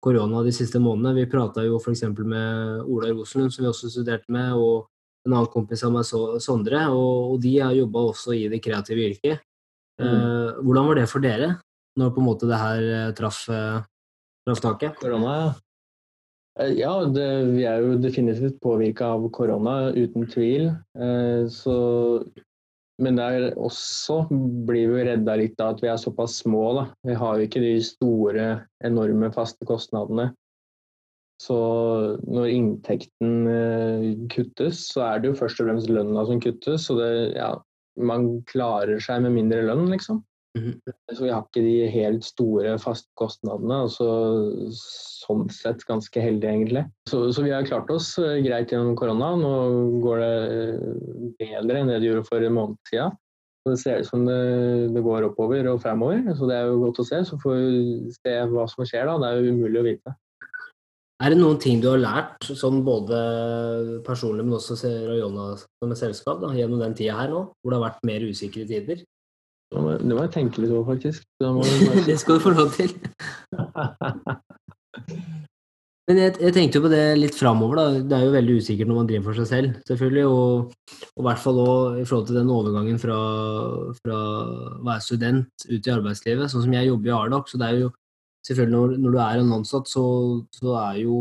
korona 0.00 0.44
de 0.46 0.52
siste 0.54 0.80
månedene. 0.80 1.18
Vi 1.18 1.30
prata 1.30 1.64
jo 1.66 1.80
f.eks. 1.80 2.06
med 2.18 2.86
Ola 2.86 3.10
Rosenlund, 3.12 3.52
som 3.52 3.66
vi 3.66 3.70
også 3.70 3.90
studerte 3.92 4.32
med, 4.32 4.54
og 4.56 4.88
en 5.28 5.34
annen 5.34 5.50
kompis 5.52 5.84
av 5.84 5.92
meg, 5.92 6.06
Sondre, 6.40 6.86
og, 6.94 7.36
de 7.42 7.58
har 7.58 7.76
jobba 7.76 8.06
også 8.12 8.36
i 8.38 8.46
det 8.52 8.62
kreative 8.64 9.10
yrket. 9.10 9.42
Mm. 10.00 10.62
Hvordan 10.64 10.86
var 10.88 10.96
det 10.96 11.10
for 11.10 11.20
dere, 11.20 11.50
når 12.00 12.14
på 12.14 12.22
en 12.22 12.28
måte 12.30 12.48
det 12.48 12.60
her 12.62 13.12
traff, 13.18 13.42
traff 13.44 14.62
taket? 14.64 14.96
Korona, 15.02 15.34
ja. 15.36 15.50
Eh, 16.60 16.74
ja, 16.80 16.92
det, 17.04 17.26
vi 17.54 17.64
er 17.68 17.82
jo 17.84 17.96
definitivt 18.00 18.60
påvirka 18.62 19.14
av 19.16 19.26
korona, 19.34 19.90
uten 19.96 20.28
tvil. 20.30 20.70
Eh, 20.98 21.46
så, 21.52 21.76
men 23.00 23.20
der 23.20 23.50
også 23.56 24.22
blir 24.68 24.92
vi 24.92 25.06
redda 25.08 25.38
litt 25.40 25.60
av 25.62 25.76
at 25.76 25.84
vi 25.84 25.90
er 25.92 26.00
såpass 26.00 26.40
små. 26.44 26.66
Da. 26.78 26.86
Vi 27.08 27.16
har 27.22 27.38
jo 27.38 27.48
ikke 27.48 27.64
de 27.64 27.74
store, 27.84 28.50
enorme 28.84 29.32
faste 29.34 29.68
kostnadene. 29.68 30.30
Så 31.40 31.56
når 32.28 32.50
inntekten 32.52 33.36
eh, 33.48 34.08
kuttes, 34.32 34.84
så 34.92 35.06
er 35.06 35.20
det 35.20 35.30
jo 35.30 35.38
først 35.38 35.62
og 35.62 35.70
fremst 35.70 35.92
lønna 35.92 36.26
som 36.28 36.42
kuttes. 36.42 36.84
Så 36.88 36.98
det, 36.98 37.12
ja, 37.38 37.54
man 37.96 38.34
klarer 38.50 39.00
seg 39.00 39.24
med 39.24 39.38
mindre 39.38 39.62
lønn, 39.70 39.88
liksom. 39.92 40.20
Mm. 40.58 40.80
Så 41.14 41.22
vi 41.22 41.30
har 41.30 41.44
ikke 41.44 41.62
de 41.62 41.90
helt 41.94 42.26
store 42.26 42.74
faste 42.82 43.10
kostnadene. 43.18 43.84
Altså, 43.86 44.06
sånn 44.74 45.46
sett 45.54 45.84
ganske 45.88 46.22
heldige, 46.22 46.54
egentlig. 46.56 46.84
Så, 47.10 47.22
så, 47.34 47.44
vi 47.46 47.52
har 47.54 47.66
klart 47.68 47.90
oss 47.94 48.12
eh, 48.18 48.40
greit 48.44 48.72
gjennom 48.72 48.96
korona. 48.98 49.32
Nå 49.38 49.52
går 50.02 50.22
det 50.24 50.32
eh, 50.54 51.34
bedre 51.42 51.82
enn 51.82 51.92
det 51.92 52.00
det 52.02 52.10
gjorde 52.10 52.26
for 52.28 52.46
en 52.46 52.56
måned 52.56 52.80
siden. 52.90 53.14
Så 53.60 53.74
det 53.74 53.80
ser 53.82 54.00
ut 54.00 54.08
som 54.08 54.24
det, 54.24 54.40
det, 54.94 55.04
går 55.04 55.28
oppover 55.28 55.66
og 55.68 55.82
fremover, 55.82 56.22
så 56.32 56.46
det 56.48 56.56
er 56.56 56.70
jo 56.70 56.80
godt 56.80 57.02
å 57.02 57.06
se. 57.06 57.20
Så 57.28 57.36
får 57.42 57.58
vi 57.60 58.14
se 58.16 58.34
hva 58.50 58.64
som 58.72 58.86
skjer, 58.88 59.06
da. 59.06 59.18
Det 59.20 59.30
er 59.30 59.38
jo 59.38 59.54
umulig 59.54 59.80
å 59.82 59.86
vite. 59.86 60.16
Er 61.20 61.34
det 61.34 61.36
noen 61.42 61.58
ting 61.60 61.82
du 61.82 61.90
har 61.90 62.00
lært, 62.00 62.46
sånn 62.56 62.80
både 62.80 63.18
personlig, 64.06 64.46
men 64.46 64.56
også 64.56 64.78
Rayona 64.80 65.50
som 65.60 65.92
et 65.92 66.00
selskap, 66.00 66.40
da, 66.40 66.54
gjennom 66.56 66.80
den 66.80 66.96
tida 66.96 67.18
her 67.18 67.28
nå, 67.28 67.42
hvor 67.60 67.74
det 67.74 67.76
har 67.76 67.90
vært 67.90 68.06
mer 68.08 68.24
usikre 68.24 68.64
tider? 68.64 69.02
Det 69.70 69.82
må 70.10 70.22
jeg 70.24 70.32
tenke 70.34 70.62
litt 70.62 70.72
over, 70.74 70.96
faktisk. 70.96 71.22
det 72.08 72.18
skal 72.18 72.38
du 72.38 72.42
få 72.42 72.54
lov 72.56 72.72
til. 72.74 72.90
Men 76.10 76.18
jeg, 76.18 76.32
jeg, 76.42 76.54
tenkte 76.56 76.80
jo 76.80 76.84
på 76.88 76.90
det 76.90 77.04
litt 77.20 77.36
framover. 77.38 77.78
da. 77.78 78.00
Det 78.02 78.16
er 78.16 78.24
jo 78.26 78.34
veldig 78.34 78.54
usikkert 78.58 78.88
når 78.90 78.96
man 78.98 79.10
driver 79.10 79.28
for 79.28 79.38
seg 79.38 79.46
selv, 79.46 79.76
selvfølgelig. 79.86 80.24
Og, 80.26 80.72
og 81.06 81.22
i 81.22 81.26
hvert 81.28 81.42
fall 81.44 81.60
også 81.62 82.00
i 82.00 82.06
forhold 82.08 82.26
til 82.26 82.38
den 82.40 82.50
overgangen 82.50 82.98
fra, 82.98 83.18
fra 84.00 84.16
å 84.18 84.80
være 84.88 85.04
student 85.06 85.66
ut 85.70 85.78
i 85.78 85.94
arbeidslivet. 85.94 86.50
Sånn 86.50 86.64
som 86.66 86.74
jeg 86.74 86.88
jobber 86.90 87.12
i 87.12 87.14
Ardoc, 87.14 87.52
så 87.52 87.60
det 87.62 87.68
er 87.68 87.84
jo 87.84 87.92
selvfølgelig 88.48 88.74
når, 88.74 88.96
når 89.04 89.14
du 89.14 89.20
er 89.22 89.44
en 89.44 89.54
ansatt, 89.60 89.92
så, 89.92 90.04
så 90.56 90.74
er 90.80 90.98
jo 91.04 91.20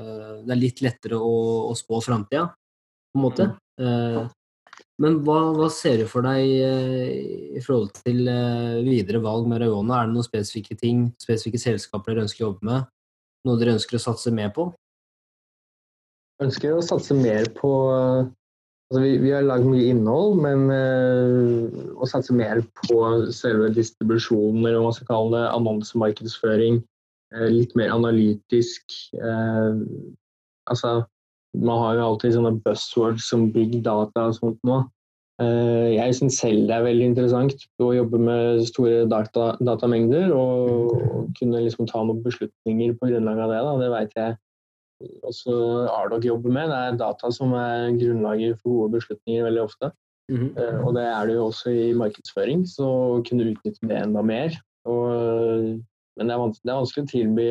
uh, 0.00 0.40
det 0.46 0.56
er 0.56 0.62
litt 0.62 0.80
lettere 0.86 1.20
å, 1.20 1.36
å 1.68 1.76
spå 1.76 2.00
framtida, 2.00 2.46
på 3.12 3.20
en 3.20 3.26
måte. 3.26 3.50
Uh, 3.82 4.24
men 5.02 5.18
hva, 5.26 5.38
hva, 5.56 5.66
ser 5.72 5.98
du 5.98 6.06
for 6.10 6.22
deg 6.22 6.46
eh, 6.62 7.56
i 7.58 7.62
forhold 7.64 7.90
til 8.04 8.28
eh, 8.30 8.82
videre 8.86 9.22
valg 9.24 9.48
med 9.50 9.62
Rayona? 9.62 9.98
Er 9.98 10.10
det 10.10 10.14
noen 10.14 10.26
spesifikke 10.26 10.76
ting, 10.78 11.08
spesifikke 11.22 11.58
selskaper 11.58 12.14
dere 12.14 12.28
ønsker 12.28 12.44
å 12.44 12.50
jobbe 12.50 12.68
med? 12.68 12.86
Noe 13.48 13.58
dere 13.58 13.74
ønsker 13.74 13.98
å 13.98 14.02
satse 14.04 14.30
mer 14.34 14.52
på? 14.54 14.68
Jeg 16.38 16.50
ønsker 16.50 16.76
å 16.76 16.84
satse 16.86 17.16
mer 17.18 17.50
på 17.56 17.72
altså 17.82 19.02
vi, 19.02 19.16
vi, 19.24 19.32
har 19.34 19.42
lagd 19.46 19.66
mye 19.66 19.90
innhold, 19.90 20.38
men 20.42 20.64
å 20.70 22.06
satse 22.10 22.34
mer 22.34 22.60
på 22.82 22.98
selve 23.34 23.70
distribusjonen, 23.74 24.60
eller 24.62 24.78
hva 24.78 24.88
man 24.90 24.96
skal 24.96 25.10
kalle 25.10 25.36
det, 25.36 25.44
annonsemarkedsføring. 25.56 26.82
Litt 27.54 27.74
mer 27.78 27.94
analytisk. 27.94 28.98
Altså 30.70 30.98
man 31.54 31.78
har 31.82 31.98
jo 31.98 32.06
alltid 32.06 32.36
sånne 32.36 32.56
buzzwords 32.64 33.28
som 33.28 33.50
big 33.52 33.78
data 33.84 34.28
og 34.30 34.36
sånt 34.38 34.60
nå. 34.66 34.82
Eh, 35.42 35.94
jeg 35.96 36.16
syns 36.16 36.38
selv 36.42 36.68
det 36.68 36.76
er 36.76 36.86
veldig 36.86 37.08
interessant 37.10 37.66
å 37.82 37.90
jobbe 37.96 38.20
med 38.20 38.62
store 38.68 39.04
data, 39.10 39.52
datamengder 39.64 40.32
og 40.36 41.32
kunne 41.38 41.64
liksom 41.64 41.88
ta 41.90 42.02
noen 42.04 42.22
beslutninger 42.24 42.96
på 42.98 43.10
grunnlag 43.10 43.42
av 43.44 43.52
det. 43.52 43.60
Da. 43.66 43.74
Det 43.80 43.90
vet 43.96 44.16
jeg 44.20 44.38
også 45.28 45.56
Ardok 45.90 46.28
jobber 46.28 46.54
med. 46.54 46.70
Det 46.70 46.78
er 46.78 47.00
data 47.00 47.32
som 47.34 47.56
er 47.58 47.96
grunnlaget 47.98 48.60
for 48.60 48.76
gode 48.76 48.98
beslutninger 48.98 49.48
veldig 49.48 49.62
ofte. 49.64 49.92
Mm 50.30 50.38
-hmm. 50.38 50.86
Og 50.86 50.94
det 50.94 51.02
er 51.02 51.26
det 51.26 51.34
jo 51.34 51.46
også 51.46 51.70
i 51.70 51.92
markedsføring, 51.92 52.66
så 52.66 52.84
å 52.84 53.22
kunne 53.28 53.50
utnytte 53.50 53.88
det 53.88 53.96
enda 53.98 54.22
mer. 54.22 54.54
Og, 54.84 55.10
men 56.16 56.28
det 56.28 56.34
er, 56.34 56.52
det 56.64 56.70
er 56.70 56.80
vanskelig 56.80 57.04
å 57.04 57.12
tilby 57.12 57.48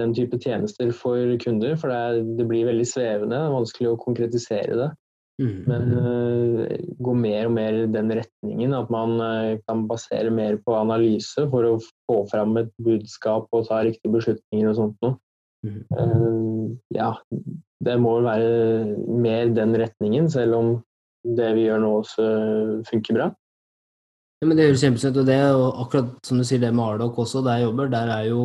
den 0.00 0.14
type 0.16 0.38
tjenester 0.40 0.92
for 0.96 1.36
kunder. 1.42 1.76
For 1.80 1.92
det, 1.92 2.00
er, 2.00 2.20
det 2.38 2.48
blir 2.48 2.68
veldig 2.68 2.88
svevende, 2.88 3.36
det 3.36 3.40
er 3.40 3.56
vanskelig 3.56 3.92
å 3.92 4.00
konkretisere 4.00 4.78
det. 4.78 4.90
Mm. 5.40 5.64
Men 5.66 5.82
uh, 5.96 6.62
gå 7.02 7.14
mer 7.16 7.48
og 7.48 7.54
mer 7.56 7.78
i 7.80 7.88
den 7.90 8.12
retningen, 8.18 8.76
at 8.76 8.92
man 8.92 9.16
uh, 9.18 9.58
kan 9.66 9.86
basere 9.88 10.30
mer 10.34 10.58
på 10.62 10.76
analyse 10.76 11.46
for 11.50 11.66
å 11.66 11.74
få 11.80 12.22
fram 12.30 12.58
et 12.60 12.70
budskap 12.84 13.48
og 13.50 13.66
ta 13.68 13.82
riktige 13.86 14.12
beslutninger 14.12 14.70
og 14.70 14.78
sånt 14.78 15.04
noe. 15.04 15.18
Mm. 15.66 15.82
Uh, 15.94 16.64
ja, 16.94 17.12
det 17.82 17.98
må 18.02 18.18
være 18.22 18.96
mer 19.08 19.52
den 19.56 19.76
retningen, 19.78 20.28
selv 20.30 20.58
om 20.58 20.74
det 21.38 21.52
vi 21.56 21.68
gjør 21.68 21.80
nå 21.82 21.92
også 22.00 22.26
funker 22.88 23.18
bra. 23.18 23.30
Ja, 24.42 24.48
men 24.48 24.58
Det 24.58 24.66
høres 24.66 24.82
kjempesøtt 24.82 25.14
ut. 25.14 25.22
Og 25.22 25.28
det 25.28 25.38
er 25.38 25.54
akkurat 25.54 26.14
som 26.26 26.40
du 26.40 26.44
sier, 26.46 26.58
det 26.58 26.72
med 26.74 26.82
Ardok 26.82 27.20
også, 27.22 27.44
der 27.46 27.60
jeg 27.60 27.68
jobber, 27.68 27.90
der 27.92 28.10
er 28.10 28.24
jo 28.26 28.40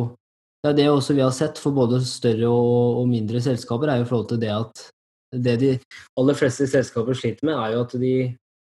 det 0.68 0.84
er 0.84 0.84
det 0.84 0.92
også 0.92 1.16
vi 1.16 1.24
har 1.24 1.32
sett 1.34 1.58
for 1.60 1.74
både 1.76 2.00
større 2.04 2.48
og, 2.50 3.00
og 3.00 3.08
mindre 3.08 3.40
selskaper, 3.42 3.88
er 3.88 4.00
jo 4.00 4.06
i 4.06 4.08
forhold 4.10 4.28
til 4.32 4.40
det 4.42 4.52
at 4.54 4.84
det 5.32 5.56
de 5.60 5.70
aller 6.18 6.36
fleste 6.36 6.66
selskaper 6.68 7.16
sliter 7.16 7.48
med, 7.48 7.56
er 7.56 7.74
jo 7.74 7.84
at 7.84 7.94
de, 8.00 8.12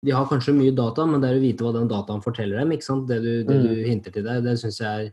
de 0.06 0.12
har 0.12 0.28
kanskje 0.28 0.56
mye 0.56 0.74
data, 0.76 1.06
men 1.08 1.22
det 1.22 1.30
er 1.30 1.38
å 1.38 1.42
vite 1.44 1.64
hva 1.64 1.72
den 1.76 1.88
dataen 1.90 2.24
forteller 2.24 2.60
dem. 2.60 2.74
ikke 2.76 2.86
sant? 2.86 3.06
Det 3.08 3.20
du, 3.24 3.30
det 3.48 3.58
du 3.64 3.70
mm. 3.72 3.84
hinter 3.88 4.14
til 4.14 4.26
deg, 4.26 4.42
det 4.44 4.56
syns 4.60 4.80
jeg 4.82 5.06
er, 5.06 5.12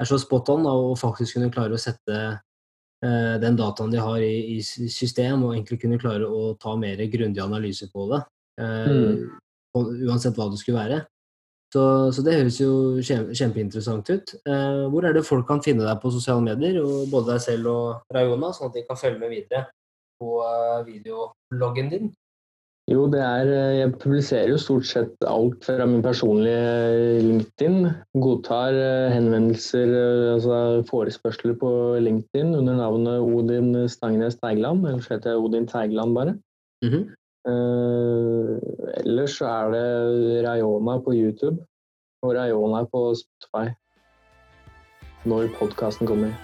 er, 0.00 0.08
så 0.08 0.18
spot 0.22 0.52
on. 0.54 0.68
å 0.70 0.94
faktisk 0.98 1.38
kunne 1.38 1.50
klare 1.54 1.74
å 1.74 1.80
sette 1.80 2.20
eh, 2.22 3.34
den 3.42 3.58
dataen 3.58 3.90
de 3.94 4.02
har 4.02 4.22
i, 4.22 4.58
i, 4.58 4.60
system, 4.62 5.42
og 5.46 5.56
egentlig 5.56 5.80
kunne 5.82 6.00
klare 6.02 6.28
å 6.28 6.54
ta 6.62 6.76
mer 6.78 7.02
grundige 7.10 7.46
analyser 7.46 7.90
på 7.90 8.06
det. 8.12 8.22
Eh, 8.62 8.94
mm. 8.94 9.26
Uansett 10.06 10.38
hva 10.38 10.48
det 10.52 10.62
skulle 10.62 10.80
være. 10.84 11.02
Så, 11.76 11.86
så, 12.16 12.22
det 12.24 12.38
høres 12.38 12.58
jo 12.60 12.72
kjempeinteressant 13.04 14.08
ut. 14.08 14.36
Eh, 14.48 14.84
hvor 14.92 15.04
er 15.04 15.16
det 15.16 15.26
folk 15.28 15.44
kan 15.48 15.64
finne 15.64 15.84
deg 15.84 15.98
på 16.00 16.12
sosiale 16.14 16.44
medier, 16.44 16.78
og 16.80 17.10
både 17.12 17.34
deg 17.34 17.42
selv 17.44 17.72
og 17.72 18.14
Rayona, 18.16 18.52
sånn 18.56 18.70
at 18.70 18.78
de 18.78 18.84
kan 18.86 19.00
følge 19.00 19.20
med 19.20 19.34
videre 19.34 19.66
på 20.16 20.38
videobloggen 20.86 21.34
videologgen 21.52 21.90
din? 21.92 22.14
Jo, 22.86 23.08
det 23.10 23.18
er 23.18 23.48
eh, 23.50 23.74
Jeg 23.80 23.92
publiserer 23.98 24.52
jo 24.54 24.62
stort 24.62 24.86
sett 24.88 25.26
alt 25.26 25.66
fra 25.66 25.88
min 25.90 26.04
personlige 26.06 27.20
LinkedIn. 27.26 27.90
Godtar 28.24 28.78
henvendelser, 29.12 29.92
altså 30.36 30.62
forespørsler 30.88 31.58
på 31.60 31.70
LinkedIn 32.06 32.54
under 32.56 32.80
navnet 32.80 33.20
Odin 33.20 33.74
Stangnes 33.92 34.40
Teigland. 34.40 34.86
Ellers 34.86 35.10
heter 35.12 35.34
jeg 35.34 35.44
Odin 35.44 35.68
Teigland, 35.68 36.16
bare. 36.16 36.38
Mm 36.84 36.92
-hmm. 36.94 37.04
Uh, 37.46 38.58
ellers 39.04 39.36
så 39.38 39.46
er 39.46 39.70
det 39.70 40.42
Rayona 40.48 40.98
på 40.98 41.14
YouTube 41.14 41.62
og 42.26 42.34
Rayona 42.34 42.82
på 42.90 43.02
Spotify 43.14 43.70
når 45.26 45.48
podkasten 45.58 46.06
kommer. 46.06 46.34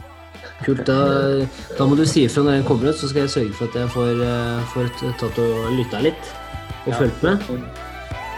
Kult. 0.65 0.87
Da, 0.87 1.43
da, 1.79 1.87
må 1.87 1.99
du 1.99 2.05
si 2.07 2.25
ifra 2.27 2.43
når 2.43 2.61
den 2.61 2.67
kommer 2.67 2.91
ut, 2.91 2.99
så 2.99 3.11
skal 3.11 3.27
jeg 3.27 3.35
sørge 3.35 3.55
for 3.59 3.71
at 3.71 3.79
jeg 3.83 3.95
får, 3.95 4.25
uh, 4.27 4.67
får 4.75 4.91
tatt 5.23 5.39
og 5.43 5.71
lytta 5.79 6.03
litt 6.07 6.35
og 6.83 6.93
ja, 6.95 6.99
fulgt 6.99 7.23
med. 7.23 7.49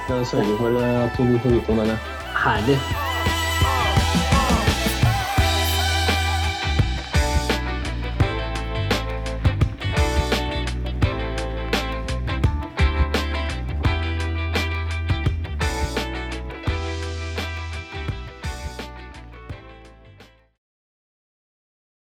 Jeg 0.09 0.31
sørger 0.33 0.55
for 0.61 0.85
at 0.85 1.19
du 1.19 1.37
får 1.41 1.59
vite 1.59 1.77
om 1.77 1.85
den. 1.85 1.99
Herlig. 2.45 2.81